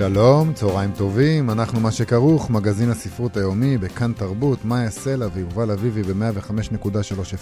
שלום, 0.00 0.52
צהריים 0.52 0.92
טובים, 0.96 1.50
אנחנו 1.50 1.80
מה 1.80 1.90
שכרוך, 1.92 2.50
מגזין 2.50 2.90
הספרות 2.90 3.36
היומי 3.36 3.78
בכאן 3.78 4.12
תרבות, 4.12 4.64
מאיה 4.64 4.90
סלע 4.90 5.26
ויובל 5.34 5.70
אביבי 5.70 6.02
ב-105.3 6.02 6.88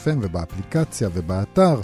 FM 0.05 0.17
ובאפליקציה 0.21 1.09
ובאתר. 1.15 1.81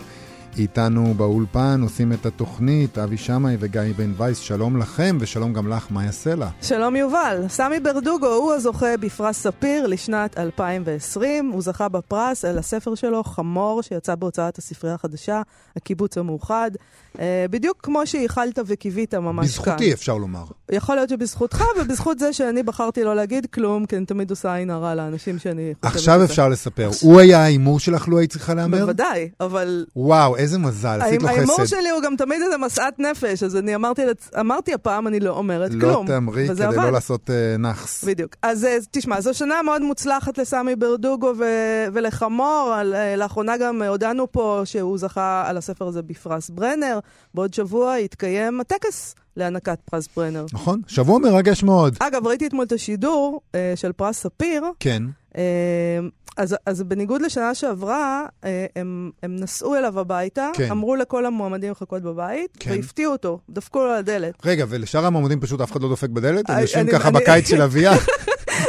איתנו 0.59 1.15
באולפן 1.17 1.81
עושים 1.83 2.13
את 2.13 2.27
התוכנית 2.27 2.99
אבי 2.99 3.17
שמאי 3.17 3.57
וגיא 3.61 3.83
בן 3.97 4.13
וייס, 4.17 4.39
שלום 4.39 4.77
לכם 4.77 5.17
ושלום 5.21 5.53
גם 5.53 5.69
לך, 5.69 5.91
מאיה 5.91 6.13
סלע. 6.13 6.49
שלום 6.63 6.97
יובל, 6.97 7.45
סמי 7.49 7.81
ברדוגו 7.81 8.27
הוא 8.27 8.53
הזוכה 8.53 8.97
בפרס 9.01 9.39
ספיר 9.39 9.87
לשנת 9.87 10.39
2020. 10.39 11.51
הוא 11.51 11.63
זכה 11.63 11.89
בפרס 11.89 12.45
על 12.45 12.59
הספר 12.59 12.95
שלו, 12.95 13.25
חמור, 13.25 13.83
שיצא 13.83 14.15
בהוצאת 14.15 14.59
הספרייה 14.59 14.95
החדשה, 14.95 15.43
הקיבוץ 15.77 16.19
המאוחד. 16.19 16.71
אה, 17.19 17.47
בדיוק 17.51 17.79
כמו 17.83 18.07
שייחלת 18.07 18.59
וקיווית 18.67 19.15
ממש 19.15 19.47
בזכותי, 19.47 19.65
כאן. 19.65 19.75
בזכותי, 19.75 19.93
אפשר 19.93 20.17
לומר. 20.17 20.45
יכול 20.73 20.95
להיות 20.95 21.09
שבזכותך, 21.09 21.65
ובזכות 21.81 22.19
זה 22.19 22.33
שאני 22.33 22.63
בחרתי 22.63 23.05
לא 23.05 23.17
להגיד 23.17 23.47
כלום, 23.47 23.87
כי 23.87 23.97
אני 23.97 24.07
תמיד 24.07 24.31
עושה 24.31 24.55
עין 24.55 24.71
הרע 24.71 24.95
לאנשים 24.95 25.39
שאני 25.39 25.73
חושבת... 25.75 25.95
עכשיו 25.95 26.25
אפשר 26.25 26.49
לספר. 26.49 26.91
הוא 27.01 27.21
היה 27.21 27.43
ההימור 27.43 27.81
שלך, 27.81 28.09
לו 28.09 28.19
היית 28.19 28.31
צריכה 28.31 28.55
להמר? 28.55 28.81
בוודאי, 28.81 29.29
אבל... 29.41 29.87
וואו, 29.97 30.37
איזה 30.45 30.59
מזל, 30.59 30.99
עשית 31.03 31.23
לו 31.23 31.29
חסד. 31.29 31.39
ההימור 31.39 31.65
שלי 31.65 31.91
הוא 31.91 32.03
גם 32.03 32.17
תמיד 32.17 32.43
איזה 32.43 32.59
משאת 32.59 32.99
נפש, 32.99 33.43
אז 33.43 33.57
אני 33.57 33.75
אמרתי, 33.75 34.03
אמרתי 34.41 34.75
הפעם, 34.75 35.07
אני 35.07 35.21
לא 35.21 35.31
אומרת 35.31 35.71
לא 35.75 35.81
כלום. 35.81 36.07
לא 36.07 36.13
תאמרי 36.13 36.49
כדי 36.49 36.65
עבד. 36.65 36.77
לא 36.77 36.93
לעשות 36.93 37.31
uh, 37.31 37.59
נאחס. 37.59 38.05
בדיוק. 38.05 38.37
אז 38.43 38.65
uh, 38.65 38.87
תשמע, 38.91 39.21
זו 39.21 39.35
שנה 39.35 39.63
מאוד 39.63 39.83
מוצלחת 39.83 40.39
לסמי 40.39 40.77
ברדוגו 40.77 41.33
ו- 41.39 41.87
ולחמור. 41.93 42.75
על, 42.77 42.95
uh, 42.95 43.19
לאחרונה 43.19 43.57
גם 43.57 43.83
הודענו 43.83 44.33
פה 44.33 44.63
שהוא 44.65 44.99
זכה 44.99 45.45
על 45.47 45.57
הספר 45.57 45.87
הזה 45.87 46.03
בפרס 46.03 46.51
ברנר. 46.51 46.99
בעוד 47.35 47.55
שבוע 47.55 47.99
יתקיים 47.99 48.61
הטקס. 48.61 49.15
להענקת 49.37 49.79
פרס 49.91 50.09
ברנר. 50.17 50.47
נכון, 50.53 50.81
שבוע 50.87 51.19
מרגש 51.19 51.63
מאוד. 51.63 51.97
אגב, 52.01 52.27
ראיתי 52.27 52.47
אתמול 52.47 52.65
את 52.65 52.73
השידור 52.73 53.41
אה, 53.55 53.73
של 53.77 53.93
פרס 53.93 54.19
ספיר. 54.19 54.65
כן. 54.81 55.03
אה, 55.37 55.43
אז, 56.37 56.57
אז 56.67 56.83
בניגוד 56.83 57.23
לשנה 57.23 57.55
שעברה, 57.55 58.27
אה, 58.45 58.67
הם, 58.77 59.11
הם 59.23 59.37
נסעו 59.37 59.77
אליו 59.77 60.01
הביתה, 60.01 60.51
כן. 60.55 60.71
אמרו 60.71 60.97
לכל 60.97 61.27
המועמדים 61.27 61.71
לחכות 61.71 62.03
בבית, 62.03 62.57
כן. 62.61 62.71
והפתיעו 62.71 63.13
אותו, 63.13 63.39
דפקו 63.51 63.79
לו 63.79 63.91
על 63.91 63.99
הדלת. 63.99 64.35
רגע, 64.45 64.65
ולשאר 64.69 65.07
המועמדים 65.07 65.41
פשוט 65.41 65.61
אף 65.61 65.73
אחד 65.73 65.83
לא 65.83 65.89
דופק 65.89 66.09
בדלת? 66.09 66.51
הם 66.51 66.61
יושבים 66.61 66.87
ככה 66.87 67.09
אני, 67.09 67.19
בקיץ 67.19 67.49
של 67.49 67.63
אביה? 67.63 67.93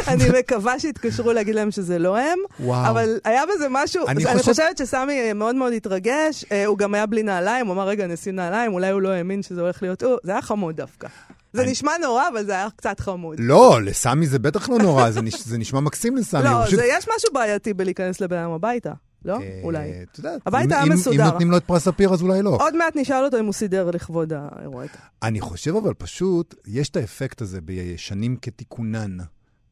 אני 0.08 0.24
מקווה 0.40 0.80
שיתקשרו 0.80 1.34
להגיד 1.34 1.56
להם 1.56 1.72
שזה 1.72 2.00
לא 2.00 2.18
הם. 2.18 2.40
וואו. 2.60 2.90
אבל 2.90 3.20
היה 3.24 3.44
בזה 3.56 3.68
משהו, 3.70 4.08
אני, 4.08 4.26
אני 4.26 4.40
חושב... 4.40 4.52
חושבת 4.52 4.78
שסמי 4.78 5.34
מאוד 5.34 5.56
מאוד 5.56 5.74
התרגש, 5.74 6.46
אה, 6.52 6.66
הוא 6.66 6.78
גם 6.78 6.94
היה 6.94 7.06
בלי 7.06 7.24
נעליים, 7.24 7.68
הוא 7.68 7.74
אמר, 7.74 7.88
רגע, 7.88 8.08
נשים 8.08 8.36
נעליים, 8.36 8.74
אולי 8.74 8.90
הוא 8.90 9.02
לא 9.02 9.10
האמין 9.10 9.44
שזה 9.44 9.62
הולך 9.62 9.82
להיות 9.82 10.04
הוא, 10.04 10.18
זה 10.24 10.32
היה 10.32 10.42
חמוד 10.42 10.76
דווקא. 10.76 11.08
זה 11.54 11.62
אני... 11.62 11.72
נשמע 11.72 11.92
נורא, 12.02 12.28
אבל 12.28 12.46
זה 12.46 12.52
היה 12.52 12.68
קצת 12.76 13.00
חמוד. 13.00 13.36
לא, 13.40 13.80
לסמי 13.84 14.28
זה 14.28 14.40
בטח 14.40 14.70
לא 14.70 14.78
נורא, 14.78 15.12
זה, 15.12 15.22
נש... 15.22 15.42
זה 15.42 15.58
נשמע 15.58 15.80
מקסים 15.80 16.18
לסמי. 16.18 16.44
לא, 16.44 16.66
פשוט... 16.66 16.80
זה, 16.80 16.86
יש 16.86 17.06
משהו 17.16 17.34
בעייתי 17.34 17.74
בלהיכנס 17.74 18.22
לבן 18.22 18.38
אדם 18.38 18.52
הביתה. 18.52 18.92
לא? 19.26 19.38
אה, 19.42 19.60
אולי. 19.64 19.92
את 20.12 20.18
יודעת, 20.18 20.42
הבית 20.46 20.72
היה 20.72 20.86
מסודר. 20.86 21.24
אם 21.24 21.28
נותנים 21.28 21.52
לו 21.52 21.58
את 21.58 21.64
פרס 21.64 21.84
ספיר, 21.84 22.14
אז 22.14 22.22
אולי 22.22 22.42
לא. 22.42 22.58
עוד 22.60 22.76
מעט 22.76 22.96
נשאל 22.96 23.26
אותו 23.26 23.40
אם 23.40 23.46
הוא 23.46 23.54
סידר 23.54 23.92
לכבוד 23.92 24.34
האירוע. 24.36 24.84
אני 25.24 25.42
חושב 25.42 25.76
אבל 25.76 25.94
פשוט, 25.94 26.56
יש 26.68 26.90
את 26.90 26.96
האפקט 26.96 27.42
הזה 27.42 27.62
בישנים 27.62 28.38
כתיקונן. 28.42 29.18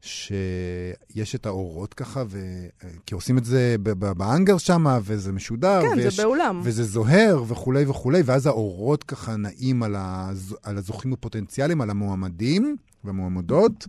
שיש 0.04 1.34
את 1.34 1.46
האורות 1.46 1.94
ככה, 1.94 2.24
ו... 2.28 2.66
כי 3.06 3.14
עושים 3.14 3.38
את 3.38 3.44
זה 3.44 3.76
באנגר 4.16 4.58
שם, 4.58 4.98
וזה 5.02 5.32
משודר. 5.32 5.82
כן, 5.82 5.98
ויש... 5.98 6.16
זה 6.16 6.22
באולם. 6.22 6.60
וזה 6.64 6.84
זוהר 6.84 7.42
וכולי 7.46 7.84
וכולי, 7.84 8.22
ואז 8.24 8.46
האורות 8.46 9.04
ככה 9.04 9.36
נעים 9.36 9.82
על, 9.82 9.94
הז... 9.98 10.56
על 10.62 10.78
הזוכים 10.78 11.12
הפוטנציאליים, 11.12 11.80
על 11.80 11.90
המועמדים 11.90 12.76
והמועמדות, 13.04 13.86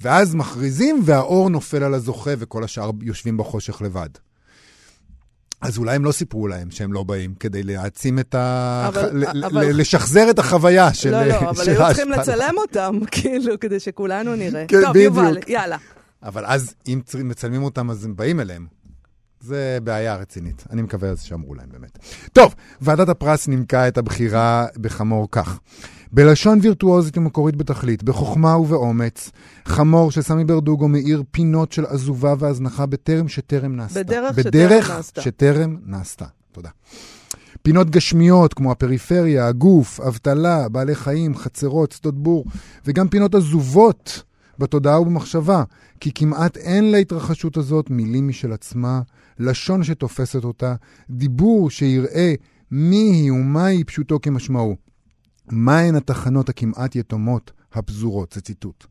ואז 0.00 0.34
מכריזים, 0.34 1.00
והאור 1.04 1.50
נופל 1.50 1.82
על 1.82 1.94
הזוכה, 1.94 2.30
וכל 2.38 2.64
השאר 2.64 2.90
יושבים 3.02 3.36
בחושך 3.36 3.82
לבד. 3.82 4.08
אז 5.60 5.78
אולי 5.78 5.96
הם 5.96 6.04
לא 6.04 6.12
סיפרו 6.12 6.48
להם 6.48 6.70
שהם 6.70 6.92
לא 6.92 7.02
באים, 7.02 7.34
כדי 7.34 7.62
להעצים 7.62 8.18
את 8.18 8.34
ה... 8.34 8.84
אבל, 8.88 9.10
ל- 9.12 9.44
אבל... 9.44 9.80
לשחזר 9.80 10.30
את 10.30 10.38
החוויה 10.38 10.94
של... 10.94 11.10
לא, 11.10 11.24
לא, 11.24 11.50
אבל 11.50 11.68
היו 11.68 11.80
צריכים 11.86 12.10
לצלם 12.10 12.54
אותם, 12.58 12.98
כאילו, 13.10 13.60
כדי 13.60 13.80
שכולנו 13.80 14.36
נראה. 14.36 14.64
כן, 14.68 14.80
טוב, 14.82 14.90
בדיוק. 14.90 15.16
יובל, 15.16 15.38
יאללה. 15.48 15.76
אבל 16.22 16.44
אז, 16.46 16.74
אם 16.88 17.00
מצלמים 17.24 17.62
אותם, 17.62 17.90
אז 17.90 18.04
הם 18.04 18.16
באים 18.16 18.40
אליהם. 18.40 18.66
זה 19.40 19.78
בעיה 19.84 20.16
רצינית. 20.16 20.64
אני 20.70 20.82
מקווה 20.82 21.08
אז 21.08 21.22
שאמרו 21.22 21.54
להם 21.54 21.68
באמת. 21.72 21.98
טוב, 22.32 22.54
ועדת 22.80 23.08
הפרס 23.08 23.48
נימקה 23.48 23.88
את 23.88 23.98
הבחירה 23.98 24.66
בחמור 24.80 25.28
כך. 25.30 25.60
בלשון 26.12 26.58
וירטואוזית 26.62 27.18
ומקורית 27.18 27.56
בתכלית, 27.56 28.02
בחוכמה 28.02 28.56
ובאומץ, 28.56 29.30
חמור 29.64 30.10
של 30.10 30.22
סמי 30.22 30.44
ברדוגו 30.44 30.88
מאיר 30.88 31.22
פינות 31.30 31.72
של 31.72 31.84
עזובה 31.86 32.34
והזנחה 32.38 32.86
בטרם 32.86 33.28
שטרם 33.28 33.76
נעשתה. 33.76 34.02
בדרך, 34.02 34.36
בדרך 34.36 34.84
שטרם 34.84 34.96
נעשתה. 34.96 35.22
שטרם 35.22 35.76
נעשתה. 35.86 36.24
תודה. 36.52 36.68
פינות 37.62 37.90
גשמיות 37.90 38.54
כמו 38.54 38.72
הפריפריה, 38.72 39.46
הגוף, 39.46 40.00
אבטלה, 40.00 40.68
בעלי 40.68 40.94
חיים, 40.94 41.34
חצרות, 41.34 41.92
שדות 41.92 42.22
בור, 42.22 42.44
וגם 42.86 43.08
פינות 43.08 43.34
עזובות 43.34 44.22
בתודעה 44.58 45.00
ובמחשבה, 45.00 45.62
כי 46.00 46.12
כמעט 46.14 46.56
אין 46.56 46.90
להתרחשות 46.90 47.56
הזאת 47.56 47.90
מילים 47.90 48.28
משל 48.28 48.52
עצמה, 48.52 49.00
לשון 49.38 49.84
שתופסת 49.84 50.44
אותה, 50.44 50.74
דיבור 51.10 51.70
שיראה 51.70 52.34
מי 52.70 52.96
היא 52.96 53.32
ומהי 53.32 53.84
פשוטו 53.84 54.20
כמשמעו. 54.20 54.89
מהן 55.52 55.94
התחנות 55.94 56.48
הכמעט 56.48 56.96
יתומות 56.96 57.52
הפזורות? 57.72 58.32
זה 58.32 58.40
ציטוט. 58.40 58.86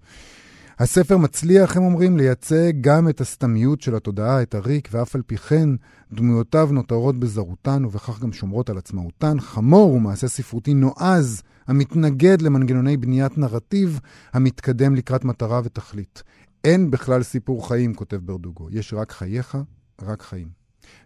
הספר 0.80 1.18
מצליח, 1.18 1.78
הם 1.78 1.84
אומרים, 1.84 2.18
לייצג 2.18 2.74
גם 2.82 3.10
את 3.10 3.22
הסתמיות 3.22 3.82
של 3.82 3.96
התודעה, 3.96 4.42
את 4.42 4.56
הריק, 4.56 4.90
ואף 4.92 5.16
על 5.16 5.22
פי 5.22 5.38
כן 5.38 5.70
דמויותיו 6.12 6.70
נותרות 6.72 7.20
בזרותן 7.20 7.86
ובכך 7.86 8.20
גם 8.20 8.34
שומרות 8.34 8.70
על 8.70 8.78
עצמאותן. 8.78 9.40
חמור 9.40 9.92
הוא 9.92 10.02
מעשה 10.02 10.28
ספרותי 10.28 10.74
נועז, 10.74 11.42
המתנגד 11.68 12.42
למנגנוני 12.42 12.98
בניית 12.98 13.38
נרטיב, 13.38 14.00
המתקדם 14.34 14.96
לקראת 14.96 15.26
מטרה 15.26 15.62
ותכלית. 15.64 16.24
אין 16.64 16.92
בכלל 16.92 17.24
סיפור 17.24 17.68
חיים, 17.68 17.94
כותב 17.94 18.18
ברדוגו, 18.18 18.68
יש 18.72 18.94
רק 18.94 19.12
חייך, 19.12 19.58
רק 20.02 20.22
חיים. 20.22 20.48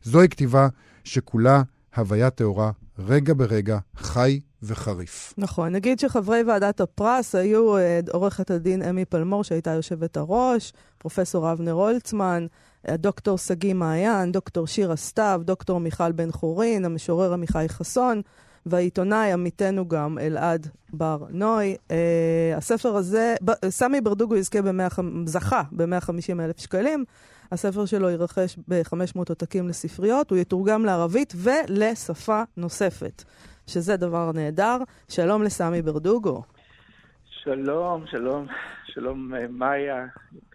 זוהי 0.04 0.30
כתיבה 0.30 0.68
שכולה 1.04 1.62
הוויה 1.96 2.30
טהורה, 2.30 2.72
רגע 3.00 3.34
ברגע, 3.34 3.78
חי 3.96 4.40
וחריף. 4.64 5.34
נכון. 5.38 5.72
נגיד 5.72 6.00
שחברי 6.00 6.44
ועדת 6.44 6.82
הפרס 6.82 7.36
היו 7.36 7.78
אה, 7.78 8.00
עורכת 8.12 8.52
הדין 8.52 8.82
אמי 8.82 9.06
פלמור, 9.06 9.44
שהייתה 9.44 9.72
יושבת 9.72 10.18
הראש, 10.18 10.74
פרופסור 10.98 11.52
אבנר 11.52 11.72
הולצמן, 11.72 12.46
דוקטור 12.90 13.38
שגיא 13.38 13.74
מעיין, 13.74 14.32
דוקטור 14.32 14.68
שירה 14.68 14.96
סתיו, 14.96 15.42
דוקטור 15.44 15.80
מיכל 15.80 16.12
בן 16.12 16.32
חורין, 16.32 16.86
המשורר 16.86 17.34
עמיחי 17.34 17.66
חסון, 17.70 18.22
והעיתונאי 18.66 19.32
עמיתנו 19.32 19.88
גם 19.88 20.20
אלעד 20.20 20.68
בר 20.94 21.26
נוי. 21.30 21.76
Uh, 21.88 21.92
הספר 22.58 22.96
הזה, 22.96 23.36
ב, 23.46 23.52
סמי 23.70 24.02
ברדוגו 24.02 24.36
יזכה 24.36 24.62
ב-100, 24.62 25.02
זכה 25.26 25.62
ב-150 25.72 26.40
אלף 26.40 26.60
שקלים. 26.60 27.06
הספר 27.54 27.86
שלו 27.86 28.10
יירכש 28.10 28.58
ב-500 28.68 29.20
עותקים 29.30 29.68
לספריות, 29.68 30.32
הוא 30.32 30.38
יתורגם 30.38 30.86
לערבית 30.86 31.34
ולשפה 31.38 32.42
נוספת. 32.58 33.24
שזה 33.68 33.98
דבר 33.98 34.32
נהדר. 34.32 34.78
שלום 35.10 35.44
לסמי 35.44 35.82
ברדוגו. 35.82 36.44
שלום, 37.44 38.04
שלום, 38.12 38.48
שלום 38.86 39.36
אה, 39.36 39.46
מאיה, 39.50 40.06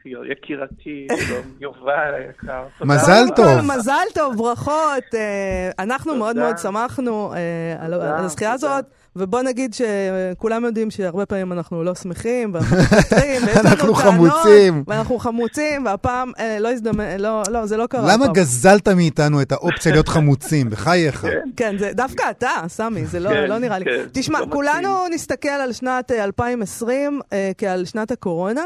יקירתי, 0.04 1.06
שלום 1.26 1.44
יובל 1.60 2.14
היקר. 2.14 2.66
מזל 2.80 3.24
טוב. 3.36 3.60
מזל 3.76 4.06
טוב, 4.14 4.36
ברכות. 4.36 5.14
אה, 5.14 5.70
אנחנו 5.78 6.16
מאוד 6.16 6.36
מאוד 6.36 6.58
שמחנו 6.58 7.34
אה, 7.34 7.76
על 7.80 7.94
הזכייה 8.24 8.52
הזאת. 8.52 8.84
ובוא 9.18 9.42
נגיד 9.42 9.74
שכולם 9.74 10.64
יודעים 10.64 10.90
שהרבה 10.90 11.26
פעמים 11.26 11.52
אנחנו 11.52 11.84
לא 11.84 11.94
שמחים, 11.94 12.54
ואנחנו 12.54 12.76
לנו 13.62 13.70
אנחנו 13.70 13.94
חמוצים. 13.94 14.84
ואנחנו 14.86 15.18
חמוצים, 15.18 15.86
והפעם 15.86 16.32
אה, 16.38 16.58
לא 16.60 16.72
הזדמן, 16.72 17.20
לא, 17.20 17.42
לא, 17.50 17.66
זה 17.66 17.76
לא 17.76 17.86
קרה. 17.86 18.12
למה 18.12 18.26
גזלת 18.26 18.88
מאיתנו 18.88 19.42
את 19.42 19.52
האופציה 19.52 19.92
להיות 19.92 20.08
חמוצים? 20.08 20.70
בחייך. 20.72 21.20
כן, 21.20 21.38
כן 21.56 21.78
זה 21.78 21.90
דווקא 21.94 22.30
אתה, 22.30 22.50
סמי, 22.68 23.06
זה 23.06 23.20
לא, 23.20 23.30
כן, 23.30 23.48
לא 23.48 23.58
נראה 23.58 23.78
לי. 23.78 23.84
כן, 23.84 24.04
תשמע, 24.12 24.40
לא 24.40 24.46
כולנו 24.50 25.08
נסתכל 25.10 25.48
על 25.48 25.72
שנת 25.72 26.10
2020 26.10 27.20
אה, 27.32 27.50
כעל 27.58 27.84
שנת 27.84 28.10
הקורונה. 28.10 28.64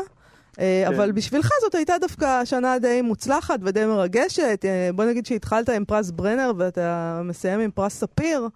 אה, 0.60 0.84
אבל 0.88 1.12
בשבילך 1.12 1.48
זאת 1.60 1.74
הייתה 1.74 1.94
דווקא 2.00 2.44
שנה 2.44 2.78
די 2.78 3.02
מוצלחת 3.02 3.58
ודי 3.62 3.86
מרגשת. 3.86 4.64
אה, 4.64 4.90
בוא 4.94 5.04
נגיד 5.04 5.26
שהתחלת 5.26 5.68
עם 5.68 5.84
פרס 5.84 6.10
ברנר 6.10 6.52
ואתה 6.56 7.20
מסיים 7.24 7.60
עם 7.60 7.70
פרס 7.70 7.94
ספיר. 7.94 8.48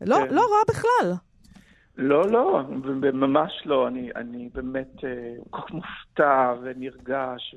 לא. 0.00 0.18
לא 0.30 0.40
רע 0.40 0.74
בכלל. 0.74 1.14
לא, 1.96 2.30
לא, 2.30 2.62
ממש 3.12 3.62
לא. 3.64 3.88
אני, 3.88 4.10
אני 4.16 4.48
באמת 4.54 5.04
אה, 5.04 5.34
כל 5.50 5.60
כך 5.60 5.70
מופתע 5.70 6.54
ונרגש, 6.62 7.54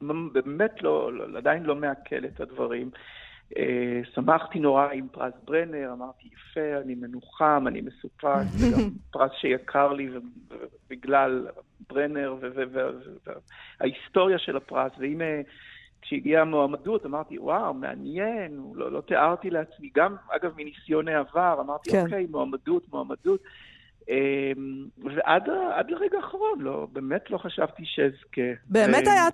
ובאמת 0.00 0.82
לא, 0.82 1.12
לא, 1.12 1.38
עדיין 1.38 1.62
לא 1.62 1.74
מעכל 1.74 2.24
את 2.24 2.40
הדברים. 2.40 2.90
אה, 3.56 4.00
שמחתי 4.14 4.58
נורא 4.58 4.88
עם 4.92 5.08
פרס 5.08 5.34
ברנר, 5.44 5.90
אמרתי, 5.92 6.28
יפה, 6.32 6.80
אני 6.84 6.94
מנוחם, 6.94 7.64
אני 7.66 7.80
מסופק, 7.80 8.44
זה 8.58 8.76
גם 8.76 8.90
פרס 9.10 9.32
שיקר 9.40 9.92
לי 9.92 10.08
בגלל 10.90 11.46
ברנר 11.90 12.36
וההיסטוריה 13.80 14.38
של 14.38 14.56
הפרס, 14.56 14.92
והנה... 14.98 15.24
כשהגיעה 16.02 16.42
המועמדות 16.42 17.06
אמרתי, 17.06 17.38
וואו, 17.38 17.74
מעניין, 17.74 18.60
לא, 18.74 18.92
לא 18.92 19.00
תיארתי 19.00 19.50
לעצמי, 19.50 19.90
גם, 19.94 20.16
אגב, 20.28 20.52
מניסיון 20.56 21.08
העבר, 21.08 21.56
אמרתי, 21.60 21.90
כן. 21.90 22.04
אוקיי, 22.04 22.26
מועמדות, 22.30 22.88
מועמדות. 22.92 23.40
אמ, 24.08 24.86
ועד 25.04 25.48
לרגע 25.88 26.16
האחרון, 26.16 26.60
לא, 26.60 26.86
באמת 26.92 27.30
לא 27.30 27.38
חשבתי 27.38 27.82
שאזכה. 27.86 28.60
באמת 28.66 29.06
אה, 29.06 29.12
היה 29.12 29.28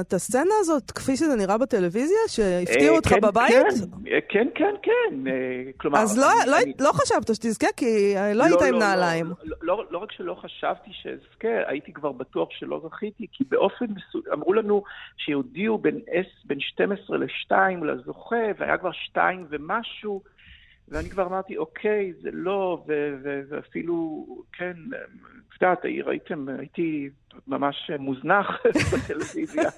את 0.00 0.12
הסצנה 0.12 0.54
הזאת, 0.60 0.90
כפי 0.90 1.16
שזה 1.16 1.36
נראה 1.36 1.58
בטלוויזיה, 1.58 2.18
שהפתיעו 2.28 2.92
אה, 2.92 2.96
אותך 2.96 3.08
כן, 3.08 3.20
בבית? 3.20 3.50
כן, 3.50 4.12
אה, 4.12 4.18
כן, 4.28 4.48
כן, 4.54 4.74
כן. 4.82 5.30
כלומר... 5.76 5.98
אז 5.98 6.18
לא, 6.18 6.26
לא, 6.46 6.56
לא 6.80 6.92
חשבת 6.92 7.34
שתזכה, 7.34 7.66
כי 7.76 8.16
אה, 8.16 8.34
לא 8.34 8.44
היית 8.44 8.62
עם 8.68 8.78
נעליים. 8.78 9.26
לא, 9.44 9.56
לא, 9.62 9.84
לא 9.90 9.98
רק 9.98 10.12
שלא 10.12 10.34
חשבתי 10.34 10.90
שאזכה, 10.92 11.48
הייתי 11.66 11.92
כבר 11.92 12.12
בטוח 12.12 12.48
שלא 12.50 12.80
זכיתי, 12.88 13.26
כי 13.32 13.44
באופן 13.48 13.86
מסוים, 13.86 14.32
אמרו 14.32 14.52
לנו 14.52 14.82
S, 16.08 16.46
בין 16.46 16.60
12 16.60 17.16
ל-2 17.16 17.52
לזוכה, 17.84 18.36
והיה 18.58 18.78
כבר 18.78 18.92
2 18.92 19.46
ומשהו, 19.50 20.22
ואני 20.88 21.10
כבר 21.10 21.26
אמרתי, 21.26 21.56
אוקיי, 21.56 22.12
זה 22.20 22.30
לא, 22.32 22.84
ו- 22.88 23.14
ו- 23.22 23.42
ואפילו, 23.48 24.26
כן, 24.52 24.76
יודעת, 25.64 25.84
ראיתם, 26.04 26.46
הייתי 26.58 27.10
ממש 27.46 27.90
מוזנח 27.98 28.46
בטלוויזיה. 28.92 29.70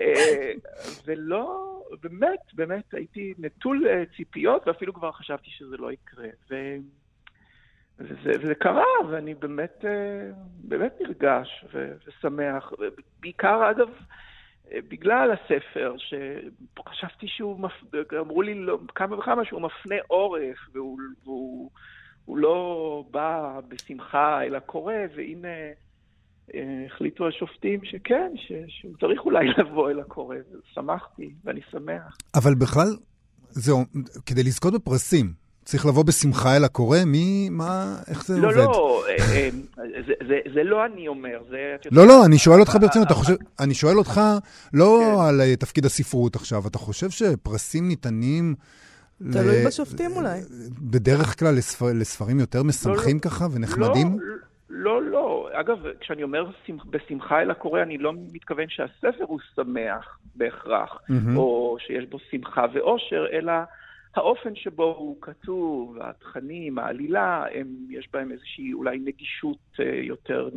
אה, 0.00 0.52
ולא, 1.06 1.74
באמת, 2.02 2.40
באמת, 2.54 2.94
הייתי 2.94 3.34
נטול 3.38 3.86
אה, 3.88 4.02
ציפיות, 4.16 4.68
ואפילו 4.68 4.94
כבר 4.94 5.12
חשבתי 5.12 5.50
שזה 5.50 5.76
לא 5.76 5.92
יקרה. 5.92 6.28
ו... 6.50 6.76
וזה, 7.98 8.30
וזה 8.40 8.54
קרה, 8.54 8.84
ואני 9.10 9.34
באמת, 9.34 9.84
אה, 9.84 10.30
באמת 10.58 10.94
נרגש 11.00 11.64
ו- 11.74 11.92
ושמח. 12.06 12.72
בעיקר, 13.20 13.70
אגב, 13.70 13.88
בגלל 14.88 15.30
הספר, 15.30 15.94
שחשבתי 15.98 17.26
שהוא, 17.28 17.60
מפ... 17.60 17.72
אמרו 18.20 18.42
לי 18.42 18.54
לא, 18.54 18.78
כמה 18.94 19.18
וכמה 19.18 19.44
שהוא 19.44 19.60
מפנה 19.62 19.96
עורף, 20.08 20.58
והוא, 20.72 20.98
והוא 21.24 21.70
הוא 22.28 22.38
לא 22.38 23.04
בא 23.10 23.60
בשמחה 23.68 24.42
אל 24.42 24.54
הקורא, 24.54 24.94
והנה 25.16 25.48
אה, 26.54 26.86
החליטו 26.86 27.28
השופטים 27.28 27.80
שכן, 27.84 28.32
ש... 28.36 28.52
שהוא 28.68 28.94
צריך 29.00 29.20
אולי 29.20 29.46
לבוא 29.58 29.90
אל 29.90 30.00
הקורא, 30.00 30.36
ושמחתי, 30.36 31.34
ואני 31.44 31.60
שמח. 31.70 32.16
אבל 32.34 32.54
בכלל, 32.54 32.88
זהו, 33.48 33.78
כדי 34.26 34.42
לזכות 34.42 34.74
בפרסים, 34.74 35.32
צריך 35.70 35.86
לבוא 35.86 36.04
בשמחה 36.04 36.56
אל 36.56 36.64
הקורא? 36.64 36.98
מי, 37.06 37.48
מה, 37.50 37.96
איך 38.10 38.26
זה 38.26 38.40
לא, 38.40 38.48
עובד? 38.48 38.56
לא, 38.56 39.04
אה, 39.08 39.14
אה, 39.34 39.48
זה, 40.06 40.12
זה, 40.28 40.38
זה 40.54 40.62
לא 40.62 40.86
אני 40.86 41.08
אומר, 41.08 41.38
זה... 41.50 41.76
לא, 41.92 42.06
לא, 42.06 42.24
אני 42.26 42.38
שואל 42.38 42.60
אותך 42.60 42.76
ברצינות, 42.80 43.06
אתה 43.06 43.14
חושב, 43.14 43.34
אני 43.60 43.74
שואל 43.74 43.98
אותך 43.98 44.20
לא 44.74 45.00
כן. 45.00 45.28
על 45.28 45.40
אה, 45.40 45.56
תפקיד 45.56 45.84
הספרות 45.84 46.36
עכשיו, 46.36 46.62
אתה 46.66 46.78
חושב 46.78 47.10
שפרסים 47.10 47.88
ניתנים... 47.88 48.54
תלוי 49.32 49.66
בשופטים 49.66 50.10
אולי. 50.16 50.40
בדרך 50.80 51.38
כלל 51.38 51.54
לספר, 51.54 51.86
לספרים 51.94 52.40
יותר 52.40 52.62
משמחים 52.62 53.18
ככה 53.18 53.46
ונחמדים? 53.52 54.18
לא, 54.70 55.02
לא, 55.02 55.10
לא. 55.10 55.48
אגב, 55.52 55.78
כשאני 56.00 56.22
אומר 56.22 56.50
שמח, 56.66 56.84
בשמחה 56.90 57.42
אל 57.42 57.50
הקורא, 57.50 57.82
אני 57.82 57.98
לא 57.98 58.12
מתכוון 58.32 58.66
שהספר 58.68 59.24
הוא 59.24 59.40
שמח 59.56 60.18
בהכרח, 60.36 60.98
מהמם. 61.08 61.36
או 61.36 61.76
שיש 61.80 62.04
בו 62.10 62.18
שמחה 62.30 62.64
ואושר, 62.74 63.26
אלא 63.32 63.52
האופן 64.16 64.54
שבו 64.54 64.94
הוא 64.98 65.16
כתוב, 65.20 65.96
התכנים, 66.00 66.78
העלילה, 66.78 67.44
הם, 67.54 67.66
יש 67.90 68.08
בהם 68.12 68.32
איזושהי 68.32 68.72
אולי 68.72 68.98
נגישות 68.98 69.58
אה, 69.80 69.84
יותר, 70.02 70.48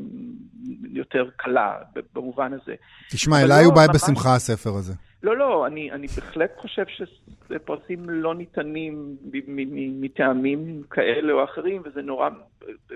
יותר 0.92 1.30
קלה 1.38 1.78
במובן 2.16 2.54
הזה. 2.54 2.76
תשמע, 3.12 3.36
אליי 3.44 3.62
לא, 3.62 3.66
הוא 3.66 3.76
בא 3.76 3.82
ממש- 3.88 3.96
בשמחה 4.04 4.36
הספר 4.36 4.70
הזה. 4.70 4.94
לא, 5.24 5.38
לא, 5.38 5.68
אני, 5.68 5.92
אני 5.92 6.08
בהחלט 6.08 6.52
חושב 6.58 6.84
שפרסים 6.88 8.10
לא 8.10 8.36
ניתנים 8.36 9.16
מטעמים 10.02 10.82
כאלה 10.90 11.34
או 11.34 11.44
אחרים, 11.44 11.82
וזה 11.86 12.02
נורא, 12.02 12.30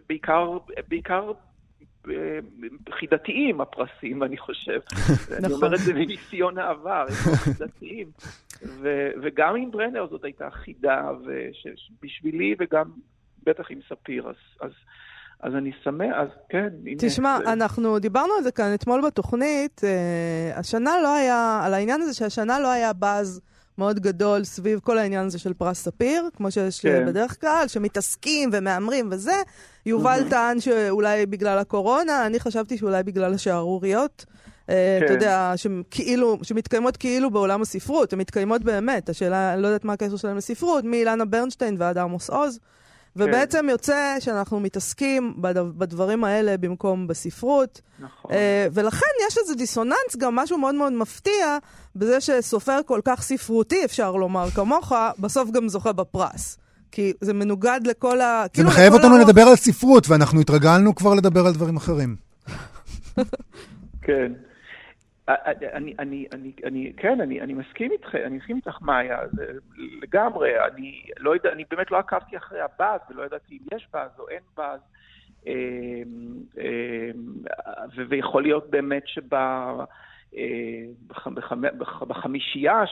בעיקר, 0.10 0.58
בעיקר 0.88 1.32
חידתיים 3.00 3.62
הפרסים, 3.62 4.24
אני 4.24 4.38
חושב. 4.38 4.80
אני 5.32 5.40
נכון. 5.40 5.52
אומר 5.52 5.76
את 5.76 5.80
זה 5.80 5.94
מניסיון 5.94 6.58
העבר, 6.58 7.06
הם 7.10 7.32
לא 7.32 7.36
חידתיים. 7.38 8.08
ו- 8.82 9.10
וגם 9.24 9.56
עם 9.56 9.72
ברנר 9.72 10.08
זאת 10.12 10.24
הייתה 10.24 10.50
חידה, 10.52 11.12
ובשבילי 11.22 12.56
וגם 12.60 12.86
בטח 13.44 13.64
עם 13.70 13.80
ספיר, 13.90 14.30
אז... 14.30 14.36
אז 14.62 14.72
אז 15.40 15.56
אני 15.56 15.72
שמח, 15.84 16.16
אז 16.16 16.28
כן, 16.50 16.68
הנה. 16.86 16.96
תשמע, 17.00 17.38
זה- 17.46 17.54
אנחנו 17.54 18.00
דיברנו 18.00 18.34
על 18.38 18.44
זה 18.44 18.52
כאן 18.52 18.74
אתמול 18.74 19.02
בתוכנית. 19.08 19.82
אה, 19.84 20.60
השנה 20.60 20.92
לא 21.04 21.16
היה, 21.16 21.62
על 21.64 21.74
העניין 21.74 22.02
הזה 22.02 22.14
שהשנה 22.14 22.60
לא 22.60 22.72
היה 22.72 22.94
באז 22.94 23.42
מאוד 23.78 24.00
גדול 24.00 24.44
סביב 24.44 24.80
כל 24.80 24.98
העניין 24.98 25.26
הזה 25.26 25.40
של 25.40 25.54
פרס 25.54 25.84
ספיר, 25.84 26.30
כמו 26.36 26.52
שיש. 26.52 26.82
כן. 26.82 27.06
בדרך 27.06 27.42
כלל, 27.42 27.64
שמתעסקים 27.68 28.50
ומהמרים 28.54 29.10
וזה. 29.12 29.36
יובל 29.86 30.24
טען 30.30 30.60
שאולי 30.60 31.26
בגלל 31.26 31.58
הקורונה, 31.58 32.26
אני 32.26 32.40
חשבתי 32.40 32.78
שאולי 32.78 33.04
בגלל 33.04 33.34
השערוריות. 33.34 34.26
אה, 34.70 34.98
כן. 35.00 35.06
אתה 35.06 35.14
יודע, 35.14 35.54
שכאילו, 35.56 36.38
שמתקיימות 36.44 36.98
כאילו 36.98 37.32
בעולם 37.32 37.62
הספרות, 37.62 38.14
הן 38.14 38.20
מתקיימות 38.20 38.64
באמת. 38.64 39.10
השאלה, 39.10 39.54
אני 39.54 39.62
לא 39.62 39.68
יודעת 39.68 39.86
מה 39.86 39.94
הקשר 39.94 40.18
שלהן 40.18 40.38
לספרות, 40.38 40.84
מאילנה 40.84 41.26
ברנשטיין 41.26 41.76
ועד 41.80 41.98
עמוס 41.98 42.30
עוז. 42.30 42.60
ובעצם 43.16 43.68
יוצא 43.70 44.16
שאנחנו 44.20 44.60
מתעסקים 44.60 45.34
בדברים 45.78 46.24
האלה 46.24 46.58
במקום 46.58 47.08
בספרות. 47.08 47.82
נכון. 48.00 48.32
אה, 48.32 48.68
ולכן 48.74 49.08
יש 49.28 49.38
איזה 49.38 49.56
דיסוננס, 49.56 50.16
גם 50.18 50.36
משהו 50.36 50.58
מאוד 50.58 50.76
מאוד 50.76 50.94
מפתיע, 50.94 51.58
בזה 51.96 52.22
שסופר 52.22 52.80
כל 52.86 53.02
כך 53.06 53.22
ספרותי, 53.22 53.86
אפשר 53.86 54.12
לומר, 54.12 54.50
כמוך, 54.50 54.94
בסוף 55.20 55.50
גם 55.52 55.70
זוכה 55.70 55.94
בפרס. 55.94 56.58
כי 56.96 57.14
זה 57.22 57.34
מנוגד 57.34 57.80
לכל 57.88 58.22
ה... 58.22 58.44
זה 58.44 58.50
כאילו 58.54 58.68
מחייב 58.68 58.94
אותנו 58.94 59.16
הרוח- 59.16 59.30
לדבר 59.30 59.42
על 59.42 59.56
ספרות, 59.56 60.08
ואנחנו 60.10 60.42
התרגלנו 60.42 60.96
כבר 60.96 61.14
לדבר 61.14 61.40
על 61.48 61.54
דברים 61.54 61.78
אחרים. 61.78 62.16
כן. 64.02 64.32
אני, 65.28 65.94
אני, 66.00 66.26
אני, 66.34 66.52
אני, 66.66 66.94
כן, 66.98 67.22
אני, 67.22 67.42
אני 67.42 67.54
מסכים 67.54 67.92
איתך, 67.92 68.16
אני 68.16 68.38
מסכים 68.38 68.56
איתך, 68.56 68.82
מאיה, 68.82 69.18
לגמרי, 70.02 70.50
אני 70.74 71.06
לא 71.20 71.34
יודע, 71.36 71.52
אני 71.52 71.64
באמת 71.70 71.92
לא 71.92 71.98
עקבתי 71.98 72.38
אחרי 72.38 72.60
הבאז, 72.62 73.00
ולא 73.10 73.26
ידעתי 73.26 73.54
אם 73.58 73.78
יש 73.78 73.88
באז 73.94 74.12
או 74.20 74.30
אין 74.30 74.44
באז, 74.58 74.80
אמ, 75.48 75.54
אמ, 76.58 78.06
ויכול 78.10 78.44
להיות 78.44 78.70
באמת 78.70 79.04
שב... 79.06 79.34
אה, 79.34 80.86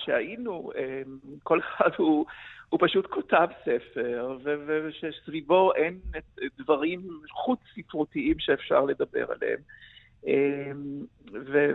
שהיינו, 0.06 0.72
אמ, 0.78 1.18
כל 1.44 1.60
אחד 1.60 1.90
הוא, 1.98 2.26
הוא 2.74 2.80
פשוט 2.82 3.08
כותב 3.08 3.48
ספר, 3.66 4.38
ושסביבו 4.68 5.74
אין 5.76 6.00
דברים 6.58 7.02
חוץ 7.32 7.60
ספרותיים 7.76 8.40
שאפשר 8.40 8.86
לדבר 8.86 9.26
עליהם. 9.32 9.60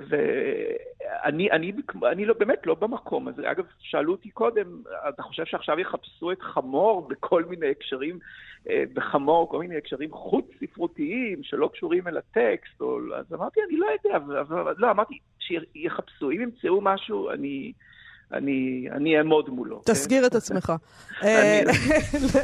ואני 0.09 1.51
אני, 1.51 1.73
אני 2.13 2.25
לא, 2.25 2.35
באמת 2.35 2.67
לא 2.67 2.75
במקום 2.75 3.29
הזה. 3.29 3.51
אגב, 3.51 3.65
שאלו 3.79 4.13
אותי 4.13 4.31
קודם, 4.31 4.83
אתה 5.09 5.23
חושב 5.23 5.45
שעכשיו 5.45 5.81
יחפשו 5.81 6.33
את 6.33 6.43
חמור 6.43 7.09
בכל 7.09 7.45
מיני 7.45 7.71
הקשרים, 7.71 8.19
אה, 8.69 8.85
בחמור, 8.93 9.49
כל 9.51 9.59
מיני 9.59 9.77
הקשרים 9.77 10.13
חוץ-ספרותיים 10.13 11.43
שלא 11.43 11.71
קשורים 11.73 12.09
אל 12.09 12.17
הטקסט? 12.17 12.81
או, 12.81 12.99
אז 13.17 13.33
אמרתי, 13.33 13.61
אני 13.69 13.77
לא 13.77 13.87
יודע, 13.87 14.17
אבל 14.41 14.75
לא, 14.79 14.91
אמרתי, 14.91 15.19
שיחפשו, 15.39 16.31
אם 16.31 16.41
ימצאו 16.41 16.81
משהו, 16.81 17.31
אני... 17.31 17.73
אני, 18.33 18.89
אני 18.93 19.19
אעמוד 19.19 19.49
מולו. 19.49 19.81
תסגיר 19.85 20.27
את 20.27 20.35
עצמך. 20.35 20.73
אה, 21.25 21.63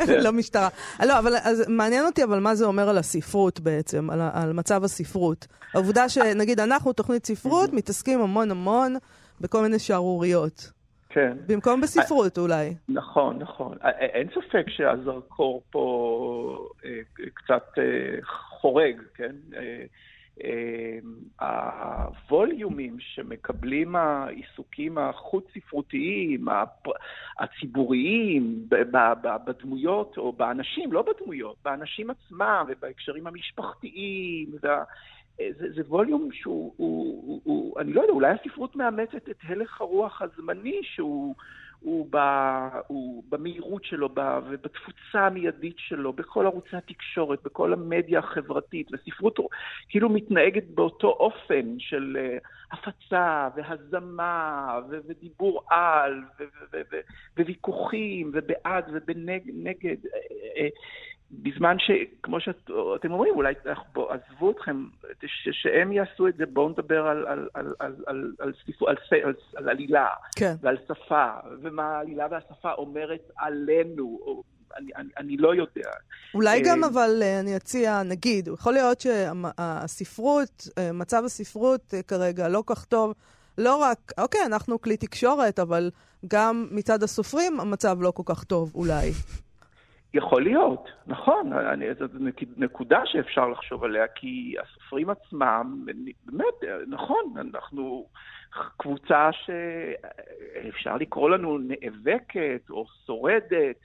למשטרה. 0.08 0.68
לא, 1.06 1.18
אבל 1.18 1.32
אז 1.42 1.68
מעניין 1.68 2.04
אותי, 2.06 2.24
אבל 2.24 2.40
מה 2.40 2.54
זה 2.54 2.64
אומר 2.64 2.88
על 2.88 2.98
הספרות 2.98 3.60
בעצם, 3.60 4.10
על, 4.10 4.52
מצב 4.52 4.84
הספרות. 4.84 5.46
העובדה 5.74 6.08
שנגיד 6.08 6.60
אנחנו, 6.60 6.92
תוכנית 6.92 7.26
ספרות, 7.26 7.72
מתעסקים 7.72 8.20
המון 8.20 8.50
המון 8.50 8.96
בכל 9.40 9.62
מיני 9.62 9.78
שערוריות. 9.78 10.72
כן. 11.08 11.36
במקום 11.46 11.80
בספרות 11.80 12.38
אולי. 12.38 12.74
נכון, 12.88 13.38
נכון. 13.38 13.76
אין 13.98 14.28
ספק 14.28 14.64
שהזרקור 14.68 15.62
פה 15.70 16.68
אה, 16.84 16.90
קצת 17.34 17.78
אה, 17.78 18.24
חורג, 18.60 18.96
כן? 19.14 19.32
אה, 19.56 19.84
הווליומים 21.40 22.96
שמקבלים 23.00 23.96
העיסוקים 23.96 24.98
החוץ-ספרותיים, 24.98 26.46
הציבוריים, 27.38 28.68
בדמויות 29.46 30.18
או 30.18 30.32
באנשים, 30.32 30.92
לא 30.92 31.02
בדמויות, 31.02 31.56
באנשים 31.64 32.10
עצמם 32.10 32.64
ובהקשרים 32.68 33.26
המשפחתיים. 33.26 34.48
וה... 34.62 34.84
זה, 35.36 35.66
זה 35.74 35.82
ווליום 35.88 36.28
שהוא, 36.32 36.74
הוא, 36.76 37.22
הוא, 37.26 37.40
הוא, 37.44 37.80
אני 37.80 37.92
לא 37.92 38.00
יודע, 38.00 38.12
אולי 38.12 38.30
הספרות 38.30 38.76
מאמצת 38.76 39.28
את 39.28 39.36
הלך 39.42 39.80
הרוח 39.80 40.22
הזמני 40.22 40.80
שהוא... 40.82 41.34
הוא, 41.84 42.08
ב, 42.10 42.18
הוא 42.86 43.24
במהירות 43.28 43.84
שלו 43.84 44.08
ב, 44.08 44.20
ובתפוצה 44.48 45.26
המיידית 45.26 45.74
שלו, 45.78 46.12
בכל 46.12 46.46
ערוצי 46.46 46.76
התקשורת, 46.76 47.42
בכל 47.42 47.72
המדיה 47.72 48.18
החברתית, 48.18 48.88
וספרות 48.92 49.38
כאילו 49.88 50.08
מתנהגת 50.08 50.64
באותו 50.74 51.08
אופן 51.08 51.78
של 51.78 52.16
uh, 52.16 52.48
הפצה 52.72 53.48
והזמה 53.56 54.78
ו, 54.90 54.98
ודיבור 55.06 55.62
על 55.70 56.22
ו, 56.40 56.44
ו, 56.72 56.76
ו, 56.92 56.96
וויכוחים 57.42 58.30
ובעד 58.34 58.84
ובנגד. 58.92 59.96
בזמן 61.30 61.76
שכמו 61.78 62.40
שאתם 62.40 63.12
אומרים, 63.12 63.34
אולי 63.34 63.54
בוא, 63.92 64.12
עזבו 64.12 64.50
אתכם, 64.50 64.84
ש, 65.26 65.48
שהם 65.52 65.92
יעשו 65.92 66.28
את 66.28 66.36
זה, 66.36 66.46
בואו 66.46 66.68
נדבר 66.68 67.06
על, 67.06 67.26
על, 67.26 67.48
על, 67.54 67.74
על, 67.78 67.94
על, 68.06 68.32
על, 68.38 68.52
ספר, 68.66 68.88
על, 68.88 68.96
על, 69.24 69.34
על 69.56 69.68
עלילה 69.68 70.06
כן. 70.36 70.54
ועל 70.60 70.76
שפה, 70.88 71.26
ומה 71.62 71.82
העלילה 71.82 72.26
והשפה 72.30 72.72
אומרת 72.72 73.30
עלינו. 73.36 74.18
או, 74.22 74.42
אני, 74.76 74.90
אני, 74.96 75.08
אני 75.18 75.36
לא 75.36 75.54
יודע. 75.54 75.90
אולי 76.34 76.62
גם, 76.64 76.84
אבל 76.84 77.22
אני 77.40 77.56
אציע, 77.56 78.02
נגיד, 78.02 78.48
יכול 78.48 78.72
להיות 78.72 79.00
שהספרות, 79.00 80.68
מצב 80.94 81.22
הספרות 81.24 81.94
כרגע 82.08 82.48
לא 82.48 82.62
כך 82.66 82.84
טוב, 82.84 83.14
לא 83.58 83.76
רק, 83.76 84.12
אוקיי, 84.18 84.40
אנחנו 84.46 84.80
כלי 84.80 84.96
תקשורת, 84.96 85.58
אבל 85.58 85.90
גם 86.28 86.68
מצד 86.70 87.02
הסופרים 87.02 87.60
המצב 87.60 87.96
לא 88.00 88.10
כל 88.10 88.22
כך 88.26 88.44
טוב, 88.44 88.72
אולי. 88.74 89.10
יכול 90.14 90.42
להיות, 90.42 90.88
נכון, 91.06 91.52
אני, 91.52 91.94
זאת 91.94 92.10
נקודה 92.56 93.00
שאפשר 93.04 93.48
לחשוב 93.48 93.84
עליה, 93.84 94.06
כי 94.14 94.54
הסופרים 94.62 95.10
עצמם, 95.10 95.86
באמת, 96.26 96.54
נכון, 96.88 97.34
אנחנו 97.40 98.06
קבוצה 98.76 99.30
שאפשר 99.32 100.96
לקרוא 100.96 101.30
לנו 101.30 101.58
נאבקת 101.58 102.70
או 102.70 102.86
שורדת, 103.06 103.76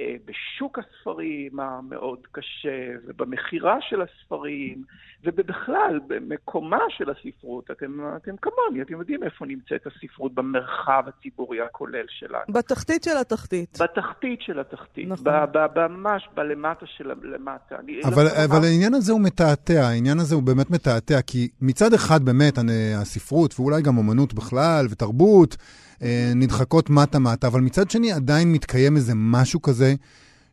בשוק 0.00 0.78
הספרים 0.78 1.60
המאוד 1.60 2.18
קשה, 2.32 2.88
ובמכירה 3.06 3.76
של 3.80 4.02
הספרים, 4.02 4.82
ובכלל, 5.24 6.00
במקומה 6.06 6.78
של 6.88 7.10
הספרות. 7.10 7.70
אתם, 7.70 8.00
אתם 8.16 8.36
כמוני, 8.36 8.82
אתם 8.82 8.98
יודעים 8.98 9.22
איפה 9.22 9.46
נמצאת 9.46 9.86
הספרות 9.86 10.34
במרחב 10.34 11.02
הציבורי 11.06 11.60
הכולל 11.60 12.04
שלנו. 12.08 12.44
בתחתית 12.48 13.02
של 13.04 13.16
התחתית. 13.20 13.78
בתחתית 13.80 14.42
של 14.42 14.60
התחתית. 14.60 15.08
נכון. 15.08 15.24
ממש 15.88 16.28
בלמטה 16.34 16.86
של 16.86 17.12
למטה. 17.22 17.76
אבל, 18.04 18.24
לא 18.24 18.44
אבל 18.44 18.64
העניין 18.64 18.94
הזה 18.94 19.12
הוא 19.12 19.20
מתעתע, 19.20 19.80
העניין 19.82 20.18
הזה 20.18 20.34
הוא 20.34 20.42
באמת 20.42 20.70
מתעתע, 20.70 21.22
כי 21.26 21.48
מצד 21.60 21.94
אחד 21.94 22.24
באמת 22.24 22.58
הספרות, 22.96 23.54
ואולי 23.60 23.82
גם 23.82 23.98
אומנות 23.98 24.34
בכלל, 24.34 24.86
ותרבות, 24.90 25.56
אה, 25.56 25.93
נדחקות 26.34 26.90
מטה-מטה, 26.90 27.46
אבל 27.46 27.60
מצד 27.60 27.90
שני 27.90 28.12
עדיין 28.12 28.52
מתקיים 28.52 28.96
איזה 28.96 29.12
משהו 29.14 29.62
כזה 29.62 29.94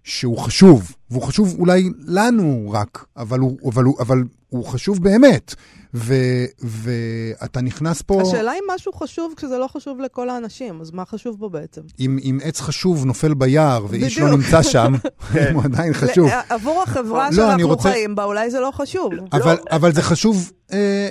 שהוא 0.04 0.38
חשוב, 0.38 0.96
והוא 1.12 1.24
חשוב 1.24 1.56
אולי 1.60 1.90
לנו 2.06 2.72
רק, 2.74 3.06
אבל 3.18 3.40
הוא, 3.40 3.58
אבל 3.72 3.84
הוא, 3.84 3.96
אבל 4.00 4.24
הוא 4.50 4.66
חשוב 4.66 5.04
באמת. 5.04 5.56
ו, 5.94 6.16
ואתה 6.60 7.62
נכנס 7.62 8.02
פה... 8.02 8.22
השאלה 8.22 8.54
אם 8.54 8.64
משהו 8.76 8.94
חשוב 8.94 9.34
כשזה 9.38 9.58
לא 9.58 9.68
חשוב 9.68 10.00
לכל 10.00 10.30
האנשים, 10.30 10.82
אז 10.82 10.92
מה 10.92 11.06
חשוב 11.06 11.40
בו 11.40 11.50
בעצם? 11.50 11.82
אם, 12.00 12.20
אם 12.24 12.40
עץ 12.44 12.62
חשוב 12.62 13.06
נופל 13.06 13.34
ביער 13.34 13.86
ואיש 13.90 14.18
לא 14.18 14.30
נמצא 14.30 14.64
שם, 14.64 14.94
כן. 15.34 15.54
הוא 15.54 15.64
עדיין 15.64 15.94
חשוב. 15.94 16.30
עבור 16.50 16.84
החברה 16.84 17.30
לא, 17.30 17.36
שאנחנו 17.36 17.68
רוצה... 17.68 17.92
חיים 17.92 18.16
בה, 18.16 18.24
אולי 18.24 18.52
זה 18.52 18.60
לא 18.60 18.72
חשוב. 18.74 19.12
אבל, 19.34 19.54
לא. 19.54 19.64
אבל 19.72 19.94
זה 19.94 20.02
חשוב... 20.02 20.52
אה, 20.74 21.10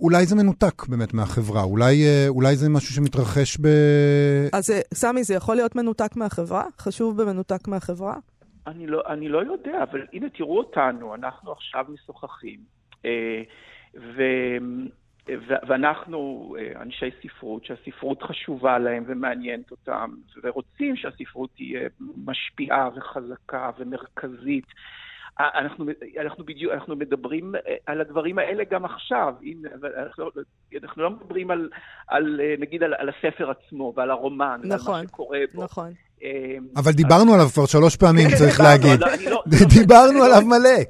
אולי 0.00 0.26
זה 0.26 0.36
מנותק 0.36 0.88
באמת 0.88 1.14
מהחברה, 1.14 1.62
אולי, 1.62 2.04
אה, 2.06 2.28
אולי 2.28 2.56
זה 2.56 2.68
משהו 2.68 2.94
שמתרחש 2.94 3.56
ב... 3.60 3.66
אז 4.52 4.70
אה, 4.70 4.80
סמי, 4.94 5.24
זה 5.24 5.34
יכול 5.34 5.56
להיות 5.56 5.76
מנותק 5.76 6.16
מהחברה? 6.16 6.64
חשוב 6.78 7.22
במנותק 7.22 7.68
מהחברה? 7.68 8.14
אני 8.66 8.86
לא, 8.86 9.02
אני 9.06 9.28
לא 9.28 9.38
יודע, 9.38 9.82
אבל 9.82 10.00
הנה 10.12 10.28
תראו 10.30 10.58
אותנו, 10.58 11.14
אנחנו 11.14 11.52
עכשיו 11.52 11.86
משוחחים, 11.88 12.60
אה, 13.04 13.42
ו, 13.96 14.22
ו, 15.28 15.54
ואנחנו 15.68 16.54
אנשי 16.76 17.10
ספרות, 17.22 17.64
שהספרות 17.64 18.22
חשובה 18.22 18.78
להם 18.78 19.04
ומעניינת 19.06 19.70
אותם, 19.70 20.10
ורוצים 20.42 20.96
שהספרות 20.96 21.50
תהיה 21.56 21.88
משפיעה 22.24 22.88
וחזקה 22.96 23.70
ומרכזית. 23.78 24.66
אנחנו, 25.40 25.86
אנחנו 26.20 26.44
בדיוק, 26.44 26.72
אנחנו 26.72 26.96
מדברים 26.96 27.54
אה, 27.54 27.74
על 27.86 28.00
הדברים 28.00 28.38
האלה 28.38 28.64
גם 28.70 28.84
עכשיו. 28.84 29.34
הנה, 29.42 29.68
אנחנו, 29.98 30.24
לא, 30.24 30.30
אנחנו 30.82 31.02
לא 31.02 31.10
מדברים 31.10 31.50
על, 31.50 31.68
על 32.08 32.40
נגיד, 32.58 32.82
על, 32.82 32.94
על 32.94 33.08
הספר 33.08 33.50
עצמו 33.50 33.92
ועל 33.96 34.10
הרומן, 34.10 34.60
נכון, 34.64 34.92
ועל 34.94 35.02
מה 35.02 35.08
שקורה 35.08 35.38
בו. 35.54 35.64
נכון. 35.64 35.92
אבל 36.76 36.92
דיברנו 36.92 37.34
עליו 37.34 37.46
כבר 37.46 37.66
שלוש 37.66 37.96
פעמים, 37.96 38.28
כן, 38.30 38.36
צריך 38.36 38.60
להגיד. 38.60 39.00
לא, 39.00 39.06
לא- 39.30 39.42
דיברנו 39.78 40.22
עליו 40.22 40.40
מלא. 40.46 40.80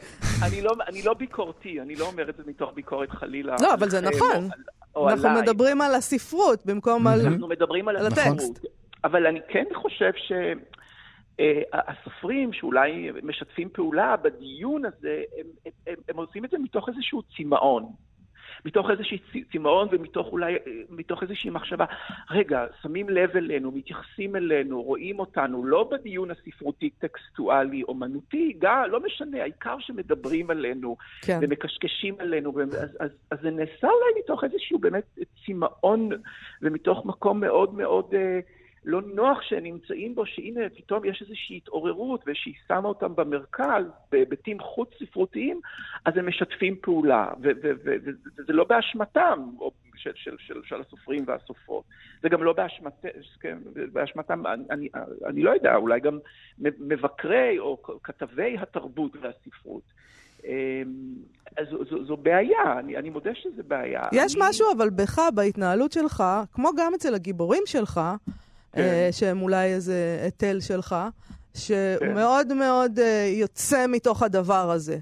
אני 0.42 0.62
לא, 0.62 0.72
אני 0.88 1.02
לא 1.02 1.14
ביקורתי, 1.14 1.80
אני 1.80 1.96
לא 1.96 2.06
אומר 2.06 2.30
את 2.30 2.36
זה 2.36 2.42
מתוך 2.46 2.70
ביקורת 2.74 3.10
חלילה. 3.10 3.56
לא, 3.62 3.74
אבל 3.74 3.88
זה 3.88 4.00
נכון. 4.00 4.48
אנחנו. 4.96 5.30
מדברים 5.42 5.80
על 5.80 5.94
הספרות 5.94 6.66
במקום 6.66 7.06
על... 7.06 7.20
אנחנו 7.26 7.48
מדברים 7.48 7.88
על 7.88 7.96
על 7.96 8.06
הספרות. 8.06 8.40
הטקסט. 8.40 8.66
אבל 9.04 9.26
אני 9.26 9.40
כן 9.48 9.64
חושב 9.74 10.10
ש... 10.16 10.32
אה, 11.40 11.62
הסופרים 11.72 12.52
שאולי 12.52 13.10
משתפים 13.22 13.68
פעולה 13.72 14.16
בדיון 14.16 14.84
הזה, 14.84 15.22
הם, 15.38 15.46
הם, 15.66 15.72
הם, 15.86 15.94
הם 16.08 16.16
עושים 16.16 16.44
את 16.44 16.50
זה 16.50 16.58
מתוך 16.58 16.88
איזשהו 16.88 17.22
צמאון. 17.36 17.92
מתוך 18.64 18.90
איזשהו 18.90 19.16
צמאון 19.52 19.88
ומתוך 19.90 20.26
אולי, 20.32 20.56
מתוך 20.90 21.22
איזושהי 21.22 21.50
מחשבה, 21.50 21.84
רגע, 22.30 22.66
שמים 22.82 23.08
לב 23.08 23.36
אלינו, 23.36 23.70
מתייחסים 23.70 24.36
אלינו, 24.36 24.82
רואים 24.82 25.18
אותנו, 25.18 25.64
לא 25.64 25.90
בדיון 25.92 26.30
הספרותי, 26.30 26.90
טקסטואלי, 26.90 27.82
אומנותי, 27.82 28.54
גם, 28.58 28.82
לא 28.90 29.00
משנה, 29.00 29.42
העיקר 29.42 29.76
שמדברים 29.78 30.50
עלינו, 30.50 30.96
כן. 31.22 31.38
ומקשקשים 31.42 32.14
עלינו, 32.18 32.54
ו- 32.54 32.62
אז, 32.62 32.96
אז, 33.00 33.10
אז 33.30 33.38
זה 33.42 33.50
נעשה 33.50 33.86
אולי 33.86 34.20
מתוך 34.24 34.44
איזשהו 34.44 34.78
באמת 34.78 35.18
צמאון, 35.46 36.10
ומתוך 36.62 37.06
מקום 37.06 37.40
מאוד 37.40 37.74
מאוד... 37.74 38.14
אה, 38.14 38.40
לא 38.84 39.00
נוח 39.02 39.42
שהם 39.42 39.62
נמצאים 39.62 40.14
בו, 40.14 40.26
שהנה 40.26 40.60
פתאום 40.76 41.04
יש 41.04 41.22
איזושהי 41.22 41.56
התעוררות 41.56 42.24
ושהיא 42.26 42.54
שמה 42.68 42.88
אותם 42.88 43.14
במרכז 43.14 43.84
בהיבטים 44.12 44.60
חוץ-ספרותיים, 44.60 45.60
אז 46.04 46.16
הם 46.16 46.28
משתפים 46.28 46.76
פעולה, 46.82 47.26
וזה 47.40 48.52
לא 48.52 48.64
באשמתם 48.64 49.50
של, 49.96 50.10
של, 50.14 50.36
של, 50.38 50.60
של 50.64 50.80
הסופרים 50.80 51.24
והסופרות. 51.26 51.84
זה 52.22 52.28
גם 52.28 52.42
לא 52.42 52.52
באשמת, 52.52 53.04
כן, 53.40 53.58
באשמתם, 53.92 54.46
אני, 54.46 54.64
אני, 54.70 54.88
אני 55.26 55.42
לא 55.42 55.50
יודע, 55.50 55.76
אולי 55.76 56.00
גם 56.00 56.18
מבקרי 56.58 57.58
או 57.58 57.82
כתבי 58.02 58.56
התרבות 58.58 59.12
והספרות. 59.20 59.82
אז 61.56 61.68
זו, 61.70 61.84
זו, 61.84 62.04
זו 62.04 62.16
בעיה, 62.16 62.78
אני, 62.78 62.96
אני 62.96 63.10
מודה 63.10 63.34
שזה 63.34 63.62
בעיה. 63.62 64.02
יש 64.12 64.36
אני... 64.36 64.42
משהו 64.48 64.66
אבל 64.76 64.90
בך, 64.90 65.18
בהתנהלות 65.34 65.92
שלך, 65.92 66.24
כמו 66.52 66.68
גם 66.76 66.92
אצל 66.94 67.14
הגיבורים 67.14 67.62
שלך, 67.66 68.00
כן. 68.72 69.08
שהם 69.12 69.42
אולי 69.42 69.74
איזה 69.74 70.20
היטל 70.24 70.60
שלך, 70.60 70.96
שהוא 71.54 71.76
כן. 72.00 72.14
מאוד 72.14 72.54
מאוד 72.54 72.98
יוצא 73.40 73.86
מתוך 73.88 74.22
הדבר 74.22 74.70
הזה. 74.70 74.98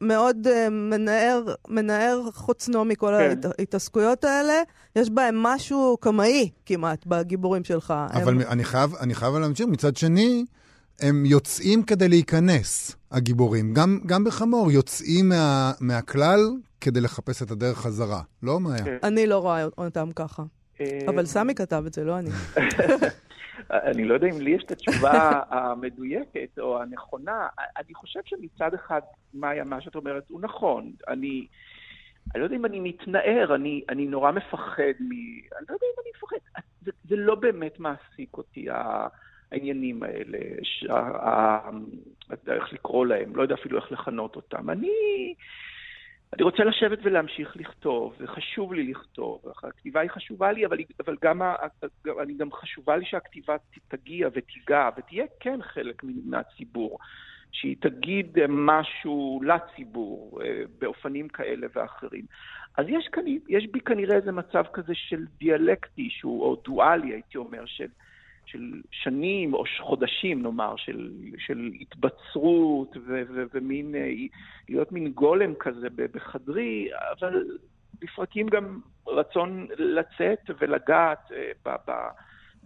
מאוד 0.00 0.46
מנער, 0.70 1.54
מנער 1.68 2.28
חוצנו 2.32 2.84
מכל 2.84 3.14
כן. 3.18 3.48
ההתעסקויות 3.58 4.24
האלה. 4.24 4.62
יש 4.96 5.10
בהם 5.10 5.42
משהו 5.42 5.96
קמאי 6.00 6.50
כמעט 6.66 7.06
בגיבורים 7.06 7.64
שלך. 7.64 7.94
אבל 8.12 8.28
הם... 8.28 8.40
אני 8.40 8.64
חייב, 8.64 8.94
אני 8.94 9.14
חייב 9.14 9.34
להמשיך. 9.34 9.66
מצד 9.66 9.96
שני, 9.96 10.44
הם 11.00 11.26
יוצאים 11.26 11.82
כדי 11.82 12.08
להיכנס, 12.08 12.96
הגיבורים. 13.10 13.74
גם, 13.74 14.00
גם 14.06 14.24
בחמור, 14.24 14.72
יוצאים 14.72 15.28
מה, 15.28 15.72
מהכלל 15.80 16.50
כדי 16.80 17.00
לחפש 17.00 17.42
את 17.42 17.50
הדרך 17.50 17.78
חזרה. 17.78 18.20
לא, 18.42 18.60
מאיה? 18.60 18.84
כן. 18.84 18.96
אני 19.02 19.26
לא 19.26 19.38
רואה 19.38 19.64
אותם 19.78 20.10
ככה. 20.16 20.42
אה, 20.80 21.00
אבל 21.08 21.26
סמי 21.26 21.54
כתב 21.54 21.84
את 21.86 21.92
זה, 21.92 22.04
לא 22.04 22.18
אני. 22.18 22.30
אני 23.70 24.04
לא 24.04 24.14
יודע 24.14 24.26
אם 24.26 24.40
לי 24.40 24.50
יש 24.50 24.64
את 24.64 24.70
התשובה 24.70 25.40
המדויקת 25.50 26.58
או 26.58 26.82
הנכונה. 26.82 27.48
אני 27.76 27.94
חושב 27.94 28.20
שמצד 28.24 28.74
אחד, 28.74 29.00
מאיה, 29.34 29.64
מה 29.64 29.80
שאת 29.80 29.94
אומרת 29.94 30.24
הוא 30.28 30.40
נכון. 30.40 30.92
אני, 31.08 31.46
אני 32.34 32.40
לא 32.40 32.44
יודע 32.44 32.56
אם 32.56 32.64
אני 32.64 32.80
מתנער, 32.80 33.54
אני, 33.54 33.82
אני 33.88 34.06
נורא 34.06 34.32
מפחד 34.32 34.82
מ... 35.00 35.12
אני 35.12 35.66
לא 35.68 35.74
יודע 35.74 35.86
אם 35.86 36.00
אני 36.02 36.10
מפחד. 36.16 36.60
זה, 36.82 36.90
זה 37.08 37.16
לא 37.16 37.34
באמת 37.34 37.80
מעסיק 37.80 38.36
אותי, 38.36 38.66
העניינים 38.70 40.02
האלה, 40.02 40.38
ש... 40.62 40.84
ה... 40.90 41.70
איך 42.48 42.72
לקרוא 42.72 43.06
להם, 43.06 43.36
לא 43.36 43.42
יודע 43.42 43.54
אפילו 43.54 43.78
איך 43.78 43.92
לכנות 43.92 44.36
אותם. 44.36 44.70
אני... 44.70 44.90
אני 46.34 46.42
רוצה 46.42 46.64
לשבת 46.64 46.98
ולהמשיך 47.02 47.56
לכתוב, 47.56 48.14
וחשוב 48.20 48.74
לי 48.74 48.90
לכתוב. 48.90 49.42
הכתיבה 49.64 50.00
היא 50.00 50.10
חשובה 50.10 50.52
לי, 50.52 50.66
אבל, 50.66 50.78
אבל 51.04 51.16
גם, 51.22 51.42
אני 52.22 52.34
גם 52.34 52.52
חשובה 52.52 52.96
לי 52.96 53.04
שהכתיבה 53.04 53.56
תגיע 53.88 54.28
ותיגע, 54.32 54.88
ותהיה 54.96 55.24
כן 55.40 55.62
חלק 55.62 56.02
מהציבור. 56.24 56.98
שהיא 57.52 57.76
תגיד 57.80 58.38
משהו 58.48 59.40
לציבור 59.44 60.42
אה, 60.42 60.62
באופנים 60.78 61.28
כאלה 61.28 61.66
ואחרים. 61.74 62.24
אז 62.76 62.86
יש, 62.88 63.08
כאן, 63.12 63.22
יש 63.48 63.66
בי 63.66 63.80
כנראה 63.80 64.16
איזה 64.16 64.32
מצב 64.32 64.64
כזה 64.72 64.94
של 64.94 65.24
דיאלקטי, 65.38 66.08
שהוא, 66.10 66.42
או 66.42 66.56
דואלי, 66.64 67.12
הייתי 67.12 67.38
אומר, 67.38 67.66
של, 67.66 67.86
של 68.46 68.80
שנים 68.90 69.54
או 69.54 69.64
חודשים, 69.80 70.42
נאמר, 70.42 70.74
של, 70.76 71.10
של 71.38 71.70
התבצרות 71.80 72.96
ו, 72.96 73.22
ו, 73.34 73.42
ומין, 73.54 73.94
אה, 73.94 74.10
להיות 74.68 74.92
מין 74.92 75.08
גולם 75.12 75.54
כזה 75.60 75.86
בחדרי, 75.96 76.88
אבל 77.18 77.44
לפרקים 78.02 78.46
גם 78.46 78.80
רצון 79.06 79.66
לצאת 79.78 80.50
ולגעת 80.60 81.32
אה, 81.32 81.50
ב... 81.64 81.76
ב 81.90 81.92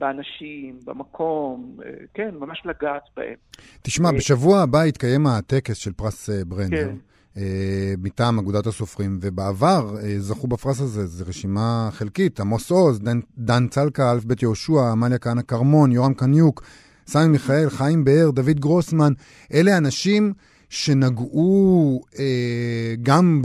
באנשים, 0.00 0.78
במקום, 0.84 1.76
אה, 1.84 1.90
כן, 2.14 2.34
ממש 2.34 2.62
לגעת 2.64 3.02
בהם. 3.16 3.34
תשמע, 3.82 4.08
בשבוע 4.12 4.60
הבא 4.62 4.87
יתקיים 4.87 5.26
הטקס 5.26 5.76
של 5.76 5.92
פרס 5.92 6.30
ברנר. 6.46 6.68
כן. 6.70 6.96
מטעם 7.99 8.38
אגודת 8.38 8.66
הסופרים, 8.66 9.18
ובעבר 9.22 9.96
זכו 10.18 10.46
בפרס 10.46 10.80
הזה, 10.80 11.06
זו 11.06 11.25
רשימה 11.28 11.88
חלקית, 11.92 12.40
עמוס 12.40 12.70
עוז, 12.70 13.00
דן, 13.00 13.20
דן 13.38 13.68
צלקה, 13.68 14.10
א' 14.12 14.18
ב' 14.26 14.42
יהושע, 14.42 14.90
עמליה 14.90 15.18
כהנא 15.18 15.42
כרמון, 15.42 15.92
יורם 15.92 16.14
קניוק, 16.14 16.62
סמי 17.06 17.28
מיכאל, 17.28 17.70
חיים 17.70 18.04
באר, 18.04 18.30
דוד 18.30 18.60
גרוסמן, 18.60 19.12
אלה 19.54 19.76
אנשים 19.76 20.32
שנגעו 20.70 22.00
אה, 22.18 22.94
גם 23.02 23.42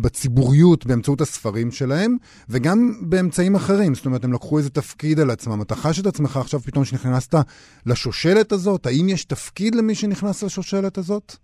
בציבוריות 0.00 0.86
באמצעות 0.86 1.20
הספרים 1.20 1.70
שלהם, 1.70 2.16
וגם 2.48 2.92
באמצעים 3.02 3.54
אחרים. 3.54 3.94
זאת 3.94 4.06
אומרת, 4.06 4.24
הם 4.24 4.32
לקחו 4.32 4.58
איזה 4.58 4.70
תפקיד 4.70 5.20
על 5.20 5.30
עצמם. 5.30 5.62
אתה 5.62 5.74
חש 5.74 6.00
את 6.00 6.06
עצמך 6.06 6.36
עכשיו 6.36 6.60
פתאום 6.60 6.84
שנכנסת 6.84 7.34
לשושלת 7.86 8.52
הזאת? 8.52 8.86
האם 8.86 9.08
יש 9.08 9.24
תפקיד 9.24 9.74
למי 9.74 9.94
שנכנס 9.94 10.42
לשושלת 10.42 10.98
הזאת? 10.98 11.36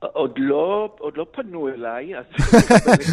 עוד 0.00 0.38
לא, 0.38 0.96
עוד 0.98 1.16
לא 1.16 1.26
פנו 1.32 1.68
אליי. 1.68 2.12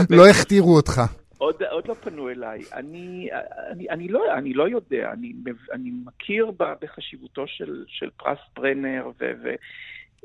לא 0.09 0.27
הכתירו 0.27 0.75
אותך. 0.75 1.01
עוד, 1.37 1.63
עוד 1.63 1.87
לא 1.87 1.93
פנו 1.93 2.29
אליי. 2.29 2.59
אני, 2.73 3.29
אני, 3.71 3.89
אני, 3.89 4.07
לא, 4.07 4.33
אני 4.33 4.53
לא 4.53 4.69
יודע, 4.69 5.11
אני, 5.13 5.33
אני 5.73 5.91
מכיר 6.05 6.51
בחשיבותו 6.57 7.47
של, 7.47 7.83
של 7.87 8.09
פרס 8.17 8.37
ברנר, 8.55 9.07
ו, 9.19 9.31
ו, 9.43 9.55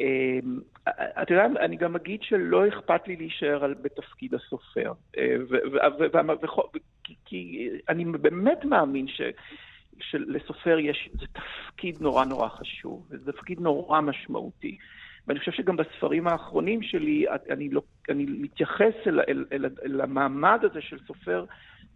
אמ, 0.00 0.60
אתה 1.22 1.34
יודע, 1.34 1.46
אני 1.60 1.76
גם 1.76 1.96
אגיד 1.96 2.22
שלא 2.22 2.68
אכפת 2.68 3.08
לי 3.08 3.16
להישאר 3.16 3.66
בתפקיד 3.82 4.34
הסופר. 4.34 4.92
אה, 5.18 5.36
כי 7.24 7.68
אני 7.88 8.04
באמת 8.04 8.64
מאמין 8.64 9.08
ש... 9.08 9.20
שלסופר 10.00 10.78
יש, 10.78 11.10
זה 11.12 11.26
תפקיד 11.32 12.00
נורא 12.00 12.24
נורא 12.24 12.48
חשוב, 12.48 13.06
וזה 13.10 13.32
תפקיד 13.32 13.60
נורא 13.60 14.00
משמעותי. 14.00 14.78
ואני 15.26 15.38
חושב 15.38 15.52
שגם 15.52 15.76
בספרים 15.76 16.28
האחרונים 16.28 16.82
שלי, 16.82 17.24
אני, 17.50 17.68
לא, 17.68 17.82
אני 18.08 18.26
מתייחס 18.28 18.94
אל, 19.06 19.20
אל, 19.20 19.44
אל, 19.52 19.66
אל 19.84 20.00
המעמד 20.00 20.58
הזה 20.62 20.80
של 20.80 20.98
סופר 21.06 21.44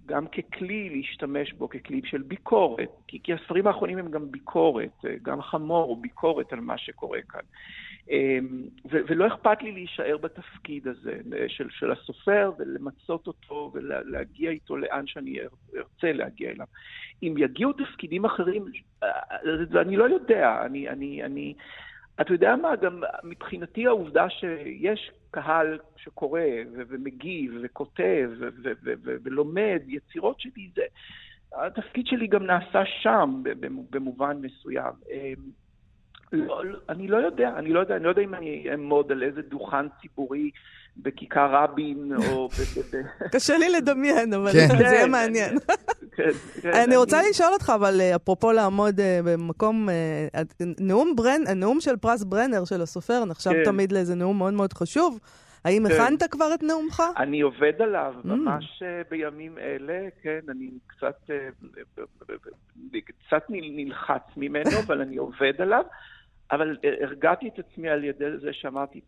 גם 0.07 0.27
ככלי 0.27 0.91
להשתמש 0.91 1.53
בו, 1.53 1.69
ככלי 1.69 2.01
של 2.05 2.23
ביקורת, 2.23 2.91
כי, 3.09 3.19
כי 3.23 3.33
הספרים 3.33 3.67
האחרונים 3.67 3.99
הם 3.99 4.11
גם 4.11 4.31
ביקורת, 4.31 5.05
אה, 5.05 5.15
גם 5.23 5.43
חמור 5.43 5.85
הוא 5.85 6.03
ביקורת 6.03 6.53
על 6.53 6.61
מה 6.61 6.79
שקורה 6.79 7.19
כאן. 7.29 7.41
אמ, 8.11 8.63
ולא 8.85 9.27
אכפת 9.27 9.63
לי 9.63 9.73
להישאר 9.73 10.17
בתפקיד 10.17 10.89
הזה 10.89 11.19
אה, 11.37 11.45
של, 11.49 11.71
של 11.71 11.93
הסופר 11.93 12.53
ולמצות 12.59 13.27
אותו 13.27 13.73
ולהגיע 13.75 14.51
איתו 14.51 14.77
לאן 14.77 15.07
שאני 15.07 15.39
ארצה 15.77 16.13
להגיע 16.13 16.51
אליו. 16.51 16.67
אם 17.23 17.35
יגיעו 17.39 17.73
תפקידים 17.73 18.25
אחרים, 18.25 18.65
אה, 19.03 19.81
אני 19.81 19.97
לא 19.97 20.05
יודע, 20.05 20.63
אני, 20.67 20.89
אני, 20.89 21.25
אני, 21.25 21.55
אתה 22.21 22.33
יודע 22.33 22.57
מה, 22.57 22.77
גם 22.77 23.03
מבחינתי 23.25 23.87
העובדה 23.87 24.31
שיש 24.31 25.11
קהל 25.31 25.79
שקורא 25.97 26.41
ו- 26.73 26.83
ומגיב 26.89 27.55
וכותב 27.63 28.31
ו- 28.39 28.49
ו- 28.63 28.73
ו- 28.85 29.17
ולומד 29.25 29.83
יצירות 29.87 30.41
שלי, 30.41 30.71
זה, 30.75 30.83
התפקיד 31.55 32.07
שלי 32.07 32.27
גם 32.27 32.47
נעשה 32.47 32.83
שם 33.03 33.43
במובן 33.91 34.37
מסוים. 34.41 34.93
אמ, 35.11 35.51
לא, 36.33 36.65
לא, 36.65 36.79
אני 36.89 37.09
לא 37.09 37.17
יודע, 37.17 37.59
אני 37.59 37.73
לא 37.73 37.81
יודע, 37.81 37.97
אני 37.97 38.05
לא 38.05 38.09
יודע 38.09 38.23
אם 38.23 38.35
אני 38.35 38.71
אעמוד 38.71 39.13
על 39.13 39.23
איזה 39.23 39.43
דוכן 39.43 39.89
ציבורי 39.89 40.51
בכיכר 40.99 41.55
רבין, 41.55 42.13
או... 42.17 42.49
קשה 43.35 43.59
לי 43.59 43.69
לדמיין, 43.69 44.35
אבל 44.35 44.53
כן. 44.53 44.69
זה 44.79 44.85
יהיה 44.85 45.07
מעניין. 45.07 45.59
כן, 46.17 46.31
כן, 46.63 46.71
אני 46.73 46.97
רוצה 46.97 47.21
לשאול 47.31 47.53
אותך, 47.53 47.73
אבל 47.75 48.01
אה, 48.01 48.17
אפרופו 48.17 48.53
לעמוד 48.53 49.01
אה, 49.01 49.21
במקום... 49.25 49.89
אה, 49.89 50.43
נאום 50.81 51.15
הנאום 51.47 51.81
של 51.81 51.97
פרס 51.97 52.25
ברנר, 52.25 52.65
של 52.65 52.83
הסופר, 52.83 53.25
נחשב 53.25 53.51
תמיד 53.65 53.93
לאיזה 53.93 54.15
נאום 54.15 54.39
מאוד 54.39 54.55
מאוד 54.55 54.73
חשוב. 54.73 55.19
האם 55.65 55.87
הכנת 55.87 56.23
כבר 56.31 56.55
את 56.55 56.63
נאומך? 56.63 57.03
אני 57.17 57.41
עובד 57.41 57.83
עליו 57.83 58.15
mm. 58.25 58.29
ממש 58.29 58.83
בימים 59.11 59.59
אלה, 59.59 60.09
כן, 60.23 60.41
אני 60.49 60.71
קצת, 60.87 61.31
קצת 63.05 63.43
נלחץ 63.49 64.23
ממנו, 64.37 64.71
אבל 64.87 65.01
אני 65.01 65.17
עובד 65.17 65.53
עליו. 65.59 65.85
אבל 66.51 66.77
הרגעתי 67.03 67.49
את 67.49 67.59
עצמי 67.59 67.89
על 67.89 68.05
ידי 68.05 68.25
זה 68.41 68.53
שאמרתי, 68.53 69.01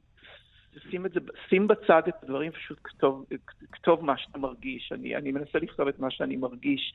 שים, 0.90 1.06
את 1.06 1.12
זה, 1.12 1.20
שים 1.48 1.68
בצד 1.68 2.02
את 2.08 2.14
הדברים, 2.22 2.52
פשוט 2.52 2.78
כתוב, 2.84 3.24
כתוב 3.72 4.04
מה 4.04 4.14
שאתה 4.18 4.38
מרגיש. 4.38 4.92
אני, 4.94 5.16
אני 5.16 5.32
מנסה 5.32 5.58
לכתוב 5.62 5.88
את 5.88 5.98
מה 5.98 6.10
שאני 6.10 6.36
מרגיש 6.36 6.92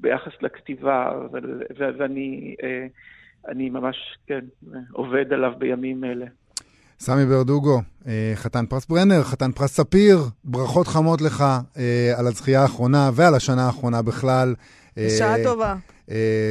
ביחס 0.00 0.32
לכתיבה, 0.42 1.12
ו, 1.32 1.36
ו, 1.78 1.84
ואני 1.98 2.54
אה, 2.62 2.86
אני 3.48 3.70
ממש, 3.70 3.96
כן, 4.26 4.44
עובד 4.92 5.32
עליו 5.32 5.52
בימים 5.58 6.04
אלה. 6.04 6.26
סמי 6.98 7.26
ברדוגו, 7.26 7.80
אה, 8.06 8.32
חתן 8.34 8.66
פרס 8.66 8.86
ברנר, 8.86 9.22
חתן 9.22 9.52
פרס 9.52 9.76
ספיר, 9.76 10.18
ברכות 10.44 10.86
חמות 10.86 11.20
לך 11.20 11.44
אה, 11.76 12.12
על 12.18 12.26
הזכייה 12.26 12.62
האחרונה 12.62 13.10
ועל 13.14 13.34
השנה 13.34 13.66
האחרונה 13.66 14.02
בכלל. 14.02 14.54
בשעה 14.96 15.34
טובה. 15.44 15.74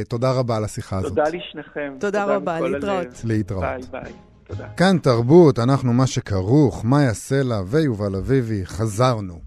תודה 0.08 0.32
רבה 0.32 0.56
על 0.56 0.64
השיחה 0.64 0.98
הזאת. 0.98 1.08
תודה 1.08 1.24
לשניכם. 1.28 1.94
תודה 2.00 2.24
רבה, 2.24 2.60
להתראות. 2.60 3.24
להתראות. 3.24 3.62
ביי 3.62 3.82
ביי. 3.90 4.33
תודה. 4.56 4.68
כאן 4.76 4.98
תרבות, 4.98 5.58
אנחנו 5.58 5.92
מה 5.92 6.06
שכרוך, 6.06 6.84
מאיה 6.84 7.14
סלע 7.14 7.62
ויובל 7.66 8.16
אביבי, 8.16 8.66
חזרנו. 8.66 9.40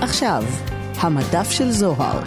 עכשיו, 0.00 0.44
המדף 0.96 1.50
של 1.50 1.70
זוהר. 1.70 2.22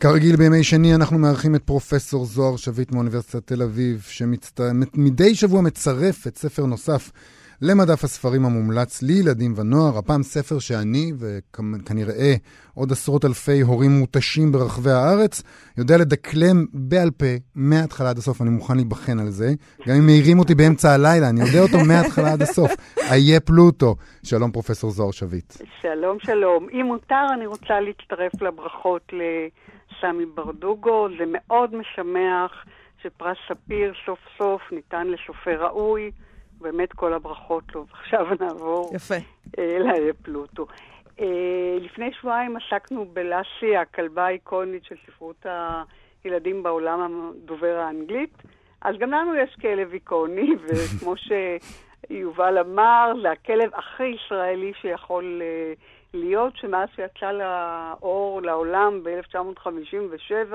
כרגיל 0.00 0.36
בימי 0.36 0.64
שני 0.64 0.94
אנחנו 0.94 1.18
מארחים 1.18 1.54
את 1.54 1.62
פרופסור 1.62 2.26
זוהר 2.26 2.56
שביט 2.56 2.92
מאוניברסיטת 2.92 3.46
תל 3.46 3.62
אביב, 3.62 4.04
שמדי 4.08 5.34
שבוע 5.34 5.60
מצרף 5.60 6.26
את 6.26 6.38
ספר 6.38 6.66
נוסף 6.66 7.10
למדף 7.62 8.04
הספרים 8.04 8.44
המומלץ 8.44 9.02
לילדים 9.02 9.52
ונוער, 9.56 9.98
הפעם 9.98 10.22
ספר 10.22 10.58
שאני 10.58 11.12
וכנראה 11.18 12.34
עוד 12.74 12.92
עשרות 12.92 13.24
אלפי 13.24 13.60
הורים 13.60 13.90
מותשים 13.90 14.52
ברחבי 14.52 14.90
הארץ, 14.90 15.42
יודע 15.78 15.96
לדקלם 15.96 16.64
בעל 16.72 17.10
פה 17.10 17.26
מההתחלה 17.54 18.10
עד 18.10 18.18
הסוף, 18.18 18.42
אני 18.42 18.50
מוכן 18.50 18.74
להיבחן 18.76 19.18
על 19.18 19.30
זה. 19.30 19.48
גם 19.88 19.94
אם 19.96 20.06
מעירים 20.06 20.38
אותי 20.38 20.54
באמצע 20.54 20.92
הלילה, 20.94 21.28
אני 21.28 21.40
יודע 21.40 21.60
אותו 21.60 21.78
מההתחלה 21.88 22.32
עד 22.32 22.42
הסוף. 22.42 22.70
איה 23.12 23.40
פלוטו. 23.40 23.96
שלום 24.22 24.50
פרופסור 24.52 24.90
זוהר 24.90 25.10
שביט. 25.10 25.52
שלום, 25.82 26.18
שלום. 26.20 26.66
אם 26.72 26.86
מותר, 26.86 27.26
אני 27.34 27.46
רוצה 27.46 27.80
להצטרף 27.80 28.42
לברכות 28.42 29.12
לסמי 29.12 30.26
ברדוגו. 30.34 31.08
זה 31.18 31.24
מאוד 31.32 31.70
משמח 31.74 32.64
שפרס 33.02 33.36
ספיר 33.48 33.92
סוף 34.06 34.18
סוף 34.38 34.62
ניתן 34.72 35.06
לשופר 35.06 35.64
ראוי. 35.64 36.10
באמת 36.66 36.92
כל 36.92 37.12
הברכות 37.12 37.74
לו. 37.74 37.86
ועכשיו 37.90 38.26
נעבור 38.40 38.90
יפה. 38.94 39.14
לאיה 39.58 40.12
פלוטו. 40.22 40.66
אה, 41.20 41.78
לפני 41.80 42.12
שבועיים 42.12 42.56
עסקנו 42.56 43.04
בלאסי, 43.12 43.76
הכלבה 43.76 44.26
האיקונית 44.26 44.84
של 44.84 44.94
ספרות 45.06 45.46
הילדים 46.24 46.62
בעולם 46.62 47.30
הדובר 47.44 47.76
האנגלית. 47.76 48.42
אז 48.80 48.96
גם 48.98 49.10
לנו 49.10 49.34
יש 49.36 49.56
כלב 49.60 49.92
איקוני, 49.92 50.50
וכמו 50.64 51.14
שיובל 51.16 52.58
אמר, 52.58 53.12
זה 53.22 53.30
הכלב 53.30 53.70
הכי 53.74 54.06
ישראלי 54.06 54.72
שיכול 54.80 55.42
אה, 55.42 55.72
להיות, 56.14 56.56
שמאז 56.56 56.88
שיצא 56.96 57.32
לאור 57.32 58.42
לעולם 58.42 59.00
ב-1957, 59.02 60.54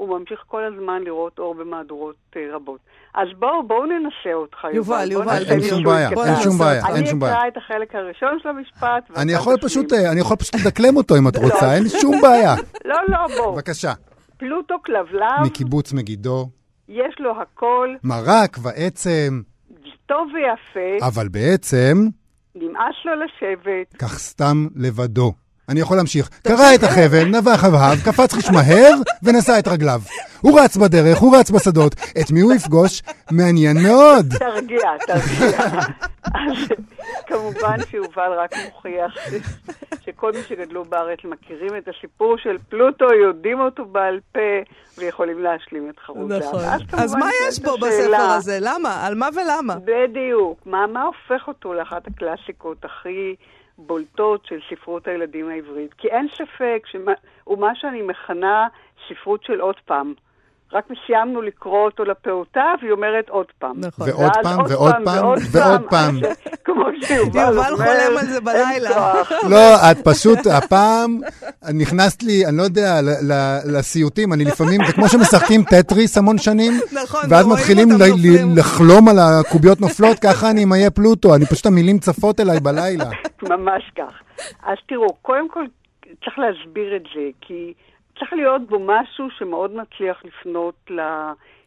הוא 0.00 0.18
ממשיך 0.18 0.38
כל 0.46 0.62
הזמן 0.64 1.02
לראות 1.02 1.38
אור 1.38 1.54
במהדורות 1.54 2.14
uh, 2.32 2.38
רבות. 2.54 2.80
אז 3.14 3.28
בואו, 3.38 3.62
בואו 3.66 3.86
ננסה 3.86 4.32
אותך, 4.34 4.58
יובל. 4.74 5.12
יובל, 5.12 5.42
אין 5.50 5.60
שום 5.62 5.84
בעיה, 5.84 6.08
אין 6.08 6.42
שום 6.42 6.58
בעיה, 6.58 6.82
אין 6.94 7.06
שום 7.06 7.18
בעיה. 7.18 7.32
אני 7.32 7.38
אקרא 7.38 7.48
את 7.48 7.56
החלק 7.56 7.94
הראשון 7.94 8.38
של 8.42 8.48
המשפט. 8.48 9.10
אני 9.16 9.32
יכול 9.32 9.56
פשוט, 9.62 9.92
אה, 9.92 10.12
אני 10.12 10.20
יכול 10.20 10.36
פשוט 10.36 10.54
לדקלם 10.54 10.96
אותו 10.96 11.18
אם 11.18 11.28
את 11.28 11.36
לא. 11.36 11.40
רוצה, 11.40 11.74
אין 11.74 11.88
שום 11.88 12.20
בעיה. 12.22 12.54
לא, 12.84 12.96
לא, 13.08 13.18
בואו. 13.36 13.52
בבקשה. 13.52 13.92
פלוטו 14.36 14.74
כלבלב. 14.84 15.46
מקיבוץ 15.46 15.92
מגידו. 15.92 16.48
יש 16.88 17.14
לו 17.18 17.32
הכל, 17.42 17.94
מרק 18.04 18.56
ועצם, 18.62 19.40
טוב 20.06 20.28
ויפה, 20.34 21.06
אבל 21.06 21.28
בעצם, 21.28 22.08
נמאס 22.54 22.96
לו 23.04 23.12
לשבת. 23.14 23.96
כך 23.98 24.18
סתם 24.18 24.66
לבדו. 24.76 25.32
אני 25.70 25.80
יכול 25.80 25.96
להמשיך. 25.96 26.28
קרע 26.42 26.74
את 26.74 26.84
החבל, 26.84 27.24
נבח 27.24 27.64
הבהב, 27.64 27.98
קפץ 28.04 28.32
חיש 28.32 28.50
מהר 28.50 28.94
ונשא 29.22 29.58
את 29.58 29.68
רגליו. 29.68 30.00
הוא 30.40 30.60
רץ 30.60 30.76
בדרך, 30.76 31.18
הוא 31.18 31.36
רץ 31.36 31.50
בשדות. 31.50 31.94
את 31.94 32.30
מי 32.30 32.40
הוא 32.40 32.52
יפגוש? 32.52 33.02
מעניין 33.30 33.76
מאוד. 33.82 34.26
תרגיע, 34.38 34.90
תרגיע. 35.06 35.58
כמובן 37.26 37.76
שיובל 37.90 38.32
רק 38.38 38.50
מוכיח 38.64 39.14
שכל 40.04 40.32
מי 40.32 40.38
שגדלו 40.48 40.84
בארץ 40.84 41.18
מכירים 41.24 41.76
את 41.78 41.88
הסיפור 41.88 42.36
של 42.38 42.56
פלוטו, 42.68 43.04
יודעים 43.14 43.60
אותו 43.60 43.84
בעל 43.84 44.20
פה 44.32 44.40
ויכולים 44.98 45.42
להשלים 45.42 45.90
את 45.90 45.98
חרוזיו. 45.98 46.38
נכון. 46.38 46.60
אז 46.92 47.14
מה 47.14 47.28
יש 47.48 47.58
בו 47.58 47.76
בספר. 47.78 48.16
הזה? 48.16 48.58
למה? 48.60 49.06
על 49.06 49.14
מה 49.14 49.28
ולמה? 49.34 49.74
בדיוק. 49.84 50.58
מה, 50.66 50.86
מה 50.86 51.02
הופך 51.02 51.48
אותו 51.48 51.74
לאחת 51.74 52.06
הקלאסיקות 52.06 52.84
הכי 52.84 53.34
בולטות 53.86 54.46
של 54.46 54.58
ספרות 54.70 55.08
הילדים 55.08 55.48
העברית? 55.48 55.94
כי 55.94 56.08
אין 56.08 56.28
ספק 56.34 56.82
שהוא 56.86 57.58
מה 57.58 57.74
שאני 57.74 58.02
מכנה 58.02 58.68
ספרות 59.08 59.44
של 59.44 59.60
עוד 59.60 59.76
פעם. 59.84 60.14
רק 60.72 60.84
סיימנו 61.06 61.42
לקרוא 61.42 61.84
אותו 61.84 62.04
לפעוטה, 62.04 62.64
והיא 62.80 62.92
אומרת 62.92 63.28
עוד 63.28 63.46
פעם. 63.58 63.72
נכון. 63.76 64.08
ועוד 64.08 64.32
פעם, 64.42 64.60
עוד 64.60 64.70
ועוד 64.70 64.94
פעם, 65.04 65.38
ועוד 65.52 65.80
פעם. 65.90 66.18
כמו 66.64 66.84
שיובל 67.02 67.76
חולם 67.76 68.16
על 68.18 68.26
זה 68.26 68.40
בלילה. 68.40 69.12
לא, 69.50 69.90
את 69.90 69.96
פשוט, 70.04 70.38
הפעם 70.46 71.20
נכנסת 71.74 72.22
לי, 72.22 72.46
אני 72.46 72.56
לא 72.56 72.62
יודע, 72.62 73.00
ל- 73.02 73.32
ל- 73.32 73.78
לסיוטים, 73.78 74.32
אני 74.32 74.44
לפעמים, 74.44 74.80
זה 74.86 74.92
כמו 74.92 75.08
שמשחקים 75.08 75.62
טטריס 75.62 76.18
המון 76.18 76.38
שנים, 76.38 76.72
נכון, 77.02 77.20
ואז 77.30 77.46
ורואים 77.46 77.58
מתחילים 77.88 77.88
לחלום 78.56 79.08
על 79.08 79.16
הקוביות 79.18 79.80
נופלות, 79.80 80.18
ככה 80.18 80.50
אני 80.50 80.62
עם 80.62 80.72
איי 80.72 80.90
פלוטו, 80.90 81.34
אני 81.34 81.46
פשוט 81.46 81.66
המילים 81.66 81.98
צפות 81.98 82.40
אליי 82.40 82.60
בלילה. 82.60 83.04
ממש 83.50 83.82
כך. 83.98 84.12
אז 84.62 84.76
תראו, 84.88 85.14
קודם 85.22 85.48
כל 85.48 85.64
צריך 86.24 86.38
להסביר 86.38 86.96
את 86.96 87.02
זה, 87.14 87.20
כי 87.40 87.72
צריך 88.20 88.32
להיות 88.32 88.68
בו 88.68 88.78
משהו 88.86 89.30
שמאוד 89.30 89.74
מצליח 89.74 90.22
לפנות 90.24 90.90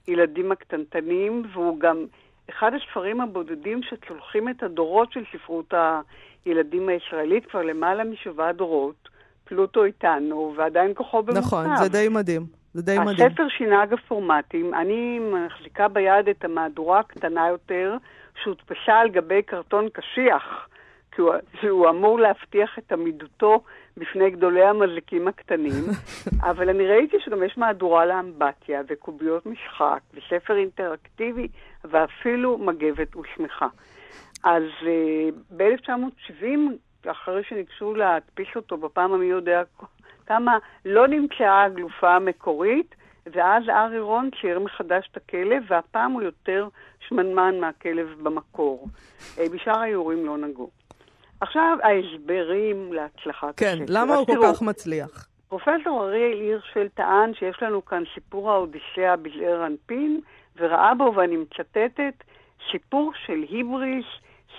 לילדים 0.08 0.52
הקטנטנים, 0.52 1.44
והוא 1.54 1.80
גם 1.80 2.06
אחד 2.50 2.72
הספרים 2.74 3.22
הבודדים 3.22 3.82
שצולחים 3.84 4.50
את 4.50 4.64
הדורות 4.64 5.12
של 5.12 5.24
ספרות 5.34 5.74
הילדים 6.46 6.90
הישראלית, 6.90 7.46
כבר 7.46 7.62
למעלה 7.62 8.04
משבעה 8.04 8.54
דורות. 8.54 9.10
פלוטו 9.44 9.84
איתנו, 9.84 10.54
ועדיין 10.58 10.94
כוחו 10.94 11.24
במותיו. 11.24 11.42
נכון, 11.42 11.78
זה 11.78 11.90
די 11.90 12.08
מדהים. 12.10 12.46
זה 12.74 12.82
די 12.82 13.00
מדהים. 13.00 13.28
הספר 13.28 13.48
שינה 13.50 13.84
אגב 13.84 13.98
פורמטים. 14.08 14.74
אני 14.74 15.20
מחזיקה 15.20 15.88
ביד 15.88 16.30
את 16.30 16.46
המהדורה 16.46 17.00
הקטנה 17.00 17.48
יותר, 17.50 17.98
שהודפסה 18.44 18.94
על 19.02 19.10
גבי 19.10 19.42
קרטון 19.42 19.90
קשיח, 19.90 20.68
כי 21.12 21.22
הוא, 21.22 21.34
שהוא 21.62 21.90
אמור 21.90 22.20
להבטיח 22.20 22.80
את 22.80 22.92
עמידותו 22.92 23.64
בפני 23.98 24.30
גדולי 24.30 24.64
המזיקים 24.64 25.28
הקטנים. 25.28 25.84
אבל 26.50 26.70
אני 26.70 26.88
ראיתי 26.88 27.18
שגם 27.20 27.44
יש 27.44 27.58
מהדורה 27.58 28.06
לאמבטיה, 28.06 28.82
וקוביות 28.88 29.46
משחק, 29.46 30.00
וספר 30.14 30.58
אינטראקטיבי, 30.58 31.48
ואפילו 31.84 32.58
מגבת 32.58 33.16
ושמחה. 33.16 33.68
אז 34.44 34.64
uh, 34.82 35.56
ב-1970, 35.58 36.46
אחרי 37.12 37.44
שניגשו 37.44 37.94
להדפיס 37.94 38.48
אותו 38.56 38.78
בפעם 38.78 39.14
המי 39.14 39.26
יודע 39.26 39.62
כמה 40.26 40.58
לא 40.86 41.08
נמצאה 41.08 41.64
הגלופה 41.64 42.16
המקורית, 42.16 42.96
ואז 43.26 43.64
ארי 43.70 44.00
רון 44.00 44.30
צייר 44.42 44.60
מחדש 44.60 45.10
את 45.12 45.18
הכלב, 45.18 45.64
והפעם 45.68 46.12
הוא 46.12 46.22
יותר 46.22 46.68
שמנמן 47.08 47.60
מהכלב 47.60 48.08
במקור. 48.24 48.88
אה, 49.40 49.50
בשאר 49.50 49.80
האיורים 49.80 50.26
לא 50.26 50.38
נגעו. 50.38 50.70
עכשיו, 51.44 51.78
ההסברים 51.84 52.94
להצלחת 52.94 53.60
כן, 53.60 53.78
הספר. 53.82 53.86
למה 53.90 54.14
אז 54.14 54.20
הוא 54.20 54.28
כל 54.28 54.54
כך 54.54 54.62
מצליח? 54.62 55.28
פרופסור 55.48 56.04
אריאל 56.04 56.40
הירשפלד 56.40 56.90
טען 56.94 57.34
שיש 57.34 57.64
לנו 57.64 57.86
כאן 57.86 58.04
סיפור 58.14 58.52
האודיסאה 58.52 59.16
בזעיר 59.16 59.66
אנפין, 59.66 60.20
וראה 60.56 60.94
בו, 60.94 61.14
ואני 61.16 61.38
מצטטת, 61.38 62.14
סיפור 62.72 63.12
של 63.26 63.46
היבריס, 63.50 64.06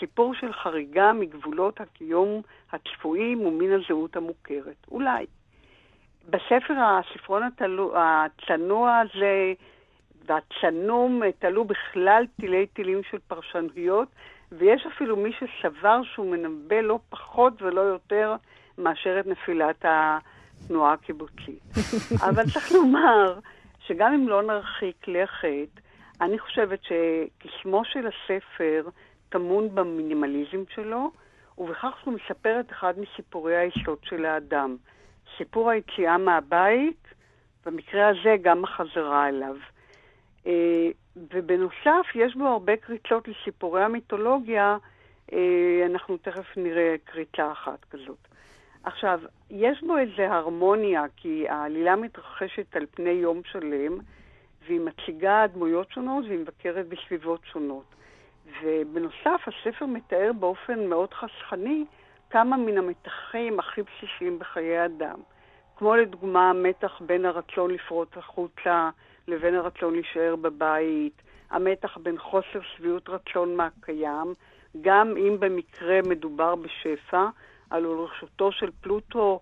סיפור 0.01 0.35
של 0.35 0.53
חריגה 0.53 1.12
מגבולות 1.12 1.81
הקיום 1.81 2.42
הצפויים 2.73 3.40
ומן 3.40 3.73
הזהות 3.73 4.16
המוכרת. 4.16 4.87
אולי. 4.90 5.27
בספר 6.29 6.75
הספרון 6.79 7.42
התלו, 7.42 7.94
הצנוע 7.97 8.99
הזה 8.99 9.53
והצנום 10.27 11.23
תלו 11.38 11.64
בכלל 11.64 12.25
תילי 12.40 12.66
תילים 12.66 13.01
של 13.11 13.18
פרשנויות, 13.29 14.09
ויש 14.59 14.87
אפילו 14.87 15.17
מי 15.17 15.31
שסבר 15.33 16.01
שהוא 16.03 16.31
מנבא 16.31 16.81
לא 16.81 16.99
פחות 17.11 17.62
ולא 17.62 17.81
יותר 17.81 18.35
מאשר 18.79 19.21
את 19.21 19.27
נפילת 19.27 19.85
התנועה 19.85 20.93
הקיבוצית. 20.93 21.62
אבל 22.29 22.45
צריך 22.53 22.73
לומר 22.73 23.38
שגם 23.87 24.12
אם 24.12 24.29
לא 24.29 24.43
נרחיק 24.43 25.09
לכת, 25.09 25.81
אני 26.21 26.38
חושבת 26.38 26.81
שכשמו 26.83 27.85
של 27.85 28.07
הספר 28.07 28.88
טמון 29.29 29.75
במינימליזם 29.75 30.62
שלו, 30.75 31.11
ובכך 31.59 31.99
שהוא 32.01 32.14
מספר 32.14 32.61
את 32.61 32.73
אחד 32.73 32.95
מסיפורי 32.99 33.57
היסוד 33.57 33.99
של 34.03 34.25
האדם. 34.25 34.77
סיפור 35.38 35.71
היציאה 35.71 36.19
מהבית, 36.19 37.05
במקרה 37.67 38.09
הזה 38.09 38.37
גם 38.43 38.64
החזרה 38.64 39.29
אליו. 39.29 39.57
ובנוסף, 41.16 42.07
יש 42.14 42.37
בו 42.37 42.46
הרבה 42.46 42.77
קריצות 42.77 43.29
לסיפורי 43.29 43.83
המיתולוגיה, 43.83 44.77
אה, 45.33 45.87
אנחנו 45.87 46.16
תכף 46.16 46.57
נראה 46.57 46.94
קריצה 47.05 47.53
אחת 47.53 47.85
כזאת. 47.90 48.29
עכשיו, 48.85 49.20
יש 49.50 49.83
בו 49.83 49.98
איזו 49.98 50.22
הרמוניה, 50.22 51.05
כי 51.16 51.48
העלילה 51.48 51.96
מתרחשת 51.96 52.77
על 52.77 52.87
פני 52.90 53.11
יום 53.11 53.40
שלם, 53.44 53.98
והיא 54.66 54.81
מציגה 54.81 55.46
דמויות 55.53 55.90
שונות 55.90 56.24
והיא 56.24 56.38
מבקרת 56.38 56.88
בסביבות 56.88 57.40
שונות. 57.44 57.85
ובנוסף, 58.62 59.40
הספר 59.46 59.87
מתאר 59.87 60.31
באופן 60.40 60.87
מאוד 60.87 61.14
חסכני 61.14 61.85
כמה 62.31 62.57
מן 62.57 62.79
המתחים 62.79 63.59
הכי 63.59 63.81
בסיסיים 63.83 64.38
בחיי 64.38 64.85
אדם. 64.85 65.20
כמו 65.77 65.96
לדוגמה 65.96 66.50
המתח 66.50 67.00
בין 67.07 67.24
הרצון 67.24 67.70
לפרוט 67.70 68.16
החוצה 68.16 68.90
לבין 69.28 69.54
הרצון 69.54 69.94
להישאר 69.94 70.37
בבית, 70.37 71.22
המתח 71.50 71.98
בין 72.02 72.18
חוסר 72.18 72.60
שביעות 72.76 73.08
רצון 73.08 73.56
מהקיים, 73.56 74.32
גם 74.80 75.14
אם 75.16 75.37
במקרה 75.40 76.00
מדובר 76.08 76.54
בשפע, 76.54 77.26
על 77.70 77.82
לרשותו 77.82 78.52
של 78.52 78.70
פלוטו 78.80 79.40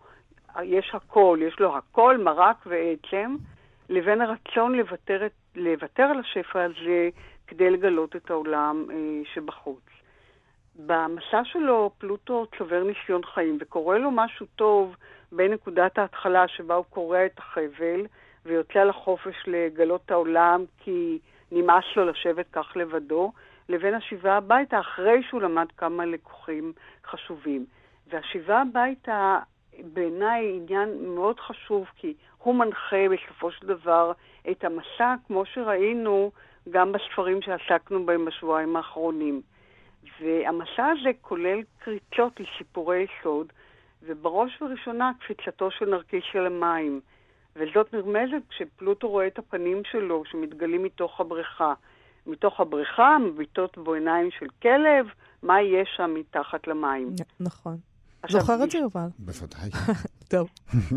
יש 0.62 0.90
הכל, 0.94 1.38
יש 1.42 1.60
לו 1.60 1.76
הכל, 1.76 2.18
מרק 2.18 2.56
ועצם, 2.66 3.36
לבין 3.88 4.20
הרצון 4.20 4.74
לוותר, 4.74 5.26
לוותר 5.54 6.02
על 6.02 6.20
השפע 6.20 6.62
הזה 6.62 7.08
כדי 7.46 7.70
לגלות 7.70 8.16
את 8.16 8.30
העולם 8.30 8.86
אה, 8.90 8.96
שבחוץ. 9.34 9.82
במסע 10.76 11.44
שלו 11.44 11.90
פלוטו 11.98 12.46
צובר 12.58 12.82
ניסיון 12.84 13.24
חיים 13.24 13.58
וקורה 13.60 13.98
לו 13.98 14.10
משהו 14.10 14.46
טוב 14.56 14.96
בנקודת 15.32 15.98
ההתחלה 15.98 16.48
שבה 16.48 16.74
הוא 16.74 16.84
קורע 16.90 17.26
את 17.26 17.38
החבל 17.38 18.06
ויוצא 18.46 18.84
לחופש 18.84 19.34
לגלות 19.46 20.00
את 20.06 20.10
העולם 20.10 20.64
כי 20.78 21.18
נמאס 21.52 21.84
לו 21.96 22.06
לשבת 22.06 22.46
כך 22.52 22.76
לבדו, 22.76 23.32
לבין 23.68 23.94
השיבה 23.94 24.36
הביתה 24.36 24.80
אחרי 24.80 25.22
שהוא 25.28 25.42
למד 25.42 25.66
כמה 25.76 26.04
לקוחים 26.04 26.72
חשובים. 27.06 27.66
והשיבה 28.06 28.60
הביתה 28.60 29.38
בעיניי 29.92 30.56
עניין 30.56 31.14
מאוד 31.14 31.40
חשוב 31.40 31.86
כי 31.96 32.14
הוא 32.38 32.54
מנחה 32.54 33.08
בסופו 33.10 33.50
של 33.50 33.66
דבר 33.66 34.12
את 34.50 34.64
המסע 34.64 35.14
כמו 35.26 35.44
שראינו 35.46 36.30
גם 36.70 36.92
בספרים 36.92 37.42
שעסקנו 37.42 38.06
בהם 38.06 38.24
בשבועיים 38.24 38.76
האחרונים. 38.76 39.42
והמסע 40.20 40.86
הזה 40.86 41.10
כולל 41.20 41.60
קריצות 41.78 42.40
לסיפורי 42.40 43.06
יסוד, 43.20 43.52
ובראש 44.02 44.62
ובראשונה 44.62 45.12
קפיצתו 45.20 45.70
של 45.70 45.90
נרקיס 45.90 46.24
של 46.32 46.46
המים. 46.46 47.00
וזאת 47.56 47.94
נרמזת 47.94 48.42
כשפלוטו 48.48 49.08
רואה 49.08 49.26
את 49.26 49.38
הפנים 49.38 49.82
שלו 49.90 50.22
שמתגלים 50.30 50.82
מתוך 50.82 51.20
הבריכה. 51.20 51.74
מתוך 52.26 52.60
הבריכה 52.60 53.16
מביטות 53.18 53.78
בו 53.78 53.94
עיניים 53.94 54.30
של 54.38 54.46
כלב, 54.62 55.06
מה 55.42 55.62
יש 55.62 55.88
שם 55.96 56.14
מתחת 56.14 56.66
למים. 56.66 57.08
נכון. 57.40 57.76
זוכר 58.28 58.64
את 58.64 58.70
זה, 58.70 58.78
יובל? 58.78 59.08
בוודאי. 59.18 59.70
טוב. 60.32 60.48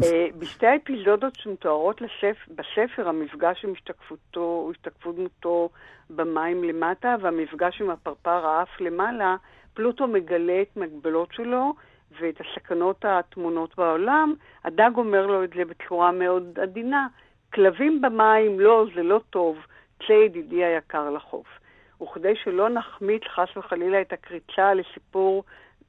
אה, 0.04 0.28
בשתי 0.40 0.68
האפיזודות 0.68 1.36
שמתוארות. 1.36 2.02
בספר, 2.50 3.10
המפגש 3.10 3.66
עם 3.66 3.72
השתקפותו, 3.72 4.72
השתקפות 4.72 5.16
דמותו 5.16 5.70
במים 6.10 6.64
למטה 6.64 7.16
והמפגש 7.22 7.82
עם 7.82 7.90
הפרפר 7.90 8.46
האף 8.46 8.70
למעלה, 8.80 9.36
פלוטו 9.74 10.08
מגלה 10.08 10.62
את 10.62 10.78
מגבלות 10.78 11.30
שלו 11.32 11.74
ואת 12.20 12.42
הסכנות 12.42 13.06
הטמונות 13.06 13.76
בעולם. 13.78 14.34
הדג 14.64 14.92
אומר 14.98 15.28
לו 15.28 15.44
את 15.44 15.50
זה 15.56 15.66
בצורה 15.66 16.12
מאוד 16.12 16.60
עדינה. 16.62 17.08
כלבים 17.54 18.02
במים, 18.02 18.60
לא, 18.60 18.86
זה 18.96 19.04
לא 19.04 19.22
טוב, 19.30 19.58
צא 20.08 20.14
ידידי 20.14 20.64
היקר 20.64 21.10
לחוף. 21.10 21.48
וכדי 22.02 22.34
שלא 22.44 22.70
נחמיץ 22.70 23.24
חס 23.36 23.58
וחלילה 23.58 24.02
את 24.02 24.14
הקריצה 24.14 24.74
לסיפור 24.74 25.44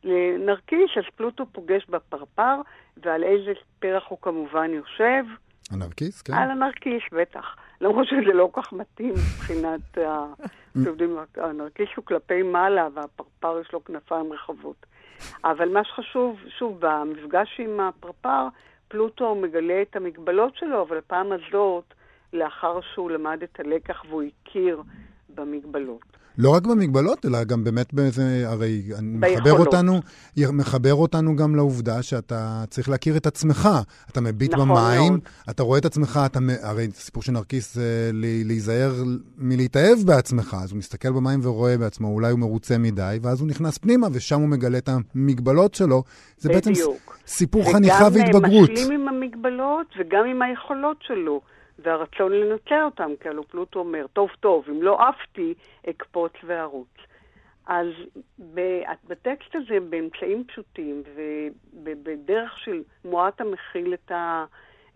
לנרקיס, 0.05 0.90
אז 0.96 1.05
פלוטו 1.16 1.46
פוגש 1.52 1.87
בפרפר, 1.88 2.61
ועל 2.96 3.24
איזה 3.24 3.52
פרח 3.79 4.05
הוא 4.09 4.18
כמובן 4.22 4.70
יושב? 4.70 5.24
הנרקיס, 5.70 6.22
כן. 6.22 6.35
על 6.35 6.50
הנרקיס, 6.50 7.02
בטח. 7.12 7.57
למרות 7.81 8.07
שזה 8.07 8.33
לא 8.35 8.48
כל 8.52 8.62
כך 8.62 8.72
מתאים 8.72 9.12
מבחינת 9.12 9.98
ה... 9.98 10.26
שעובדים, 10.85 11.16
הנרקיס 11.37 11.88
הוא 11.96 12.05
כלפי 12.05 12.42
מעלה 12.42 12.88
והפרפר 12.94 13.61
יש 13.61 13.72
לו 13.72 13.85
כנפיים 13.85 14.33
רחבות. 14.33 14.87
אבל 15.44 15.68
מה 15.68 15.85
שחשוב, 15.85 16.40
שוב, 16.59 16.76
במפגש 16.81 17.61
עם 17.61 17.81
הפרפר, 17.81 18.48
פלוטו 18.88 19.35
מגלה 19.35 19.83
את 19.83 19.96
המגבלות 19.96 20.57
שלו, 20.57 20.83
אבל 20.83 20.98
הפעם 20.98 21.33
הזאת, 21.33 21.94
לאחר 22.33 22.81
שהוא 22.94 23.11
למד 23.11 23.42
את 23.42 23.61
הלקח 23.61 24.05
והוא 24.09 24.22
הכיר 24.22 24.83
במגבלות. 25.35 26.16
לא 26.38 26.51
רק 26.51 26.66
במגבלות, 26.66 27.27
אלא 27.27 27.44
גם 27.44 27.64
באמת 27.64 27.94
באיזה, 27.94 28.44
הרי 28.46 28.83
מחבר. 29.03 29.53
אותנו, 29.53 30.01
מחבר 30.53 30.94
אותנו 30.94 31.37
גם 31.37 31.57
לעובדה 31.57 32.03
שאתה 32.03 32.64
צריך 32.70 32.88
להכיר 32.88 33.16
את 33.16 33.27
עצמך. 33.27 33.68
אתה 34.11 34.20
מביט 34.20 34.55
נכון 34.55 34.68
במים, 34.68 35.12
מאוד. 35.12 35.20
אתה 35.51 35.62
רואה 35.62 35.79
את 35.79 35.85
עצמך, 35.85 36.20
אתה, 36.27 36.38
הרי 36.62 36.88
סיפור 36.92 37.22
של 37.22 37.33
נרקיס 37.33 37.75
זה 37.75 38.11
להיזהר 38.44 38.94
מלהתאהב 39.38 39.99
בעצמך, 40.07 40.57
אז 40.62 40.70
הוא 40.70 40.79
מסתכל 40.79 41.12
במים 41.12 41.40
ורואה 41.42 41.79
בעצמו, 41.79 42.09
אולי 42.09 42.31
הוא 42.31 42.38
מרוצה 42.38 42.79
מדי, 42.79 43.18
ואז 43.22 43.40
הוא 43.40 43.49
נכנס 43.49 43.79
פנימה, 43.79 44.07
ושם 44.12 44.40
הוא 44.40 44.49
מגלה 44.49 44.79
את 44.79 44.88
המגבלות 45.14 45.75
שלו. 45.75 46.03
זה 46.38 46.49
בעצם 46.49 46.72
בדיוק. 46.72 47.18
סיפור 47.27 47.72
חניכה 47.72 48.09
והתבגרות. 48.12 48.70
וגם 48.70 48.75
משלים 48.75 48.90
עם 49.01 49.09
המגבלות 49.09 49.87
וגם 49.99 50.25
עם 50.31 50.42
היכולות 50.42 50.96
שלו, 51.01 51.40
והרצון 51.79 52.33
לנצל 52.33 52.83
אותם, 52.85 53.11
כי 53.21 53.29
הלוא 53.29 53.45
פלוטו 53.49 53.79
אומר, 53.79 54.07
טוב, 54.12 54.31
טוב, 54.41 54.65
אם 54.69 54.83
לא 54.83 54.99
עפתי, 55.09 55.55
אקפוץ 55.91 56.33
וארוץ. 56.45 56.89
אז 57.67 57.87
בטקסט 59.09 59.55
הזה, 59.55 59.81
באמצעים 59.81 60.45
פשוטים 60.45 61.03
ובדרך 61.85 62.59
של 62.59 62.83
מועט 63.05 63.41
המכיל 63.41 63.95
את, 63.95 64.11
ה, 64.11 64.45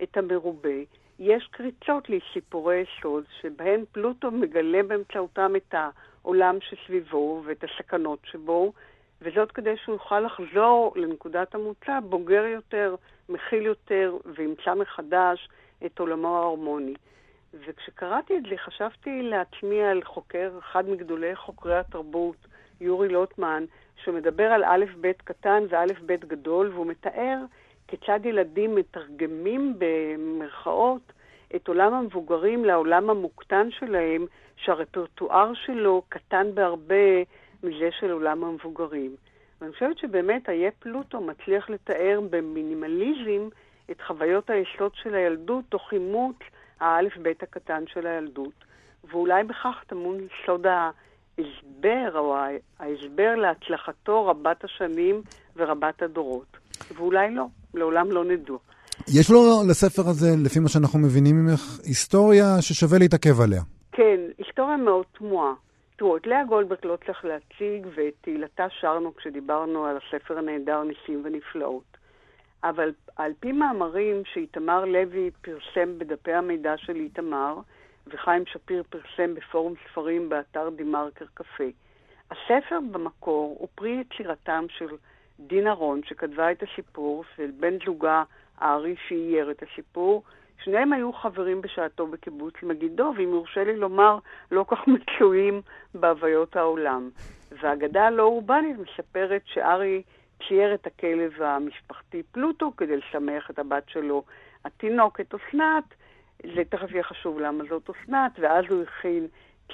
את 0.02 0.16
המרובה, 0.16 0.78
יש 1.18 1.48
קריצות 1.50 2.08
לסיפורי 2.08 2.84
יסוד, 2.98 3.24
שבהן 3.40 3.84
פלוטו 3.92 4.30
מגלה 4.30 4.82
באמצעותם 4.82 5.56
את 5.56 5.74
העולם 5.74 6.58
שסביבו 6.60 7.42
ואת 7.44 7.64
הסכנות 7.64 8.18
שבו, 8.24 8.72
וזאת 9.22 9.52
כדי 9.52 9.76
שהוא 9.76 9.94
יוכל 9.94 10.20
לחזור 10.20 10.92
לנקודת 10.96 11.54
המוצא 11.54 12.00
בוגר 12.00 12.44
יותר, 12.44 12.94
מכיל 13.28 13.62
יותר, 13.62 14.16
וימצא 14.24 14.74
מחדש 14.74 15.48
את 15.86 15.98
עולמו 15.98 16.38
ההרמוני. 16.38 16.94
וכשקראתי 17.54 18.36
את 18.36 18.42
זה 18.50 18.56
חשבתי 18.56 19.22
לעצמי 19.22 19.82
על 19.82 20.02
חוקר, 20.04 20.50
אחד 20.58 20.88
מגדולי 20.88 21.36
חוקרי 21.36 21.78
התרבות, 21.78 22.36
יורי 22.80 23.08
לוטמן, 23.08 23.64
שמדבר 24.04 24.44
על 24.52 24.64
א' 24.64 24.84
ב' 25.00 25.12
קטן 25.24 25.64
וא' 25.68 25.84
ב' 26.06 26.12
גדול, 26.12 26.70
והוא 26.74 26.86
מתאר 26.86 27.38
כיצד 27.88 28.20
ילדים 28.24 28.74
מתרגמים 28.74 29.74
במרכאות 29.78 31.12
את 31.56 31.68
עולם 31.68 31.94
המבוגרים 31.94 32.64
לעולם 32.64 33.10
המוקטן 33.10 33.70
שלהם, 33.70 34.26
שהרפרטואר 34.56 35.54
שלו 35.54 36.02
קטן 36.08 36.54
בהרבה 36.54 37.22
מזה 37.62 37.88
של 38.00 38.10
עולם 38.10 38.44
המבוגרים. 38.44 39.16
ואני 39.60 39.72
חושבת 39.72 39.98
שבאמת 39.98 40.48
איה 40.48 40.70
פלוטו 40.78 41.20
מצליח 41.20 41.70
לתאר 41.70 42.20
במינימליזם 42.30 43.48
את 43.90 44.00
חוויות 44.06 44.50
היסוד 44.50 44.92
של 45.02 45.14
הילדות, 45.14 45.64
תוך 45.68 45.82
אימוץ 45.92 46.36
האלף-בית 46.80 47.42
הקטן 47.42 47.84
של 47.86 48.06
הילדות. 48.06 48.64
ואולי 49.10 49.44
בכך 49.44 49.84
טמון 49.86 50.18
סוד 50.46 50.66
ההסבר, 50.66 52.18
או 52.18 52.36
ההסבר 52.78 53.34
להצלחתו 53.34 54.26
רבת 54.26 54.64
השנים 54.64 55.22
ורבת 55.56 56.02
הדורות. 56.02 56.56
ואולי 56.94 57.34
לא, 57.34 57.46
לעולם 57.74 58.12
לא 58.12 58.24
נדעו. 58.24 58.58
יש 59.08 59.30
לו 59.30 59.40
לספר 59.68 60.02
הזה, 60.02 60.26
לפי 60.44 60.58
מה 60.58 60.68
שאנחנו 60.68 60.98
מבינים 60.98 61.36
ממך, 61.36 61.80
היסטוריה 61.84 62.62
ששווה 62.62 62.98
להתעכב 62.98 63.40
עליה. 63.40 63.62
כן, 63.92 64.20
היסטוריה 64.38 64.76
מאוד 64.76 65.04
תמוהה. 65.18 65.52
תראו, 65.96 66.16
את 66.16 66.26
לאה 66.26 66.44
גולדברג 66.44 66.78
לא 66.84 66.96
צריך 67.06 67.24
להציג, 67.24 67.86
ואת 67.94 68.14
תהילתה 68.20 68.66
שרנו 68.80 69.16
כשדיברנו 69.16 69.86
על 69.86 69.96
הספר 69.96 70.38
הנהדר 70.38 70.82
ניסים 70.82 71.22
ונפלאות. 71.24 71.96
אבל 72.64 72.92
על 73.16 73.32
פי 73.40 73.52
מאמרים 73.52 74.22
שאיתמר 74.24 74.84
לוי 74.84 75.30
פרסם 75.42 75.98
בדפי 75.98 76.32
המידע 76.32 76.76
של 76.76 76.96
איתמר, 76.96 77.56
וחיים 78.06 78.46
שפיר 78.46 78.82
פרסם 78.90 79.34
בפורום 79.34 79.74
ספרים 79.90 80.28
באתר 80.28 80.68
דה-מרקר 80.76 81.24
קפה, 81.34 81.64
הספר 82.30 82.78
במקור 82.92 83.56
הוא 83.58 83.68
פרי 83.74 84.00
יצירתם 84.00 84.66
של 84.68 84.86
דינה 85.40 85.72
רון, 85.72 86.00
שכתבה 86.04 86.52
את 86.52 86.62
הסיפור, 86.62 87.24
של 87.36 87.50
בן 87.60 87.74
זוגה 87.86 88.22
הארי 88.58 88.96
שאייר 89.08 89.50
את 89.50 89.62
הסיפור. 89.62 90.22
שניהם 90.64 90.92
היו 90.92 91.12
חברים 91.12 91.62
בשעתו 91.62 92.06
בקיבוץ 92.06 92.54
מגידו, 92.62 93.12
ואם 93.16 93.28
יורשה 93.28 93.64
לי 93.64 93.76
לומר, 93.76 94.18
לא 94.50 94.64
כך 94.68 94.78
מצויים 94.94 95.62
בהוויות 95.94 96.56
העולם. 96.56 97.10
והאגדה 97.60 98.06
הלא 98.06 98.22
אורבנית 98.22 98.76
מספרת 98.78 99.42
שארי 99.44 100.02
צייר 100.48 100.74
את 100.74 100.86
הכלב 100.86 101.42
המשפחתי 101.42 102.22
פלוטו 102.22 102.72
כדי 102.76 102.96
לשמח 102.96 103.50
את 103.50 103.58
הבת 103.58 103.88
שלו, 103.88 104.24
התינוקת 104.64 105.34
אסנת. 105.34 105.84
זה 106.54 106.62
תכף 106.68 106.90
יהיה 106.90 107.02
חשוב 107.02 107.40
למה 107.40 107.64
זאת 107.68 107.90
אסנת, 107.90 108.32
ואז 108.38 108.64
הוא 108.68 108.82
הכין 108.82 109.26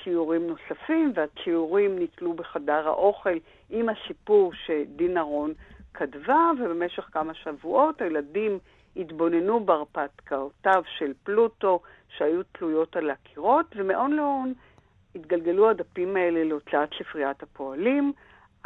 ציורים 0.04 0.46
נוספים, 0.46 1.12
והציורים 1.14 1.98
נתלו 1.98 2.32
בחדר 2.32 2.88
האוכל 2.88 3.38
עם 3.70 3.88
הסיפור 3.88 4.52
שדינה 4.54 5.22
רון 5.22 5.52
כתבה, 5.94 6.50
ובמשך 6.58 7.08
כמה 7.12 7.34
שבועות 7.34 8.02
הילדים 8.02 8.58
התבוננו 8.96 9.64
בהרפתקאותיו 9.64 10.82
של 10.98 11.12
פלוטו 11.22 11.80
שהיו 12.08 12.42
תלויות 12.42 12.96
על 12.96 13.10
הקירות, 13.10 13.66
ומאון 13.76 14.12
לאון 14.12 14.52
התגלגלו 15.14 15.70
הדפים 15.70 16.16
האלה 16.16 16.44
להוצאת 16.44 16.88
ספריית 16.98 17.42
הפועלים. 17.42 18.12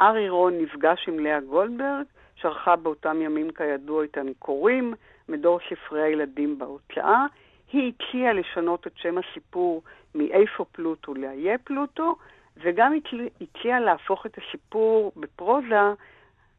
ארי 0.01 0.29
רון 0.29 0.53
נפגש 0.57 1.05
עם 1.07 1.19
לאה 1.19 1.39
גולדברג, 1.39 2.05
שערכה 2.35 2.75
באותם 2.75 3.21
ימים 3.21 3.51
כידוע 3.51 4.03
את 4.03 4.17
הנקורים, 4.17 4.93
מדור 5.29 5.59
ספרי 5.69 6.01
הילדים 6.01 6.59
בהוצאה. 6.59 7.25
היא 7.71 7.91
הציעה 7.93 8.33
לשנות 8.33 8.87
את 8.87 8.91
שם 8.95 9.15
הסיפור 9.17 9.81
מאיפה 10.15 10.65
פלוטו 10.71 11.13
לאיה 11.13 11.57
פלוטו, 11.57 12.15
וגם 12.63 12.93
הציעה 13.41 13.79
להפוך 13.79 14.25
את 14.25 14.37
הסיפור 14.37 15.11
בפרוזה 15.15 15.93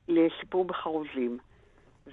לסיפור 0.08 0.64
בחרוזים. 0.64 1.38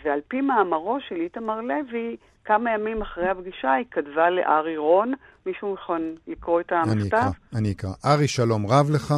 ועל 0.03 0.19
פי 0.27 0.41
מאמרו 0.41 0.97
של 1.07 1.15
איתמר 1.15 1.61
לוי, 1.61 2.17
כמה 2.45 2.73
ימים 2.73 3.01
אחרי 3.01 3.29
הפגישה 3.29 3.73
היא 3.73 3.85
כתבה 3.91 4.29
לארי 4.29 4.77
רון, 4.77 5.13
מישהו 5.45 5.73
יכול 5.73 6.15
לקרוא 6.27 6.61
את 6.61 6.71
המכתב? 6.71 6.93
אני 6.93 7.07
אקרא, 7.07 7.29
אני 7.55 7.71
אקרא. 7.71 7.89
ארי, 8.05 8.27
שלום 8.27 8.65
רב 8.67 8.89
לך. 8.89 9.13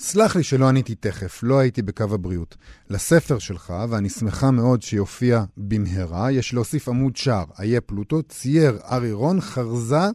סלח 0.00 0.36
לי 0.36 0.42
שלא 0.42 0.68
עניתי 0.68 0.94
תכף, 0.94 1.40
לא 1.42 1.58
הייתי 1.58 1.82
בקו 1.82 2.04
הבריאות. 2.04 2.56
לספר 2.90 3.38
שלך, 3.38 3.72
ואני 3.88 4.08
שמחה 4.08 4.50
מאוד 4.50 4.82
שיופיע 4.82 5.44
במהרה, 5.56 6.32
יש 6.32 6.54
להוסיף 6.54 6.88
עמוד 6.88 7.16
שער. 7.16 7.44
איה 7.60 7.80
פלוטו, 7.80 8.22
צייר 8.22 8.78
ארי 8.90 9.12
רון, 9.12 9.40
חרזה 9.40 10.08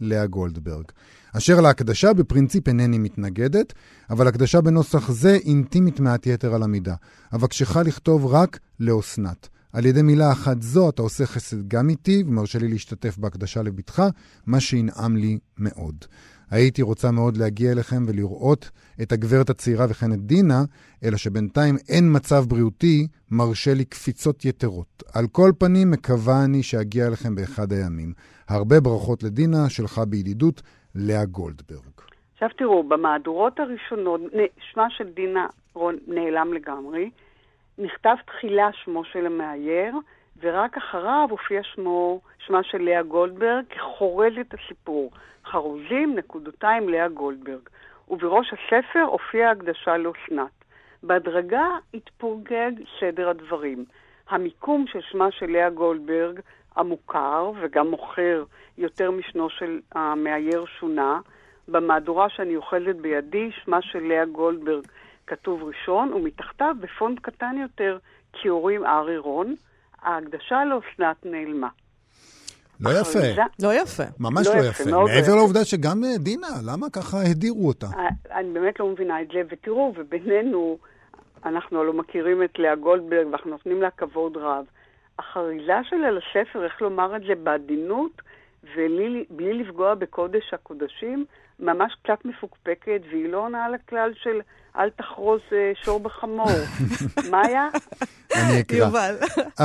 לאה 0.00 0.26
גולדברג. 0.26 0.84
אשר 1.32 1.60
להקדשה, 1.60 2.12
בפרינציפ 2.12 2.68
אינני 2.68 2.98
מתנגדת, 2.98 3.72
אבל 4.10 4.28
הקדשה 4.28 4.60
בנוסח 4.60 5.10
זה 5.10 5.38
אינטימית 5.44 6.00
מעט 6.00 6.26
יתר 6.26 6.54
על 6.54 6.62
המידה. 6.62 6.94
אבקשך 7.34 7.76
לכתוב 7.76 8.26
רק 8.26 8.58
לאסנת. 8.80 9.48
על 9.72 9.86
ידי 9.86 10.02
מילה 10.02 10.32
אחת 10.32 10.62
זו 10.62 10.88
אתה 10.88 11.02
עושה 11.02 11.26
חסד 11.26 11.68
גם 11.68 11.88
איתי, 11.88 12.24
ומרשה 12.26 12.58
לי 12.58 12.68
להשתתף 12.68 13.18
בהקדשה 13.18 13.62
לבתך, 13.62 14.02
מה 14.46 14.60
שינעם 14.60 15.16
לי 15.16 15.38
מאוד. 15.58 16.04
הייתי 16.54 16.82
רוצה 16.82 17.10
מאוד 17.10 17.36
להגיע 17.36 17.72
אליכם 17.72 18.02
ולראות 18.08 18.70
את 19.02 19.12
הגברת 19.12 19.50
הצעירה 19.50 19.86
וכן 19.90 20.12
את 20.12 20.20
דינה, 20.20 20.60
אלא 21.04 21.16
שבינתיים 21.16 21.74
אין 21.88 22.04
מצב 22.16 22.44
בריאותי 22.48 23.06
מרשה 23.30 23.74
לי 23.74 23.84
קפיצות 23.84 24.44
יתרות. 24.44 25.02
על 25.14 25.24
כל 25.32 25.50
פנים, 25.58 25.90
מקווה 25.90 26.44
אני 26.44 26.62
שאגיע 26.62 27.06
אליכם 27.06 27.34
באחד 27.34 27.72
הימים. 27.72 28.12
הרבה 28.48 28.80
ברכות 28.80 29.22
לדינה, 29.22 29.68
שלך 29.68 29.98
בידידות, 30.08 30.62
לאה 30.94 31.24
גולדברג. 31.24 31.94
עכשיו 32.34 32.48
תראו, 32.58 32.88
במהדורות 32.88 33.60
הראשונות, 33.60 34.20
שמה 34.72 34.86
של 34.90 35.08
דינה 35.14 35.46
רון 35.74 35.96
נעלם 36.06 36.52
לגמרי, 36.52 37.10
נכתב 37.78 38.14
תחילה 38.26 38.68
שמו 38.84 39.04
של 39.04 39.26
המאייר, 39.26 39.94
ורק 40.44 40.76
אחריו 40.76 41.26
הופיע 41.30 41.62
שמו, 41.62 42.20
שמה 42.38 42.62
של 42.62 42.82
לאה 42.82 43.02
גולדברג 43.02 43.64
כחורזת 43.70 44.54
הסיפור. 44.54 45.10
חרוזים, 45.44 46.14
נקודותיים, 46.14 46.88
לאה 46.88 47.08
גולדברג. 47.08 47.68
ובראש 48.08 48.52
הספר 48.52 49.02
הופיעה 49.02 49.50
הקדשה 49.50 49.96
לאסנת. 49.96 50.64
בהדרגה 51.02 51.68
התפוגג 51.94 52.70
סדר 53.00 53.28
הדברים. 53.28 53.84
המיקום 54.28 54.84
של 54.86 55.00
שמה 55.00 55.30
של 55.30 55.50
לאה 55.50 55.70
גולדברג, 55.70 56.40
המוכר 56.76 57.52
וגם 57.60 57.90
מוכר 57.90 58.44
יותר 58.78 59.10
משנו 59.10 59.50
של 59.50 59.80
המאייר 59.92 60.64
שונה, 60.64 61.20
במהדורה 61.68 62.28
שאני 62.28 62.56
אוכלת 62.56 62.96
בידי, 62.96 63.50
שמה 63.64 63.82
של 63.82 64.02
לאה 64.02 64.24
גולדברג 64.24 64.84
כתוב 65.26 65.62
ראשון, 65.62 66.12
ומתחתיו 66.12 66.76
בפונט 66.80 67.18
קטן 67.20 67.56
יותר 67.62 67.98
ציורים 68.42 68.86
ארי 68.86 69.18
רון. 69.18 69.54
ההקדשה 70.04 70.62
לאסנת 70.64 71.16
נעלמה. 71.26 71.68
לא 72.80 72.90
יפה. 73.00 73.18
חריזה- 73.18 73.42
לא 73.62 73.74
יפה. 73.74 74.02
ממש 74.20 74.46
לא 74.46 74.54
לא 74.54 74.58
יפה, 74.60 74.82
יפה. 74.82 74.90
לא 74.90 75.04
מעבר 75.04 75.18
יפה. 75.18 75.30
לעובדה 75.36 75.64
שגם 75.64 76.04
אה, 76.04 76.18
דינה, 76.18 76.46
למה 76.66 76.90
ככה 76.90 77.16
הדירו 77.30 77.68
אותה? 77.68 77.86
אה, 77.96 78.08
אני 78.38 78.52
באמת 78.52 78.80
לא 78.80 78.86
מבינה 78.88 79.22
את 79.22 79.26
זה, 79.32 79.42
ותראו, 79.50 79.92
ובינינו, 79.96 80.78
אנחנו 81.44 81.80
הלוא 81.80 81.94
מכירים 81.94 82.42
את 82.42 82.58
לאה 82.58 82.74
גולדברג 82.76 83.26
ואנחנו 83.26 83.50
נותנים 83.50 83.82
לה 83.82 83.90
כבוד 83.90 84.36
רב. 84.36 84.64
החריזה 85.18 85.72
שלה 85.90 86.10
לספר, 86.10 86.64
איך 86.64 86.82
לומר 86.82 87.16
את 87.16 87.22
זה 87.22 87.34
בעדינות, 87.42 88.22
ובלי 88.76 89.24
לפגוע 89.62 89.94
בקודש 89.94 90.54
הקודשים, 90.54 91.24
ממש 91.60 91.96
קצת 92.02 92.24
מפוקפקת, 92.24 93.00
והיא 93.10 93.28
לא 93.28 93.38
עונה 93.44 93.64
על 93.64 93.74
הכלל 93.74 94.12
של 94.22 94.40
אל 94.76 94.90
תחרוז 94.90 95.40
אה, 95.52 95.72
שור 95.84 96.00
בחמור. 96.00 96.50
מאיה? 97.30 97.68
אני 98.34 98.60
אקרא. 98.60 98.76
יובל. 98.76 99.14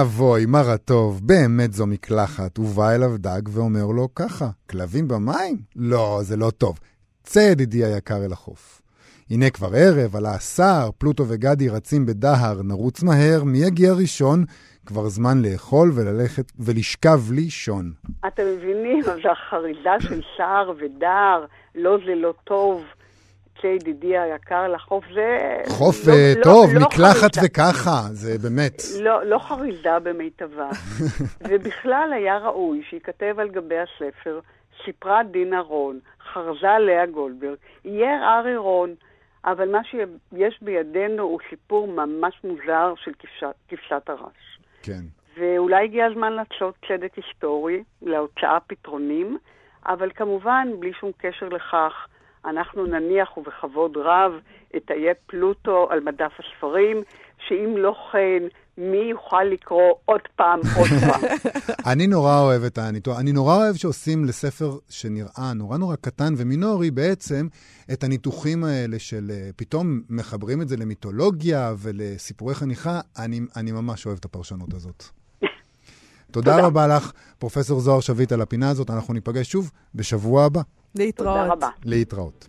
אבוי, 0.02 0.46
מה 0.46 0.62
רע 0.62 0.78
טוב, 0.78 1.22
באמת 1.24 1.74
זו 1.74 1.88
מקלחת. 1.88 2.60
ובא 2.60 2.96
אליו 2.96 3.18
דג 3.18 3.42
ואומר 3.50 3.86
לו 3.86 4.08
ככה, 4.16 4.46
כלבים 4.70 5.08
במים? 5.08 5.58
לא, 5.76 6.20
זה 6.22 6.38
לא 6.38 6.50
טוב. 6.50 6.80
צא 7.24 7.40
ידידי 7.40 7.86
היקר 7.86 8.26
אל 8.26 8.32
החוף. 8.32 8.82
הנה 9.30 9.50
כבר 9.50 9.70
ערב, 9.76 10.16
עלה 10.16 10.36
השר, 10.36 10.90
פלוטו 10.98 11.24
וגדי 11.28 11.70
רצים 11.70 12.06
בדהר, 12.06 12.62
נרוץ 12.64 13.04
מהר, 13.04 13.44
מי 13.44 13.58
יגיע 13.58 13.94
ראשון? 13.94 14.46
כבר 14.86 15.10
זמן 15.10 15.42
לאכול 15.42 15.92
וללכת 15.96 16.52
ולשכב 16.60 17.20
לישון. 17.32 17.92
אתם 18.28 18.44
מבינים, 18.58 19.04
אז 19.04 19.20
החריזה 19.32 19.90
של 20.00 20.22
סער 20.38 20.72
ודער, 20.78 21.46
לא 21.80 21.98
זה 22.06 22.16
לא 22.16 22.34
טוב, 22.44 22.84
צא 23.62 23.68
ידידי 23.68 24.18
היקר 24.18 24.68
לחוף, 24.68 25.06
זה... 25.14 25.58
חוף 25.70 26.08
לא- 26.08 26.14
אה, 26.14 26.34
לא- 26.38 26.44
טוב, 26.44 26.74
לא 26.74 26.82
מקלחת 26.82 27.36
חריזה. 27.36 27.42
וככה, 27.46 28.02
זה 28.12 28.38
באמת. 28.50 28.82
לא, 29.00 29.24
לא 29.26 29.40
חריזה 29.40 30.00
במיטבה. 30.04 30.70
ובכלל 31.50 32.10
היה 32.14 32.38
ראוי 32.38 32.82
שייכתב 32.90 33.36
על 33.40 33.50
גבי 33.50 33.76
הספר, 33.78 34.40
סיפרה 34.86 35.24
דינה 35.24 35.60
רון, 35.60 36.00
חרזה 36.34 36.78
לאה 36.80 37.06
גולדברג, 37.06 37.58
אייר 37.86 38.40
ארי 38.40 38.58
רון, 38.58 38.96
אבל 39.46 39.72
מה 39.72 39.80
שיש 39.84 40.60
בידינו 40.62 41.24
הוא 41.24 41.40
סיפור 41.50 41.88
ממש 41.88 42.42
מוזר 42.44 42.94
של 43.04 43.12
כבשת, 43.20 43.56
כבשת 43.68 44.10
הרש. 44.10 44.60
כן. 44.84 45.02
ואולי 45.40 45.84
הגיע 45.84 46.06
הזמן 46.06 46.34
לעשות 46.34 46.76
צדק 46.88 47.16
היסטורי, 47.16 47.84
להוצאה 48.02 48.58
פתרונים, 48.68 49.38
אבל 49.86 50.10
כמובן, 50.16 50.68
בלי 50.80 50.94
שום 51.00 51.12
קשר 51.18 51.50
לכך, 51.50 52.08
אנחנו 52.46 52.86
נניח 52.86 53.38
ובכבוד 53.38 53.98
רב 53.98 54.32
את 54.76 54.92
איי 54.92 55.14
פלוטו 55.26 55.88
על 55.92 56.00
מדף 56.00 56.32
הספרים, 56.40 57.04
שאם 57.48 57.78
לא 57.78 57.96
כן, 58.12 58.44
מי 58.78 58.98
יוכל 58.98 59.44
לקרוא 59.44 59.94
עוד 60.06 60.22
פעם, 60.36 60.60
עוד 60.78 60.88
פעם. 60.88 61.22
אני 61.94 62.08
נורא 62.08 62.40
אוהב 62.40 62.64
את 62.64 62.78
הניתוח, 62.78 63.20
אני 63.20 63.32
נורא 63.32 63.56
אוהב 63.56 63.76
שעושים 63.76 64.26
לספר 64.26 64.72
שנראה 64.90 65.54
נורא 65.56 65.78
נורא 65.78 65.96
קטן 65.96 66.34
ומינורי 66.38 66.92
בעצם 66.92 67.48
את 67.94 68.04
הניתוחים 68.04 68.64
האלה 68.64 69.00
של 69.00 69.32
אה, 69.32 69.50
פתאום 69.56 70.02
מחברים 70.10 70.62
את 70.62 70.68
זה 70.68 70.78
למיתולוגיה 70.78 71.74
ולסיפורי 71.78 72.56
חניכה, 72.56 73.00
אני, 73.18 73.40
אני 73.56 73.72
ממש 73.72 74.06
אוהב 74.06 74.18
את 74.18 74.26
הפרשנות 74.26 74.74
הזאת. 74.74 75.19
תודה 76.32 76.52
תודה. 76.52 76.68
רבה 76.68 76.88
לך, 76.88 77.12
פרופסור 77.40 77.80
זוהר 77.80 78.00
שביט, 78.00 78.32
על 78.32 78.42
הפינה 78.42 78.70
הזאת. 78.70 78.90
אנחנו 78.90 79.14
ניפגש 79.14 79.52
שוב 79.52 79.72
בשבוע 79.96 80.46
הבא. 80.46 80.62
להתראות. 80.96 81.38
תודה 81.38 81.54
רבה. 81.54 81.70
להתראות. 81.86 82.48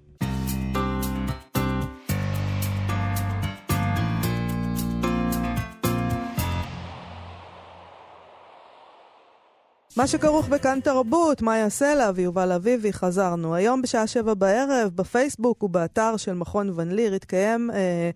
מה 9.97 10.07
שכרוך 10.07 10.49
בכאן 10.49 10.79
תרבות, 10.85 11.43
מאיה 11.43 11.71
סלע 11.71 12.11
ויובל 12.15 12.53
אביבי, 12.53 12.93
חזרנו. 12.93 13.55
היום 13.55 13.83
בשעה 13.83 14.07
שבע 14.07 14.35
בערב, 14.35 14.91
בפייסבוק 14.95 15.63
ובאתר 15.63 16.17
של 16.17 16.35
מכון 16.35 16.71
ון 16.75 16.91
ליר, 16.91 17.15
התקיים 17.15 17.71
אה, 17.71 17.77
אה, 17.77 18.11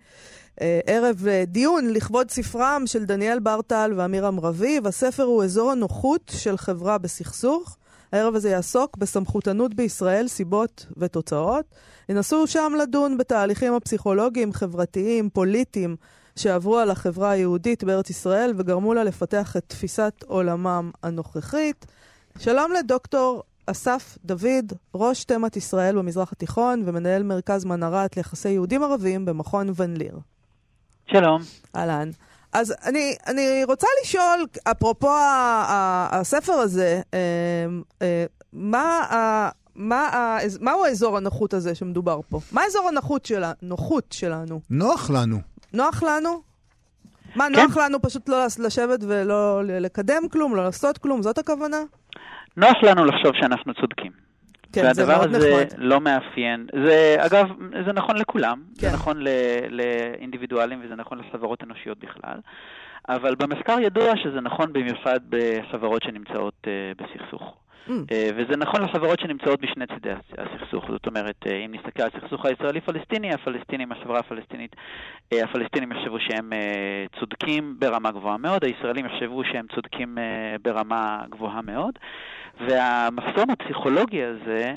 ערב 0.87 1.27
אה, 1.27 1.43
דיון 1.47 1.89
לכבוד 1.89 2.31
ספרם 2.31 2.83
של 2.85 3.05
דניאל 3.05 3.39
ברטל 3.39 3.93
ואמירם 3.95 4.39
רביב. 4.39 4.87
הספר 4.87 5.23
הוא 5.23 5.43
אזור 5.43 5.71
הנוחות 5.71 6.31
של 6.35 6.57
חברה 6.57 6.97
בסכסוך. 6.97 7.77
הערב 8.11 8.35
הזה 8.35 8.49
יעסוק 8.49 8.97
בסמכותנות 8.97 9.73
בישראל, 9.73 10.27
סיבות 10.27 10.85
ותוצאות. 10.97 11.65
ינסו 12.09 12.47
שם 12.47 12.73
לדון 12.81 13.17
בתהליכים 13.17 13.73
הפסיכולוגיים, 13.73 14.53
חברתיים, 14.53 15.29
פוליטיים, 15.29 15.95
שעברו 16.35 16.77
על 16.77 16.91
החברה 16.91 17.31
היהודית 17.31 17.83
בארץ 17.83 18.09
ישראל 18.09 18.53
וגרמו 18.57 18.93
לה 18.93 19.03
לפתח 19.03 19.57
את 19.57 19.63
תפיסת 19.67 20.13
עולמם 20.27 20.91
הנוכחית. 21.03 21.85
שלום 22.39 22.71
לדוקטור 22.71 23.43
אסף 23.65 24.17
דוד, 24.25 24.73
ראש 24.95 25.23
תמת 25.23 25.57
ישראל 25.57 25.97
במזרח 25.97 26.31
התיכון 26.31 26.83
ומנהל 26.85 27.23
מרכז 27.23 27.65
מנהרת 27.65 28.17
ליחסי 28.17 28.49
יהודים 28.49 28.83
ערבים 28.83 29.25
במכון 29.25 29.69
ון 29.75 29.97
ליר. 29.97 30.19
שלום. 31.11 31.41
אהלן. 31.75 32.09
אז 32.53 32.73
אני, 32.85 33.15
אני 33.27 33.63
רוצה 33.63 33.87
לשאול, 34.03 34.45
אפרופו 34.71 35.09
ה- 35.09 35.65
ה- 35.67 36.19
הספר 36.19 36.53
הזה, 36.53 37.01
אה, 37.13 37.19
אה, 38.01 38.25
מה, 38.53 38.83
ה- 38.99 39.49
מה, 39.75 40.01
ה- 40.07 40.37
מהו 40.61 40.85
האזור 40.85 41.17
הנוחות 41.17 41.53
הזה 41.53 41.75
שמדובר 41.75 42.19
פה? 42.29 42.39
מה 42.51 42.61
אזור 42.65 42.87
הנוחות 42.87 43.25
שלה, 43.25 43.51
נוחות 43.61 44.05
שלנו? 44.11 44.59
נוח 44.69 45.09
לנו. 45.11 45.37
נוח 45.73 46.03
לנו? 46.03 46.41
מה, 47.35 47.45
כן. 47.55 47.61
נוח 47.61 47.77
לנו 47.77 48.01
פשוט 48.01 48.29
לא 48.29 48.45
לשבת 48.59 48.99
ולא 49.07 49.61
לקדם 49.65 50.29
כלום, 50.31 50.55
לא 50.55 50.63
לעשות 50.63 50.97
כלום? 50.97 51.21
זאת 51.21 51.37
הכוונה? 51.37 51.77
נוח 52.57 52.77
לנו 52.83 53.05
לחשוב 53.05 53.31
שאנחנו 53.41 53.73
צודקים. 53.73 54.11
כן, 54.75 54.93
זה 54.93 55.01
והדבר 55.01 55.17
מאוד 55.17 55.35
הזה 55.35 55.49
נחמד. 55.49 55.67
לא 55.77 56.01
מאפיין, 56.01 56.67
זה 56.85 57.15
אגב, 57.19 57.47
זה 57.85 57.93
נכון 57.93 58.17
לכולם, 58.17 58.61
כן. 58.79 58.87
זה 58.89 58.93
נכון 58.95 59.17
ל- 59.21 59.27
לאינדיבידואלים 59.69 60.81
וזה 60.85 60.95
נכון 60.95 61.19
לחברות 61.19 61.63
אנושיות 61.63 61.97
בכלל, 61.99 62.37
אבל 63.09 63.35
במחקר 63.35 63.79
ידוע 63.79 64.17
שזה 64.23 64.41
נכון 64.41 64.73
במיוחד 64.73 65.19
בחברות 65.29 66.03
שנמצאות 66.03 66.53
uh, 66.63 67.03
בסכסוך. 67.03 67.53
Mm. 67.87 67.91
אה, 68.11 68.29
וזה 68.35 68.57
נכון 68.57 68.81
לחברות 68.81 69.19
שנמצאות 69.19 69.61
בשני 69.61 69.85
צידי 69.87 70.11
הס- 70.11 70.33
הסכסוך. 70.37 70.85
זאת 70.91 71.07
אומרת, 71.07 71.35
אה, 71.47 71.55
אם 71.65 71.71
נסתכל 71.75 72.03
על 72.03 72.09
הסכסוך 72.13 72.45
הישראלי-פלסטיני, 72.45 73.33
הפלסטינים, 73.33 73.91
החברה 73.91 74.19
הפלסטינית, 74.19 74.75
אה, 75.33 75.43
הפלסטינים 75.43 75.91
יחשבו 75.91 76.19
שהם 76.19 76.51
צודקים 77.19 77.75
ברמה 77.79 78.11
גבוהה 78.11 78.37
מאוד, 78.37 78.63
הישראלים 78.63 79.05
יחשבו 79.05 79.43
שהם 79.43 79.65
צודקים 79.75 80.17
ברמה 80.61 81.21
גבוהה 81.29 81.61
מאוד. 81.61 81.99
והמחסום 82.69 83.49
הפסיכולוגי 83.49 84.23
הזה 84.23 84.73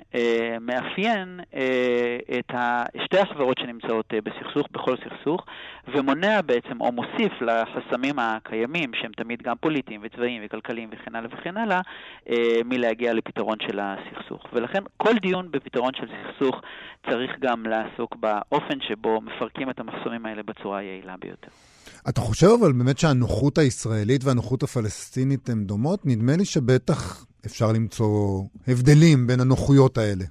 מאפיין 0.60 1.40
את 2.38 2.54
שתי 3.04 3.18
החברות 3.18 3.58
שנמצאות 3.58 4.14
בסכסוך, 4.24 4.66
בכל 4.70 4.96
סכסוך, 4.96 5.44
ומונע 5.88 6.40
בעצם, 6.42 6.80
או 6.80 6.92
מוסיף 6.92 7.32
לחסמים 7.40 8.18
הקיימים, 8.18 8.90
שהם 8.94 9.12
תמיד 9.12 9.42
גם 9.42 9.56
פוליטיים 9.60 10.00
וצבאיים 10.04 10.42
וכלכליים 10.44 10.88
וכן 10.92 11.14
הלאה 11.14 11.28
וכן 11.32 11.56
הלאה, 11.56 11.80
אה, 12.28 12.60
מלהגיע 12.98 13.14
לפתרון 13.14 13.56
של 13.60 13.80
הסכסוך. 13.82 14.42
ולכן 14.52 14.82
כל 14.96 15.14
דיון 15.22 15.50
בפתרון 15.50 15.90
של 15.94 16.06
סכסוך 16.06 16.60
צריך 17.10 17.30
גם 17.40 17.66
לעסוק 17.66 18.16
באופן 18.16 18.80
שבו 18.88 19.20
מפרקים 19.20 19.70
את 19.70 19.80
המחסומים 19.80 20.26
האלה 20.26 20.42
בצורה 20.42 20.78
היעילה 20.78 21.14
ביותר. 21.20 21.48
אתה 22.08 22.20
חושב 22.20 22.46
אבל 22.60 22.72
באמת 22.72 22.98
שהנוחות 22.98 23.58
הישראלית 23.58 24.24
והנוחות 24.24 24.62
הפלסטינית 24.62 25.48
הן 25.48 25.64
דומות? 25.64 26.00
נדמה 26.04 26.32
לי 26.36 26.44
שבטח 26.44 27.26
אפשר 27.46 27.72
למצוא 27.74 28.42
הבדלים 28.68 29.26
בין 29.26 29.40
הנוחויות 29.40 29.98
האלה. 29.98 30.24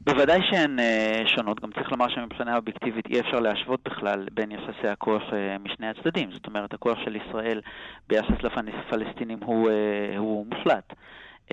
בוודאי 0.00 0.40
שהן 0.50 0.78
אה, 0.80 1.22
שונות, 1.26 1.60
גם 1.60 1.70
צריך 1.72 1.92
לומר 1.92 2.08
שמבחינה 2.08 2.56
אובייקטיבית 2.56 3.06
אי 3.06 3.20
אפשר 3.20 3.40
להשוות 3.40 3.80
בכלל 3.84 4.26
בין 4.34 4.52
יחסי 4.52 4.88
הכוח 4.88 5.22
אה, 5.32 5.56
משני 5.58 5.86
הצדדים. 5.88 6.30
זאת 6.32 6.46
אומרת, 6.46 6.74
הכוח 6.74 6.98
של 7.04 7.16
ישראל 7.16 7.60
ביחס 8.08 8.34
לפלסטינים 8.42 9.38
הוא, 9.44 9.70
אה, 9.70 10.18
הוא 10.18 10.46
מוחלט. 10.46 10.92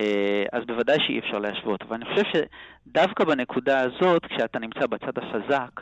אה, 0.00 0.44
אז 0.52 0.64
בוודאי 0.66 0.98
שאי 1.06 1.18
אפשר 1.18 1.38
להשוות. 1.38 1.82
אבל 1.82 1.94
אני 1.96 2.04
חושב 2.04 2.22
שדווקא 2.32 3.24
בנקודה 3.24 3.80
הזאת, 3.80 4.26
כשאתה 4.26 4.58
נמצא 4.58 4.86
בצד 4.86 5.18
החזק, 5.18 5.80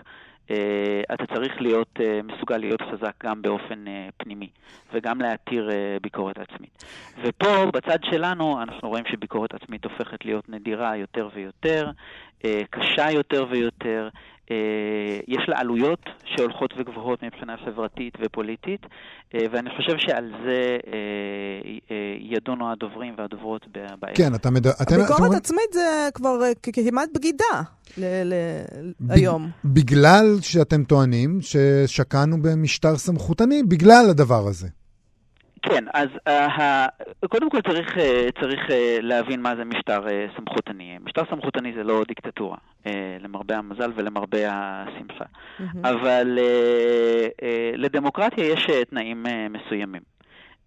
אה, 0.51 1.03
אתה 1.15 1.35
צריך 1.35 1.53
להיות 1.61 2.01
אה, 2.01 2.21
מסוגל 2.23 2.57
להיות 2.57 2.83
חזק 2.83 3.12
גם 3.23 3.43
באופן 3.43 3.85
פנימי, 4.17 4.49
וגם 4.93 5.21
להתיר 5.21 5.71
ביקורת 6.03 6.39
עצמית. 6.39 6.85
ופה, 7.23 7.67
בצד 7.75 7.99
שלנו, 8.11 8.62
אנחנו 8.62 8.89
רואים 8.89 9.05
שביקורת 9.11 9.55
עצמית 9.55 9.85
הופכת 9.85 10.25
להיות 10.25 10.49
נדירה 10.49 10.97
יותר 10.97 11.29
ויותר, 11.35 11.91
קשה 12.70 13.11
יותר 13.11 13.47
ויותר, 13.51 14.09
יש 15.28 15.49
לה 15.49 15.59
עלויות 15.59 16.01
שהולכות 16.24 16.74
וגבוהות 16.78 17.22
מבחינה 17.22 17.55
חברתית 17.64 18.14
ופוליטית, 18.20 18.80
ואני 19.34 19.70
חושב 19.76 19.99
שעל 19.99 20.32
זה 20.45 20.76
ידונו 22.20 22.72
הדוברים 22.72 23.14
והדוברות 23.18 23.66
בעת. 24.01 24.16
כן, 24.16 24.34
אתה 24.34 24.51
מדבר... 24.51 24.70
הביקורת 24.80 25.34
עצמית 25.34 25.72
זה 25.72 26.09
כבר 26.14 26.38
כמעט 26.62 27.09
בגידה 27.14 27.62
היום. 29.09 29.51
בגלל 29.64 30.36
שאתם 30.40 30.84
טוענים 30.84 31.38
ששקענו 31.40 32.42
במשטר 32.42 32.97
סמכותני, 32.97 33.62
בגלל 33.62 34.07
הדבר 34.11 34.47
הזה. 34.47 34.68
כן, 35.65 35.85
אז 35.95 36.09
uh, 36.29 37.29
קודם 37.29 37.51
כל 37.51 37.61
צריך, 37.61 37.97
uh, 37.97 38.41
צריך 38.41 38.61
uh, 38.69 38.73
להבין 39.01 39.43
מה 39.43 39.57
זה 39.57 39.65
משטר 39.65 40.07
uh, 40.07 40.37
סמכותני. 40.37 40.99
משטר 41.05 41.23
סמכותני 41.31 41.73
זה 41.77 41.85
לא 41.85 42.03
דיקטטורה, 42.09 42.57
uh, 42.85 42.89
למרבה 43.21 43.57
המזל 43.57 43.93
ולמרבה 43.97 44.39
השמחה. 44.51 45.25
Mm-hmm. 45.25 45.62
אבל 45.83 46.39
uh, 46.39 47.41
uh, 47.41 47.77
לדמוקרטיה 47.77 48.45
יש 48.45 48.67
uh, 48.67 48.85
תנאים 48.91 49.27
uh, 49.27 49.31
מסוימים. 49.51 50.14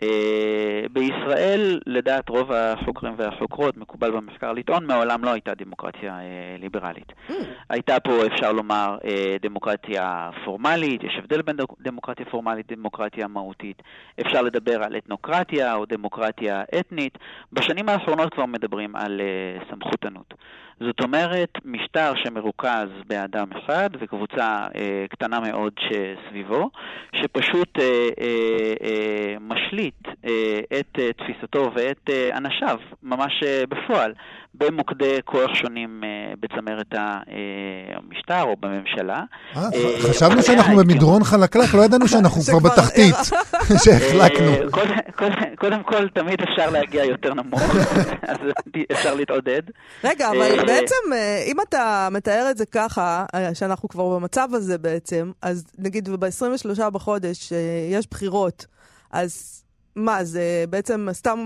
אה, 0.03 0.81
בישראל, 0.91 1.79
לדעת 1.85 2.29
רוב 2.29 2.51
החוקרים 2.51 3.13
והחוקרות, 3.17 3.77
מקובל 3.77 4.11
במחקר 4.11 4.53
לטעון, 4.53 4.85
מעולם 4.85 5.23
לא 5.23 5.29
הייתה 5.29 5.53
דמוקרטיה 5.53 6.19
אה, 6.19 6.55
ליברלית. 6.59 7.11
Mm. 7.29 7.33
הייתה 7.69 7.99
פה, 7.99 8.25
אפשר 8.25 8.51
לומר, 8.51 8.97
אה, 9.05 9.35
דמוקרטיה 9.41 10.29
פורמלית, 10.45 11.03
יש 11.03 11.13
הבדל 11.17 11.41
בין 11.41 11.55
דמוקרטיה 11.79 12.25
פורמלית 12.25 12.71
לדמוקרטיה 12.71 13.27
מהותית. 13.27 13.81
אפשר 14.21 14.41
לדבר 14.41 14.83
על 14.83 14.97
אתנוקרטיה 14.97 15.75
או 15.75 15.85
דמוקרטיה 15.85 16.63
אתנית. 16.79 17.17
בשנים 17.53 17.89
האחרונות 17.89 18.33
כבר 18.33 18.45
מדברים 18.45 18.95
על 18.95 19.21
סמכותנות. 19.69 20.33
זאת 20.79 20.99
אומרת, 21.03 21.49
משטר 21.65 22.13
שמרוכז 22.23 22.89
באדם 23.07 23.47
אחד 23.51 23.89
וקבוצה 23.99 24.67
אה, 24.75 25.05
קטנה 25.09 25.39
מאוד 25.39 25.73
שסביבו, 25.79 26.69
שפשוט 27.15 27.79
אה, 27.79 28.09
אה, 28.21 28.73
אה, 28.83 29.35
משליט 29.39 30.07
אה, 30.25 30.59
את 30.79 30.99
אה, 30.99 31.09
תפיסתו 31.13 31.71
ואת 31.75 32.09
אה, 32.09 32.37
אנשיו, 32.37 32.77
ממש 33.03 33.43
אה, 33.45 33.63
בפועל, 33.69 34.13
במוקדי 34.53 35.19
כוח 35.25 35.53
שונים 35.53 36.01
אה, 36.03 36.33
בצמרת 36.39 36.93
המשטר 37.95 38.43
או 38.43 38.55
בממשלה. 38.59 39.23
אה, 39.55 39.61
אה 39.73 40.09
חשבנו 40.09 40.43
שאנחנו 40.43 40.77
במדרון 40.77 41.23
חלקלק, 41.23 41.73
לא 41.73 41.85
ידענו 41.85 42.07
שאנחנו 42.07 42.41
כבר 42.47 42.59
בתחתית, 42.59 43.15
שהחלקנו. 43.83 44.51
קודם 45.57 45.83
כל, 45.83 46.09
תמיד 46.09 46.41
אפשר 46.41 46.69
להגיע 46.69 47.05
יותר 47.05 47.33
נמוך, 47.33 47.61
אז 48.27 48.37
אפשר 48.91 49.15
להתעודד. 49.15 49.61
רגע, 50.03 50.29
אבל 50.29 50.65
בעצם, 50.65 50.95
אם 51.47 51.61
אתה 51.69 52.07
מתאר 52.11 52.47
את 52.51 52.57
זה 52.57 52.65
ככה, 52.65 53.25
שאנחנו 53.53 53.89
כבר 53.89 54.15
במצב 54.15 54.49
הזה 54.53 54.77
בעצם, 54.77 55.31
אז 55.41 55.65
נגיד 55.77 56.09
ב-23 56.09 56.89
בחודש 56.89 57.53
יש 57.91 58.07
בחירות, 58.11 58.65
אז 59.11 59.63
מה, 59.95 60.23
זה 60.23 60.63
בעצם 60.69 61.07
סתם... 61.11 61.39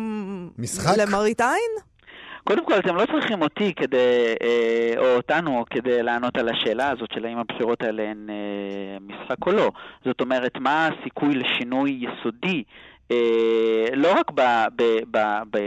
משחק? 0.58 0.98
למראית 0.98 1.42
עין? 1.42 1.92
קודם 2.44 2.66
כל, 2.66 2.80
אתם 2.80 2.96
לא 2.96 3.06
צריכים 3.06 3.42
אותי 3.42 3.74
כדי, 3.74 4.36
אה, 4.44 4.94
או 4.98 5.16
אותנו, 5.16 5.66
כדי 5.70 6.04
לענות 6.04 6.38
על 6.38 6.50
השאלה 6.50 6.90
הזאת 6.90 7.10
של 7.14 7.26
האם 7.26 7.38
הבחירות 7.38 7.82
האלה 7.82 8.04
הן 8.04 8.30
אה, 8.30 8.98
משחק 9.02 9.48
או 9.48 9.52
לא. 9.52 9.72
זאת 10.06 10.22
אומרת, 10.22 10.58
מה 10.58 10.88
הסיכוי 10.88 11.36
לשינוי 11.36 12.00
יסודי, 12.02 12.58
אה, 12.58 12.91
לא 13.94 14.14
רק 14.20 14.32
ב, 14.36 14.42
ב, 14.76 14.84
ב, 15.12 15.18
ב, 15.52 15.58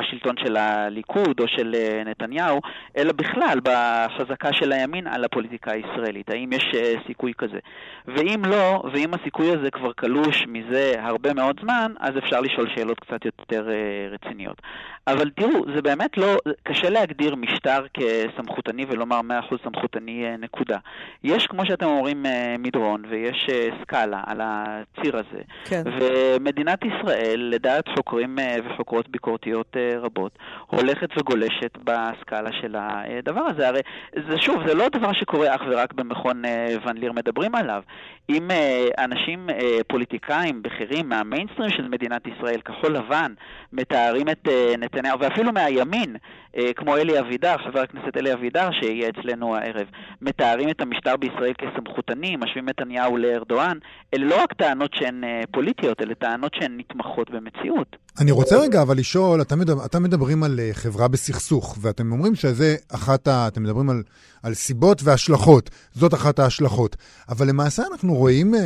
בשלטון 0.00 0.34
של 0.44 0.56
הליכוד 0.56 1.40
או 1.40 1.48
של 1.48 1.74
נתניהו, 2.06 2.60
אלא 2.96 3.12
בכלל 3.12 3.58
בחזקה 3.62 4.52
של 4.52 4.72
הימין 4.72 5.06
על 5.06 5.24
הפוליטיקה 5.24 5.72
הישראלית. 5.72 6.30
האם 6.30 6.52
יש 6.52 6.64
סיכוי 7.06 7.32
כזה? 7.38 7.58
ואם 8.06 8.42
לא, 8.44 8.82
ואם 8.92 9.14
הסיכוי 9.14 9.50
הזה 9.50 9.70
כבר 9.70 9.92
קלוש 9.92 10.44
מזה 10.48 10.92
הרבה 10.98 11.34
מאוד 11.34 11.60
זמן, 11.62 11.92
אז 12.00 12.18
אפשר 12.18 12.40
לשאול 12.40 12.68
שאלות 12.76 13.00
קצת 13.00 13.24
יותר 13.24 13.68
רציניות. 14.10 14.62
אבל 15.08 15.30
תראו, 15.30 15.64
זה 15.74 15.82
באמת 15.82 16.18
לא, 16.18 16.36
קשה 16.62 16.90
להגדיר 16.90 17.34
משטר 17.34 17.84
כסמכותני 17.94 18.84
ולומר 18.88 19.20
100% 19.50 19.54
סמכותני 19.64 20.24
אה, 20.26 20.36
נקודה. 20.36 20.78
יש, 21.24 21.46
כמו 21.46 21.66
שאתם 21.66 21.86
אומרים, 21.86 22.26
אה, 22.26 22.56
מדרון 22.58 23.02
ויש 23.10 23.46
אה, 23.52 23.68
סקאלה 23.82 24.20
על 24.26 24.40
הציר 24.42 25.16
הזה. 25.16 25.42
כן. 25.64 25.82
ומדינת 26.00 26.78
ישראל, 26.84 27.50
לדעת 27.52 27.88
חוקרים 27.96 28.36
וחוקרות 28.64 29.08
ביקורתיות 29.08 29.76
רבות, 30.00 30.38
הולכת 30.66 31.08
וגולשת 31.18 31.78
בסקאלה 31.84 32.50
של 32.60 32.76
הדבר 32.78 33.40
הזה. 33.40 33.68
הרי 33.68 33.80
זה 34.28 34.38
שוב, 34.38 34.66
זה 34.66 34.74
לא 34.74 34.88
דבר 34.88 35.12
שקורה 35.12 35.54
אך 35.54 35.60
ורק 35.70 35.92
במכון 35.92 36.42
ון 36.86 36.96
ליר 36.96 37.12
מדברים 37.12 37.54
עליו. 37.54 37.82
אם 38.30 38.50
אנשים, 38.98 39.46
פוליטיקאים 39.86 40.62
בכירים 40.62 41.08
מהמיינסטרים 41.08 41.70
של 41.70 41.88
מדינת 41.88 42.26
ישראל, 42.26 42.60
כחול 42.60 42.92
לבן, 42.92 43.32
מתארים 43.72 44.28
את 44.28 44.48
נתניהו 44.78 45.20
ואפילו 45.20 45.52
מהימין, 45.52 46.16
אה, 46.56 46.72
כמו 46.72 46.96
אלי 46.96 47.20
אבידר, 47.20 47.56
חבר 47.58 47.80
הכנסת 47.80 48.16
אלי 48.16 48.32
אבידר, 48.32 48.68
שיהיה 48.72 49.08
אצלנו 49.08 49.56
הערב, 49.56 49.86
מתארים 50.22 50.68
את 50.68 50.80
המשטר 50.80 51.16
בישראל 51.16 51.52
כסמכותני, 51.52 52.36
משווים 52.36 52.68
נתניהו 52.68 53.16
לארדואן, 53.16 53.78
אלה 54.14 54.26
לא 54.26 54.42
רק 54.42 54.52
טענות 54.52 54.94
שהן 54.94 55.24
אה, 55.24 55.40
פוליטיות, 55.50 56.02
אלה 56.02 56.14
טענות 56.14 56.54
שהן 56.54 56.76
נתמכות 56.76 57.30
במציאות. 57.30 57.96
אני 58.20 58.30
רוצה 58.30 58.58
רגע 58.58 58.82
אבל 58.82 58.98
לשאול, 58.98 59.42
אתם 59.42 59.58
מדבר, 59.58 59.84
אתם 59.84 60.02
מדברים 60.02 60.42
על 60.42 60.60
אה, 60.60 60.70
חברה 60.72 61.08
בסכסוך, 61.08 61.78
ואתם 61.80 62.12
אומרים 62.12 62.34
שזה 62.34 62.76
אחת 62.88 63.28
ה... 63.28 63.48
אתם 63.48 63.62
מדברים 63.62 63.90
על, 63.90 64.02
על 64.42 64.54
סיבות 64.54 65.02
והשלכות, 65.02 65.70
זאת 65.94 66.14
אחת 66.14 66.38
ההשלכות. 66.38 66.96
אבל 67.28 67.48
למעשה 67.48 67.82
אנחנו 67.92 68.14
רואים 68.14 68.54
אה, 68.54 68.60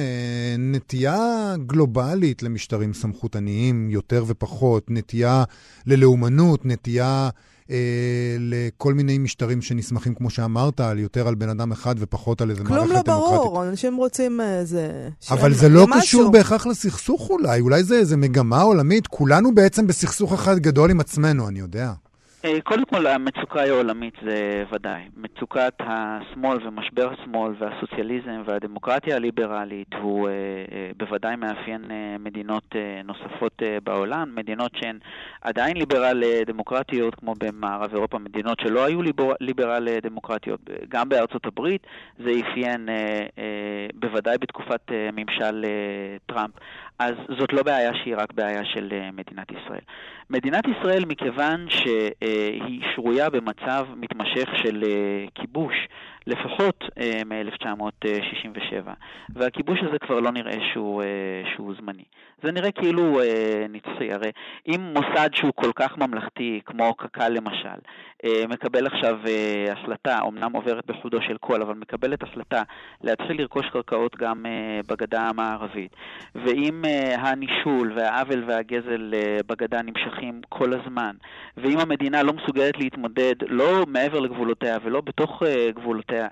נטייה 0.58 1.54
גלובלית 1.66 2.42
למשטרים 2.42 2.94
סמכותניים, 2.94 3.90
יותר 3.90 4.24
ופחות, 4.26 4.90
נטייה 4.90 5.44
ללאומנות, 5.86 6.66
נטייה... 6.66 7.30
אה, 7.70 8.36
לכל 8.38 8.94
מיני 8.94 9.18
משטרים 9.18 9.62
שנסמכים, 9.62 10.14
כמו 10.14 10.30
שאמרת, 10.30 10.80
על 10.80 10.98
יותר 10.98 11.28
על 11.28 11.34
בן 11.34 11.48
אדם 11.48 11.72
אחד 11.72 11.94
ופחות 11.98 12.40
על 12.40 12.50
איזה 12.50 12.64
מערכת 12.64 12.76
דמוקרטית. 12.76 13.04
כלום 13.04 13.16
לא 13.16 13.28
ברור, 13.28 13.64
אנשים 13.64 13.96
רוצים 13.96 14.40
איזה... 14.40 15.08
אבל 15.30 15.54
זה 15.54 15.68
לא 15.68 15.86
קשור 16.00 16.30
בהכרח 16.30 16.66
לסכסוך 16.66 17.30
אולי, 17.30 17.60
אולי 17.60 17.84
זה 17.84 17.94
איזה 17.94 18.16
מגמה 18.16 18.62
עולמית. 18.62 19.06
כולנו 19.06 19.54
בעצם 19.54 19.86
בסכסוך 19.86 20.32
אחד 20.32 20.58
גדול 20.58 20.90
עם 20.90 21.00
עצמנו, 21.00 21.48
אני 21.48 21.58
יודע. 21.58 21.92
אה, 22.44 22.60
קודם 22.60 22.84
כל, 22.84 23.06
המצוקה 23.06 23.60
היא 23.60 23.72
עולמית, 23.72 24.14
זה 24.26 24.64
ודאי. 24.72 25.02
מצוקת 25.16 25.74
השמאל 25.78 26.66
ומשבר 26.66 27.12
השמאל 27.12 27.54
והסוציאליזם 27.58 28.42
והדמוקרטיה 28.46 29.16
הליברלית 29.16 29.94
הוא 30.00 30.28
אה, 30.28 30.32
אה, 30.72 30.90
בוודאי 30.96 31.36
מאפיין 31.36 31.84
מדינות 32.18 32.74
נוספות 33.04 33.62
בעולם, 33.84 34.34
מדינות 34.34 34.72
שהן 34.74 34.98
עדיין 35.40 35.76
ליברל-דמוקרטיות, 35.76 37.14
כמו 37.14 37.34
במערב 37.38 37.94
אירופה, 37.94 38.18
מדינות 38.18 38.60
שלא 38.60 38.84
היו 38.84 39.02
ליבר, 39.02 39.32
ליברל-דמוקרטיות. 39.40 40.60
גם 40.88 41.08
בארצות 41.08 41.46
הברית 41.46 41.86
זה 42.18 42.30
אפיין 42.40 42.88
בוודאי 43.94 44.38
בתקופת 44.38 44.90
ממשל 45.12 45.64
טראמפ. 46.26 46.54
אז 46.98 47.14
זאת 47.38 47.52
לא 47.52 47.62
בעיה 47.62 47.94
שהיא 47.94 48.14
רק 48.16 48.32
בעיה 48.32 48.64
של 48.64 48.92
מדינת 49.12 49.50
ישראל. 49.50 49.80
מדינת 50.30 50.64
ישראל, 50.68 51.04
מכיוון 51.04 51.66
שהיא 51.68 52.82
שרויה 52.94 53.30
במצב 53.30 53.86
מתמשך 53.96 54.48
של 54.62 54.84
אה, 54.86 55.24
כיבוש, 55.34 55.74
לפחות 56.26 56.84
אה, 56.98 57.20
מ-1967, 57.26 58.90
והכיבוש 59.34 59.78
הזה 59.88 59.98
כבר 59.98 60.20
לא 60.20 60.30
נראה 60.30 60.58
שהוא, 60.72 61.02
אה, 61.02 61.42
שהוא 61.54 61.74
זמני. 61.80 62.04
זה 62.42 62.52
נראה 62.52 62.72
כאילו 62.72 63.20
נצחי, 63.68 64.12
הרי 64.12 64.30
אם 64.68 64.80
מוסד 64.80 65.28
שהוא 65.34 65.52
כל 65.54 65.72
כך 65.76 65.98
ממלכתי, 65.98 66.60
כמו 66.66 66.94
קק"ל 66.94 67.28
למשל, 67.28 67.78
מקבל 68.48 68.86
עכשיו 68.86 69.18
החלטה, 69.72 70.18
אמנם 70.28 70.52
עוברת 70.52 70.86
בחודו 70.86 71.18
של 71.22 71.36
קול, 71.36 71.62
אבל 71.62 71.74
מקבלת 71.74 72.22
החלטה 72.22 72.62
להתחיל 73.02 73.40
לרכוש 73.40 73.66
קרקעות 73.72 74.16
גם 74.16 74.44
בגדה 74.88 75.28
המערבית, 75.28 75.96
ואם 76.34 76.82
הנישול 77.18 77.92
והעוול 77.96 78.44
והגזל 78.48 79.14
בגדה 79.46 79.82
נמשכים 79.82 80.40
כל 80.48 80.72
הזמן, 80.72 81.16
ואם 81.56 81.78
המדינה 81.78 82.22
לא 82.22 82.32
מסוגלת 82.32 82.78
להתמודד 82.78 83.34
לא 83.48 83.84
מעבר 83.88 84.20
לגבולותיה 84.20 84.78
ולא 84.84 85.00
בתוך 85.00 85.42
uh, 85.42 85.46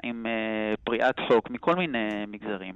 עם 0.03 0.27
uh, 0.27 0.77
פריעת 0.85 1.21
חוק 1.29 1.51
מכל 1.51 1.75
מיני 1.75 2.25
מגזרים, 2.29 2.75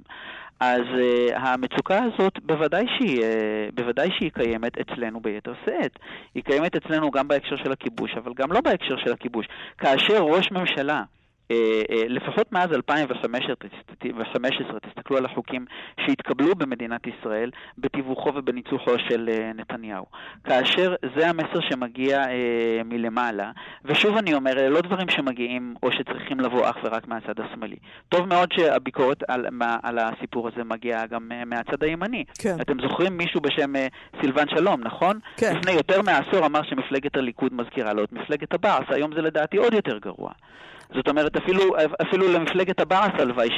אז 0.59 0.81
uh, 0.81 1.35
המצוקה 1.35 1.99
הזאת 2.03 2.33
בוודאי 2.43 2.85
שהיא, 2.97 3.19
uh, 3.21 3.23
בוודאי 3.75 4.09
שהיא 4.17 4.31
קיימת 4.31 4.77
אצלנו 4.77 5.19
ביתר 5.19 5.53
שאת. 5.65 5.99
היא 6.35 6.43
קיימת 6.43 6.75
אצלנו 6.75 7.11
גם 7.11 7.27
בהקשר 7.27 7.55
של 7.55 7.71
הכיבוש, 7.71 8.11
אבל 8.17 8.31
גם 8.35 8.51
לא 8.51 8.61
בהקשר 8.61 8.97
של 8.97 9.13
הכיבוש. 9.13 9.47
כאשר 9.77 10.19
ראש 10.19 10.51
ממשלה 10.51 10.93
אה, 10.93 10.99
אה, 10.99 11.03
לפחות 12.09 12.51
מאז 12.51 12.71
2015, 12.71 13.55
תסתכלו 14.79 15.17
על 15.17 15.25
החוקים 15.25 15.65
שהתקבלו 16.05 16.55
במדינת 16.55 17.01
ישראל 17.07 17.51
בתיווכו 17.77 18.31
ובניצוחו 18.35 18.91
של 19.09 19.29
אה, 19.29 19.51
נתניהו. 19.55 20.05
כאשר 20.43 20.95
זה 21.17 21.29
המסר 21.29 21.59
שמגיע 21.69 22.23
מלמעלה, 22.85 23.51
ושוב 23.85 24.17
אני 24.17 24.33
אומר, 24.33 24.51
אלה 24.51 24.69
לא 24.69 24.81
דברים 24.81 25.09
שמגיעים 25.09 25.75
או 25.83 25.91
שצריכים 25.91 26.39
לבוא 26.39 26.69
אך 26.69 26.77
ורק 26.83 27.07
מהצד 27.07 27.39
השמאלי. 27.39 27.75
טוב 28.09 28.25
מאוד 28.25 28.51
שהביקורת 28.51 29.23
על, 29.27 29.45
על 29.83 29.99
הסיפור 29.99 30.47
הזה 30.47 30.63
מגיעה 30.63 31.07
גם 31.07 31.31
מהצד 31.45 31.83
הימני. 31.83 32.23
כן. 32.39 32.55
אתם 32.61 32.81
זוכרים 32.81 33.17
מישהו 33.17 33.41
בשם 33.41 33.73
סילבן 34.21 34.49
שלום, 34.49 34.81
נכון? 34.81 35.19
כן. 35.37 35.57
לפני 35.57 35.71
יותר 35.71 36.01
מעשור 36.01 36.45
אמר 36.45 36.63
שמפלגת 36.63 37.17
הליכוד 37.17 37.53
מזכירה 37.53 37.93
לו 37.93 38.03
את 38.03 38.13
מפלגת 38.13 38.53
הבאס, 38.53 38.83
היום 38.89 39.15
זה 39.15 39.21
לדעתי 39.21 39.57
עוד 39.57 39.73
יותר 39.73 39.97
גרוע. 39.97 40.31
זאת 40.93 41.07
אומרת, 41.07 41.35
אפילו, 41.37 41.75
אפילו 42.01 42.27
למפלגת 42.31 42.79
הבאס 42.79 43.11
הלוואי 43.19 43.49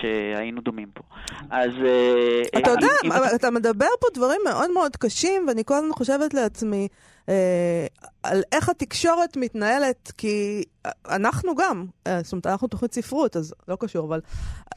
שהיינו 0.00 0.60
דומים 0.60 0.88
פה. 0.94 1.02
אז... 1.50 1.70
אה, 1.84 2.60
אתה 2.60 2.70
יודע, 2.70 2.86
אם... 3.04 3.10
אתה 3.34 3.50
מדבר 3.50 3.86
פה 4.00 4.06
דברים 4.14 4.40
מאוד 4.44 4.70
מאוד 4.70 4.96
קשים, 4.96 5.44
ואני 5.48 5.64
כל 5.64 5.74
הזמן 5.74 5.92
חושבת 5.92 6.34
לעצמי, 6.34 6.88
אה, 7.28 7.86
על 8.22 8.42
איך 8.52 8.68
התקשורת 8.68 9.36
מתנהלת, 9.36 10.12
כי 10.18 10.64
אנחנו 11.08 11.54
גם, 11.54 11.86
אה, 12.06 12.22
זאת 12.22 12.32
אומרת, 12.32 12.46
אנחנו 12.46 12.68
תוכנית 12.68 12.94
ספרות, 12.94 13.36
אז 13.36 13.54
לא 13.68 13.76
קשור, 13.80 14.06
אבל, 14.06 14.20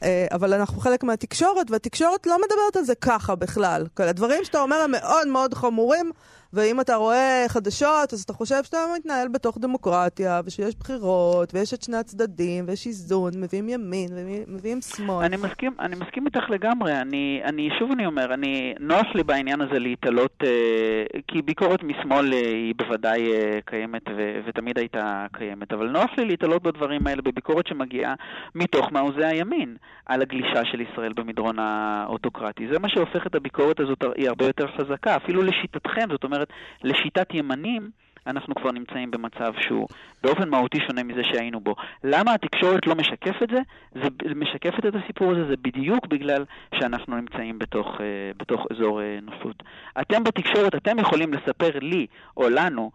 אה, 0.02 0.26
אבל 0.32 0.54
אנחנו 0.54 0.80
חלק 0.80 1.04
מהתקשורת, 1.04 1.70
והתקשורת 1.70 2.26
לא 2.26 2.36
מדברת 2.38 2.76
על 2.76 2.82
זה 2.82 2.94
ככה 2.94 3.34
בכלל. 3.34 3.86
כל 3.94 4.02
הדברים 4.02 4.44
שאתה 4.44 4.60
אומר 4.60 4.76
הם 4.76 4.90
מאוד 4.90 5.28
מאוד 5.28 5.54
חמורים, 5.54 6.10
ואם 6.52 6.80
אתה 6.80 6.94
רואה 6.94 7.44
חדשות, 7.48 8.12
אז 8.12 8.22
אתה 8.22 8.32
חושב 8.32 8.64
שאתה 8.64 8.78
מתנהל 8.98 9.28
בתוך 9.28 9.58
דמוקרטיה, 9.58 10.40
ושיש 10.44 10.76
בחירות, 10.76 11.54
ויש 11.54 11.74
את 11.74 11.82
שני 11.82 11.96
הצדדים, 11.96 12.64
ויש 12.68 12.86
איזון, 12.86 13.32
מביאים 13.36 13.68
ימין, 13.68 14.08
ומביאים 14.14 14.80
שמאל. 14.80 15.24
אני 15.24 15.36
מסכים, 15.36 15.72
אני 15.80 15.96
מסכים 15.96 16.26
איתך 16.26 16.50
לגמרי. 16.50 17.00
אני, 17.00 17.40
אני, 17.44 17.68
שוב 17.78 17.90
אני 17.90 18.06
אומר, 18.06 18.34
אני, 18.34 18.74
נוח 18.80 19.06
לי 19.14 19.22
בעניין 19.22 19.60
הזה 19.60 19.78
להתעלות, 19.78 20.34
אה, 20.44 21.20
כי 21.28 21.42
ביקורת 21.42 21.82
משמאל 21.82 22.32
היא 22.32 22.74
בוודאי 22.76 23.30
קיימת, 23.64 24.02
ו, 24.16 24.40
ותמיד 24.46 24.78
הייתה 24.78 25.26
קיימת, 25.32 25.72
אבל 25.72 25.86
נוח 25.98 26.10
לי 26.18 26.24
להתעלות 26.24 26.62
בדברים 26.62 27.06
האלה 27.06 27.22
בביקורת 27.22 27.66
שמגיעה 27.66 28.14
מתוך 28.54 28.92
מעוזי 28.92 29.24
הימין, 29.24 29.76
על 30.06 30.22
הגלישה 30.22 30.64
של 30.64 30.80
ישראל 30.80 31.12
במדרון 31.12 31.58
האוטוקרטי. 31.58 32.68
זה 32.72 32.78
מה 32.78 32.88
שהופך 32.88 33.26
את 33.26 33.34
הביקורת 33.34 33.80
הזאת, 33.80 34.04
היא 34.16 34.28
הרבה 34.28 34.46
יותר 34.46 34.66
חזקה, 34.66 35.16
אפילו 35.16 35.42
לשיטתכם, 35.42 36.06
זאת 36.10 36.24
אומרת, 36.24 36.48
לשיטת 36.84 37.34
ימנים, 37.34 37.90
אנחנו 38.26 38.54
כבר 38.54 38.72
נמצאים 38.72 39.10
במצב 39.10 39.52
שהוא 39.60 39.88
באופן 40.22 40.48
מהותי 40.48 40.78
שונה 40.86 41.02
מזה 41.02 41.20
שהיינו 41.24 41.60
בו. 41.60 41.74
למה 42.04 42.34
התקשורת 42.34 42.86
לא 42.86 42.94
משקפת 42.94 43.42
את 43.42 43.48
זה? 43.48 43.60
זה 43.94 44.34
משקפת 44.34 44.86
את 44.86 44.94
הסיפור 44.94 45.32
הזה, 45.32 45.44
זה 45.48 45.54
בדיוק 45.62 46.06
בגלל 46.06 46.44
שאנחנו 46.74 47.16
נמצאים 47.16 47.58
בתוך, 47.58 47.86
uh, 47.86 48.00
בתוך 48.36 48.66
אזור 48.70 49.00
uh, 49.00 49.24
נוחות. 49.24 49.62
אתם 50.00 50.24
בתקשורת, 50.24 50.74
אתם 50.74 50.98
יכולים 50.98 51.32
לספר 51.32 51.78
לי 51.80 52.06
או 52.36 52.48
לנו 52.48 52.90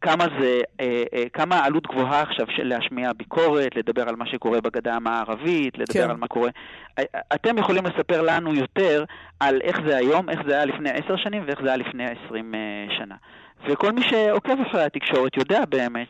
כמה 0.00 0.24
זה, 0.40 0.60
אה, 0.80 1.02
אה, 1.14 1.28
כמה 1.32 1.64
עלות 1.64 1.86
גבוהה 1.86 2.22
עכשיו 2.22 2.46
של 2.56 2.64
להשמיע 2.64 3.12
ביקורת, 3.12 3.76
לדבר 3.76 4.08
על 4.08 4.16
מה 4.16 4.26
שקורה 4.26 4.60
בגדה 4.60 4.94
המערבית, 4.94 5.78
לדבר 5.78 6.04
כן. 6.04 6.10
על 6.10 6.16
מה 6.16 6.26
קורה. 6.26 6.50
אה, 6.98 7.04
אתם 7.34 7.58
יכולים 7.58 7.86
לספר 7.86 8.22
לנו 8.22 8.54
יותר 8.54 9.04
על 9.40 9.60
איך 9.62 9.80
זה 9.86 9.96
היום, 9.96 10.30
איך 10.30 10.40
זה 10.46 10.54
היה 10.54 10.64
לפני 10.64 10.90
עשר 10.90 11.16
שנים 11.16 11.42
ואיך 11.46 11.62
זה 11.62 11.68
היה 11.68 11.76
לפני 11.76 12.04
עשרים 12.04 12.54
שנה. 12.98 13.14
וכל 13.66 13.92
מי 13.92 14.02
שעוקב 14.02 14.60
אחרי 14.68 14.82
התקשורת 14.82 15.36
יודע 15.36 15.64
באמת 15.68 16.08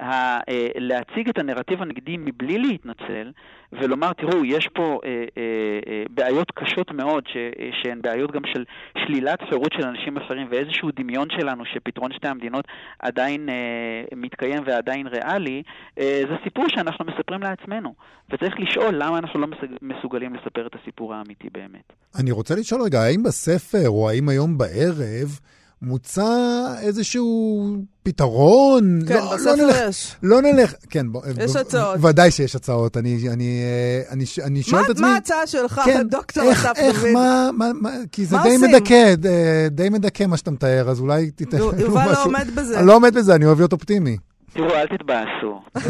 שלהציג 0.00 1.28
את 1.28 1.38
הנרטיב 1.38 1.82
הנגדי 1.82 2.16
מבלי 2.16 2.58
להתנצל 2.58 3.32
ולומר, 3.72 4.12
תראו, 4.12 4.44
יש 4.44 4.68
פה 4.74 5.00
אה, 5.04 5.10
אה, 5.10 5.42
אה, 5.88 6.02
בעיות 6.10 6.50
קשות 6.54 6.90
מאוד, 6.90 7.24
ש, 7.26 7.36
שהן 7.82 8.02
בעיות 8.02 8.32
גם 8.32 8.42
של 8.52 8.64
שלילת 8.98 9.38
חירות 9.48 9.72
של 9.72 9.86
אנשים 9.86 10.16
אחרים 10.16 10.46
ואיזשהו 10.50 10.90
דמיון 10.96 11.28
שלנו 11.30 11.64
שפתרון 11.64 12.12
שתי 12.12 12.28
המדינות 12.28 12.64
עדיין 12.98 13.48
אה, 13.48 13.54
מתקיים 14.16 14.62
ועדיין 14.66 15.06
ריאלי, 15.06 15.62
אה, 15.98 16.22
זה 16.28 16.34
סיפור 16.44 16.64
שאנחנו 16.68 17.04
מספרים 17.04 17.42
לעצמנו. 17.42 17.94
וצריך 18.30 18.54
לשאול 18.60 18.94
למה 18.94 19.18
אנחנו 19.18 19.40
לא 19.40 19.46
מסוגלים 19.82 20.34
לספר 20.34 20.66
את 20.66 20.74
הסיפור 20.82 21.14
האמיתי 21.14 21.48
באמת. 21.52 21.92
אני 22.20 22.30
רוצה 22.30 22.54
לשאול 22.54 22.82
רגע, 22.82 23.00
האם 23.00 23.22
בספר 23.22 23.88
או 23.88 24.10
האם 24.10 24.28
היום 24.28 24.58
בערב 24.58 25.38
מוצע 25.82 26.74
איזשהו 26.80 27.76
פתרון. 28.02 29.00
כן, 29.08 29.14
לא, 29.14 29.36
בספר 29.36 29.54
לא 29.54 29.66
נלך, 29.66 29.76
יש. 29.88 30.16
לא 30.22 30.42
נלך, 30.42 30.74
כן. 30.90 31.12
בוא, 31.12 31.22
יש 31.44 31.56
ב, 31.56 31.56
הצעות. 31.56 31.98
ודאי 32.02 32.30
שיש 32.30 32.56
הצעות. 32.56 32.96
אני, 32.96 33.28
אני, 33.28 33.62
אני, 34.10 34.24
אני 34.42 34.62
שואל 34.62 34.84
את 34.84 34.90
עצמי... 34.90 35.06
מה 35.06 35.14
ההצעה 35.14 35.46
שלך, 35.46 35.80
כן, 35.84 36.08
דוקטור 36.08 36.52
אסף 36.52 36.64
דוד? 36.64 36.76
איך, 36.76 37.04
מה, 37.04 37.50
מה, 37.52 37.70
מה, 37.80 37.90
כי 38.12 38.26
זה 38.26 38.36
די 38.42 38.54
עושים? 38.54 38.70
מדכא, 38.70 39.14
די 39.70 39.88
מדכא 39.88 40.26
מה 40.26 40.36
שאתה 40.36 40.50
מתאר, 40.50 40.90
אז 40.90 41.00
אולי 41.00 41.30
תיתן 41.30 41.56
משהו. 41.56 41.80
יובל 41.80 42.12
לא 42.12 42.24
עומד 42.24 42.46
בזה. 42.54 42.78
אני 42.78 42.86
לא 42.86 42.94
עומד 42.94 43.14
בזה, 43.14 43.34
אני 43.34 43.44
אוהב 43.44 43.58
להיות 43.58 43.72
אופטימי. 43.72 44.16
תראו, 44.52 44.74
אל 44.74 44.86
תתבאסו. 44.86 45.62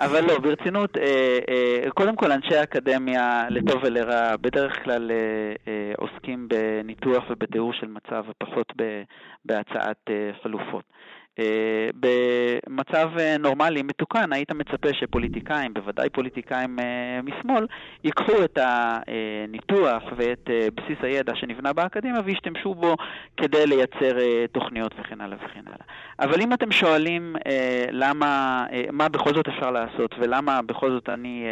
אבל 0.00 0.24
לא, 0.24 0.38
ברצינות, 0.38 0.96
אה, 0.96 1.38
אה, 1.48 1.90
קודם 1.90 2.16
כל 2.16 2.32
אנשי 2.32 2.56
האקדמיה, 2.56 3.46
לטוב 3.50 3.80
ולרע, 3.84 4.36
בדרך 4.36 4.84
כלל 4.84 5.10
אה, 5.10 5.92
עוסקים 5.96 6.48
בניתוח 6.48 7.24
ובתיאור 7.30 7.72
של 7.72 7.86
מצב 7.86 8.24
ופחות 8.28 8.72
בהצעת 9.44 10.10
חלופות. 10.42 10.84
אה, 11.40 11.88
במצב 12.00 13.10
אה, 13.18 13.38
נורמלי, 13.38 13.82
מתוקן, 13.82 14.32
היית 14.32 14.52
מצפה 14.52 14.88
שפוליטיקאים, 14.92 15.74
בוודאי 15.74 16.10
פוליטיקאים 16.10 16.78
אה, 16.78 17.20
משמאל, 17.22 17.66
ייקחו 18.04 18.44
את 18.44 18.58
הניתוח 18.62 20.02
ואת 20.16 20.50
בסיס 20.74 20.98
הידע 21.02 21.32
שנבנה 21.34 21.72
באקדמיה 21.72 22.20
וישתמשו 22.24 22.74
בו 22.74 22.96
כדי 23.36 23.66
לייצר 23.66 24.18
תוכניות 24.52 24.92
וכן 25.00 25.20
הלאה 25.20 25.38
וכן 25.44 25.62
הלאה. 25.66 25.86
אבל 26.20 26.40
אם 26.40 26.52
אתם 26.52 26.72
שואלים 26.72 27.36
למה, 27.90 28.64
מה 28.92 29.08
בכל 29.08 29.34
זאת 29.34 29.48
אפשר 29.48 29.70
לעשות 29.70 30.14
ולמה 30.18 30.62
בכל 30.62 30.90
זאת 30.90 31.08
אני, 31.08 31.44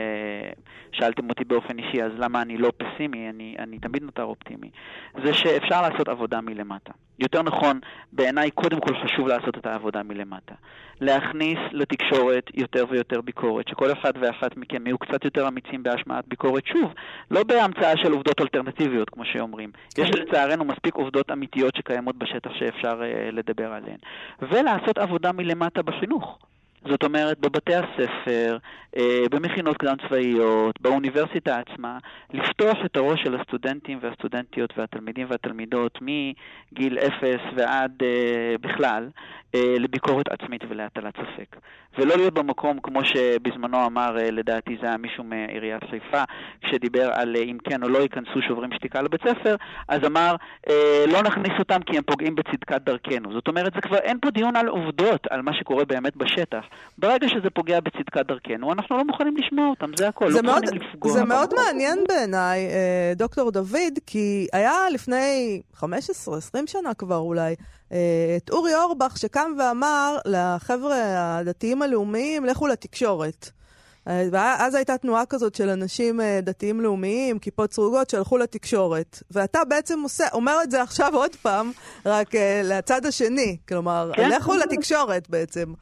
שאלתם 0.93 1.29
אותי 1.29 1.45
באופן 1.45 1.79
אישי, 1.79 2.03
אז 2.03 2.13
למה 2.19 2.43
אני 2.43 2.59
לא 2.59 2.73
פסימי, 2.77 3.29
אני, 3.29 3.57
אני 3.59 3.79
תמיד 3.79 4.03
נותר 4.03 4.23
אופטימי, 4.23 4.71
זה 5.25 5.35
שאפשר 5.35 5.83
לעשות 5.83 6.09
עבודה 6.09 6.41
מלמטה. 6.41 6.93
יותר 7.19 7.43
נכון, 7.43 7.81
בעיניי 8.13 8.51
קודם 8.51 8.81
כל 8.81 8.95
חשוב 9.05 9.29
לעשות 9.29 9.59
את 9.59 9.67
העבודה 9.67 9.78
מלמטה. 10.05 10.55
להכניס 11.01 11.59
לתקשורת 11.73 12.51
יותר 12.55 12.85
ויותר 12.91 13.21
ביקורת, 13.21 13.69
שכל 13.69 13.93
אחד 13.93 14.13
ואחת 14.21 14.57
מכם 14.57 14.87
יהיו 14.87 14.99
קצת 14.99 15.25
יותר 15.25 15.49
אמיצים 15.49 15.83
בהשמעת 15.83 16.29
ביקורת, 16.29 16.67
שוב, 16.67 16.93
לא 17.31 17.45
בהמצאה 17.45 17.93
של 17.97 18.13
עובדות 18.13 18.41
אלטרנטיביות, 18.41 19.11
כמו 19.11 19.25
שאומרים. 19.25 19.71
יש 19.99 20.11
לצערנו 20.11 20.65
מספיק 20.65 20.95
עובדות 20.95 21.31
אמיתיות 21.31 21.77
שקיימות 21.77 22.17
בשטח 22.17 22.51
שאפשר 22.59 23.01
uh, 23.01 23.33
לדבר 23.33 23.73
עליהן. 23.73 23.99
ולעשות 24.43 24.99
עבודה 24.99 25.33
מלמטה 25.33 25.83
בחינוך. 25.83 26.39
זאת 26.87 27.03
אומרת, 27.03 27.39
בבתי 27.39 27.75
הספר, 27.75 28.59
אה, 28.97 29.25
במכינות 29.31 29.77
קדם 29.77 29.95
צבאיות, 30.09 30.81
באוניברסיטה 30.81 31.57
עצמה, 31.59 31.99
לפתוח 32.33 32.77
את 32.85 32.97
הראש 32.97 33.21
של 33.25 33.41
הסטודנטים 33.41 33.99
והסטודנטיות 34.03 34.71
והתלמידים 34.77 35.27
והתלמידות 35.31 35.99
מגיל 36.01 36.99
אפס 36.99 37.41
ועד 37.57 38.03
אה, 38.03 38.55
בכלל, 38.61 39.09
אה, 39.55 39.75
לביקורת 39.79 40.29
עצמית 40.29 40.61
ולהטלת 40.69 41.15
ספק. 41.17 41.57
ולא 41.99 42.17
להיות 42.17 42.35
במקום, 42.35 42.79
כמו 42.83 43.01
שבזמנו 43.05 43.87
אמר, 43.87 44.17
לדעתי 44.33 44.77
זה 44.81 44.87
היה 44.87 44.97
מישהו 44.97 45.25
מעיריית 45.25 45.85
חיפה, 45.91 46.23
כשדיבר 46.63 47.11
על 47.13 47.37
אם 47.37 47.59
כן 47.65 47.83
או 47.83 47.89
לא 47.89 47.99
ייכנסו 47.99 48.43
שוברים 48.49 48.71
שתיקה 48.73 49.03
לבית 49.03 49.21
ספר, 49.21 49.57
אז 49.89 50.01
אמר, 50.07 50.35
לא 51.13 51.23
נכניס 51.23 51.53
אותם 51.59 51.83
כי 51.83 51.97
הם 51.97 52.03
פוגעים 52.03 52.35
בצדקת 52.35 52.83
דרכנו. 52.83 53.33
זאת 53.33 53.49
אומרת, 53.49 53.73
כבר 53.83 53.97
אין 53.97 54.19
פה 54.21 54.31
דיון 54.31 54.57
על 54.57 54.69
עובדות, 54.69 55.27
על 55.31 55.43
מה 55.43 55.53
שקורה 55.55 55.85
באמת 55.85 56.17
בשטח. 56.17 56.65
ברגע 56.99 57.29
שזה 57.29 57.51
פוגע 57.51 57.81
בצדקת 57.81 58.27
דרכנו, 58.27 58.73
אנחנו 58.73 58.97
לא 58.97 59.05
מוכנים 59.05 59.37
לשמוע 59.37 59.69
אותם, 59.69 59.91
זה 59.97 60.09
הכל, 60.09 60.33
זה 60.33 60.43
לא 60.43 60.53
מאוד. 60.53 60.65
זה 61.13 61.25
מאוד 61.25 61.55
מעניין 61.55 61.99
בעיניי, 62.09 62.67
אה, 62.67 63.13
דוקטור 63.17 63.51
דוד, 63.51 63.99
כי 64.07 64.47
היה 64.53 64.75
לפני 64.93 65.61
15-20 65.75 65.87
שנה 66.67 66.95
כבר 66.95 67.17
אולי, 67.17 67.55
אה, 67.93 67.99
את 68.37 68.51
אורי 68.51 68.75
אורבך 68.75 69.19
שקם 69.19 69.53
ואמר 69.59 70.17
לחבר'ה 70.25 70.97
הדתיים 71.39 71.83
הלאומיים, 71.83 72.45
לכו 72.45 72.67
לתקשורת. 72.67 73.51
אה, 74.09 74.29
ואז 74.33 74.75
הייתה 74.75 74.99
תנועה 74.99 75.27
כזאת 75.27 75.55
של 75.55 75.69
אנשים 75.69 76.21
דתיים 76.43 76.81
לאומיים, 76.81 77.39
כיפות 77.39 77.73
סרוגות, 77.73 78.11
שהלכו 78.11 78.39
לתקשורת. 78.39 79.23
ואתה 79.31 79.65
בעצם 79.65 80.01
עושה, 80.03 80.25
אומר 80.33 80.57
את 80.63 80.71
זה 80.71 80.83
עכשיו 80.83 81.15
עוד 81.17 81.37
פעם, 81.37 81.73
רק 82.07 82.35
uh, 82.35 82.39
לצד 82.65 83.07
השני. 83.07 83.57
כלומר, 83.69 84.11
כן. 84.15 84.31
לכו 84.31 84.57
לתקשורת 84.57 85.31
בעצם. 85.31 85.73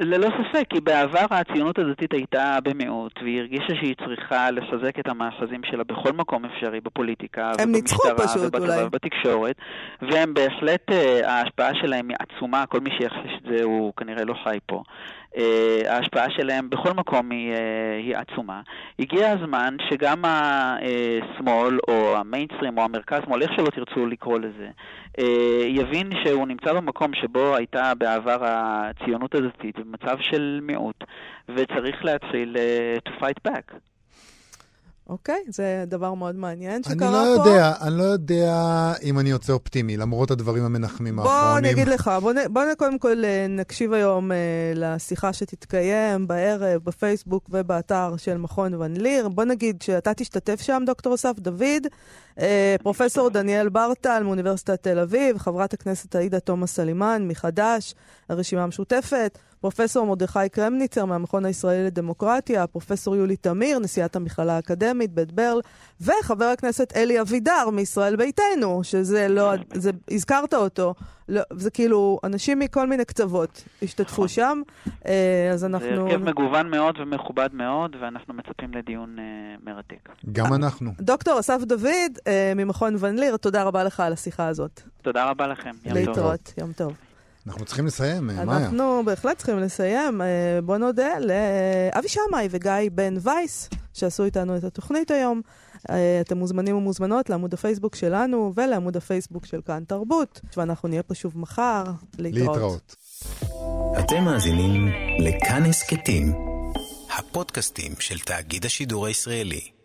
ללא 0.00 0.28
ספק, 0.28 0.64
כי 0.68 0.80
בעבר 0.80 1.26
הציונות 1.30 1.78
הדתית 1.78 2.12
הייתה 2.12 2.58
במיעוט, 2.64 3.12
והיא 3.22 3.40
הרגישה 3.40 3.74
שהיא 3.80 3.94
צריכה 4.04 4.50
לחזק 4.50 4.98
את 4.98 5.08
המאחזים 5.08 5.60
שלה 5.64 5.84
בכל 5.84 6.12
מקום 6.12 6.44
אפשרי, 6.44 6.80
בפוליטיקה, 6.80 7.52
ובמשטרה, 7.60 8.86
ובתקשורת, 8.86 9.56
והם 10.02 10.34
בהחלט, 10.34 10.92
אה, 10.92 11.30
ההשפעה 11.32 11.74
שלהם 11.74 12.08
היא 12.08 12.16
עצומה, 12.20 12.66
כל 12.66 12.80
מי 12.80 12.90
שיחש 12.98 13.30
את 13.38 13.50
זה 13.50 13.64
הוא 13.64 13.92
כנראה 13.96 14.24
לא 14.24 14.34
חי 14.44 14.58
פה. 14.66 14.82
ההשפעה 15.88 16.30
שלהם 16.30 16.70
בכל 16.70 16.92
מקום 16.92 17.30
היא, 17.30 17.54
היא 17.98 18.16
עצומה. 18.16 18.60
הגיע 18.98 19.30
הזמן 19.30 19.76
שגם 19.90 20.22
השמאל 20.24 21.78
או 21.88 22.16
המיינסטרים 22.16 22.78
או 22.78 22.82
המרכז-שמאל, 22.82 23.42
איך 23.42 23.52
שלא 23.56 23.66
תרצו 23.66 24.06
לקרוא 24.06 24.38
לזה, 24.38 24.68
יבין 25.68 26.10
שהוא 26.24 26.46
נמצא 26.46 26.72
במקום 26.72 27.14
שבו 27.14 27.56
הייתה 27.56 27.92
בעבר 27.98 28.38
הציונות 28.40 29.34
הדתית 29.34 29.78
במצב 29.78 30.18
של 30.20 30.58
מיעוט, 30.62 31.04
וצריך 31.48 32.04
להתחיל 32.04 32.56
to 33.08 33.10
fight 33.20 33.50
back. 33.50 33.93
אוקיי, 35.08 35.42
זה 35.48 35.84
דבר 35.86 36.14
מאוד 36.14 36.36
מעניין 36.36 36.82
שקרה 36.82 36.94
אני 37.08 37.38
לא 37.38 37.42
פה. 37.44 37.48
יודע, 37.50 37.72
אני 37.80 37.98
לא 37.98 38.02
יודע 38.02 38.52
אם 39.02 39.18
אני 39.18 39.30
יוצא 39.30 39.52
אופטימי, 39.52 39.96
למרות 39.96 40.30
הדברים 40.30 40.64
המנחמים 40.64 41.16
בוא 41.16 41.30
האחרונים. 41.30 41.64
אני 41.64 41.70
אגיד 41.72 41.88
לך, 41.88 42.10
בוא, 42.20 42.32
נ- 42.32 42.52
בוא 42.52 42.62
קודם 42.78 42.98
כל 42.98 43.24
אה, 43.24 43.46
נקשיב 43.48 43.92
היום 43.92 44.32
אה, 44.32 44.36
לשיחה 44.74 45.32
שתתקיים 45.32 46.26
בערב 46.26 46.80
בפייסבוק 46.84 47.46
ובאתר 47.50 48.14
של 48.16 48.36
מכון 48.36 48.74
ון 48.74 48.96
ליר. 48.96 49.28
בוא 49.28 49.44
נגיד 49.44 49.82
שאתה 49.82 50.14
תשתתף 50.14 50.60
שם, 50.60 50.82
דוקטור 50.86 51.14
אסף 51.14 51.38
דוד, 51.38 51.86
אה, 52.40 52.76
פרופסור 52.82 53.30
דניאל 53.30 53.68
ברטל 53.68 54.22
מאוניברסיטת 54.22 54.82
תל 54.82 54.98
אביב, 54.98 55.38
חברת 55.38 55.74
הכנסת 55.74 56.16
עאידה 56.16 56.40
תומא 56.40 56.66
סלימאן 56.66 57.28
מחד"ש, 57.28 57.94
הרשימה 58.28 58.62
המשותפת, 58.62 59.38
פרופסור 59.64 60.06
מרדכי 60.06 60.48
קרמניצר 60.52 61.04
מהמכון 61.04 61.44
הישראלי 61.44 61.84
לדמוקרטיה, 61.84 62.66
פרופסור 62.66 63.16
יולי 63.16 63.36
תמיר, 63.36 63.78
נשיאת 63.78 64.16
המכללה 64.16 64.56
האקדמית, 64.56 65.10
בית 65.10 65.32
ברל, 65.32 65.60
וחבר 66.00 66.44
הכנסת 66.44 66.92
אלי 66.96 67.20
אבידר 67.20 67.70
מישראל 67.72 68.16
ביתנו, 68.16 68.84
שזה 68.84 69.28
לא, 69.28 69.52
זה, 69.74 69.90
הזכרת 70.10 70.54
אותו, 70.54 70.94
לא, 71.28 71.42
זה 71.52 71.70
כאילו 71.70 72.18
אנשים 72.24 72.58
מכל 72.58 72.86
מיני 72.86 73.04
קצוות 73.04 73.64
השתתפו 73.82 74.28
שם, 74.28 74.62
אה, 75.06 75.50
אז 75.52 75.60
זה 75.60 75.66
אנחנו... 75.66 76.06
הרכב 76.06 76.16
מגוון 76.16 76.70
מאוד 76.70 76.94
ומכובד 76.98 77.48
מאוד, 77.52 77.96
ואנחנו 78.00 78.34
מצפים 78.34 78.74
לדיון 78.74 79.16
אה, 79.18 79.24
מרתק. 79.62 80.08
גם 80.32 80.54
אנחנו. 80.54 80.90
דוקטור 81.00 81.40
אסף 81.40 81.60
דוד 81.62 82.18
אה, 82.26 82.52
ממכון 82.56 82.96
ון 82.98 83.18
ליר, 83.18 83.36
תודה 83.36 83.62
רבה 83.62 83.84
לך 83.84 84.00
על 84.00 84.12
השיחה 84.12 84.46
הזאת. 84.46 84.80
תודה 85.02 85.30
רבה 85.30 85.46
לכם. 85.46 85.70
יום 85.84 85.94
טוב. 85.94 86.08
להתראות, 86.08 86.52
יום 86.58 86.72
טוב. 86.72 86.92
אנחנו 87.46 87.64
צריכים 87.64 87.86
לסיים, 87.86 88.30
אה, 88.30 88.44
מאיה. 88.44 88.58
אנחנו 88.58 89.02
בהחלט 89.04 89.36
צריכים 89.36 89.58
לסיים. 89.58 90.22
אה, 90.22 90.60
בוא 90.64 90.76
נודה 90.76 91.18
לאבי 91.18 92.08
שמאי 92.08 92.48
וגיא 92.50 92.72
בן 92.92 93.14
וייס, 93.22 93.68
שעשו 93.92 94.24
איתנו 94.24 94.56
את 94.56 94.64
התוכנית 94.64 95.10
היום. 95.10 95.40
אה, 95.90 96.20
אתם 96.20 96.38
מוזמנים 96.38 96.76
ומוזמנות 96.76 97.30
לעמוד 97.30 97.54
הפייסבוק 97.54 97.94
שלנו 97.94 98.52
ולעמוד 98.56 98.96
הפייסבוק 98.96 99.46
של 99.46 99.60
כאן 99.66 99.84
תרבות, 99.84 100.40
ואנחנו 100.56 100.88
נהיה 100.88 101.02
פה 101.02 101.14
שוב 101.14 101.38
מחר. 101.38 101.84
להתראות. 102.18 102.56
להתראות. 102.56 102.96
אתם 103.98 104.24
מאזינים 104.24 104.88
לכאן 105.18 105.62
הסכתים, 105.62 106.32
הפודקאסטים 107.18 107.92
של 107.98 108.18
תאגיד 108.18 108.66
השידור 108.66 109.06
הישראלי. 109.06 109.83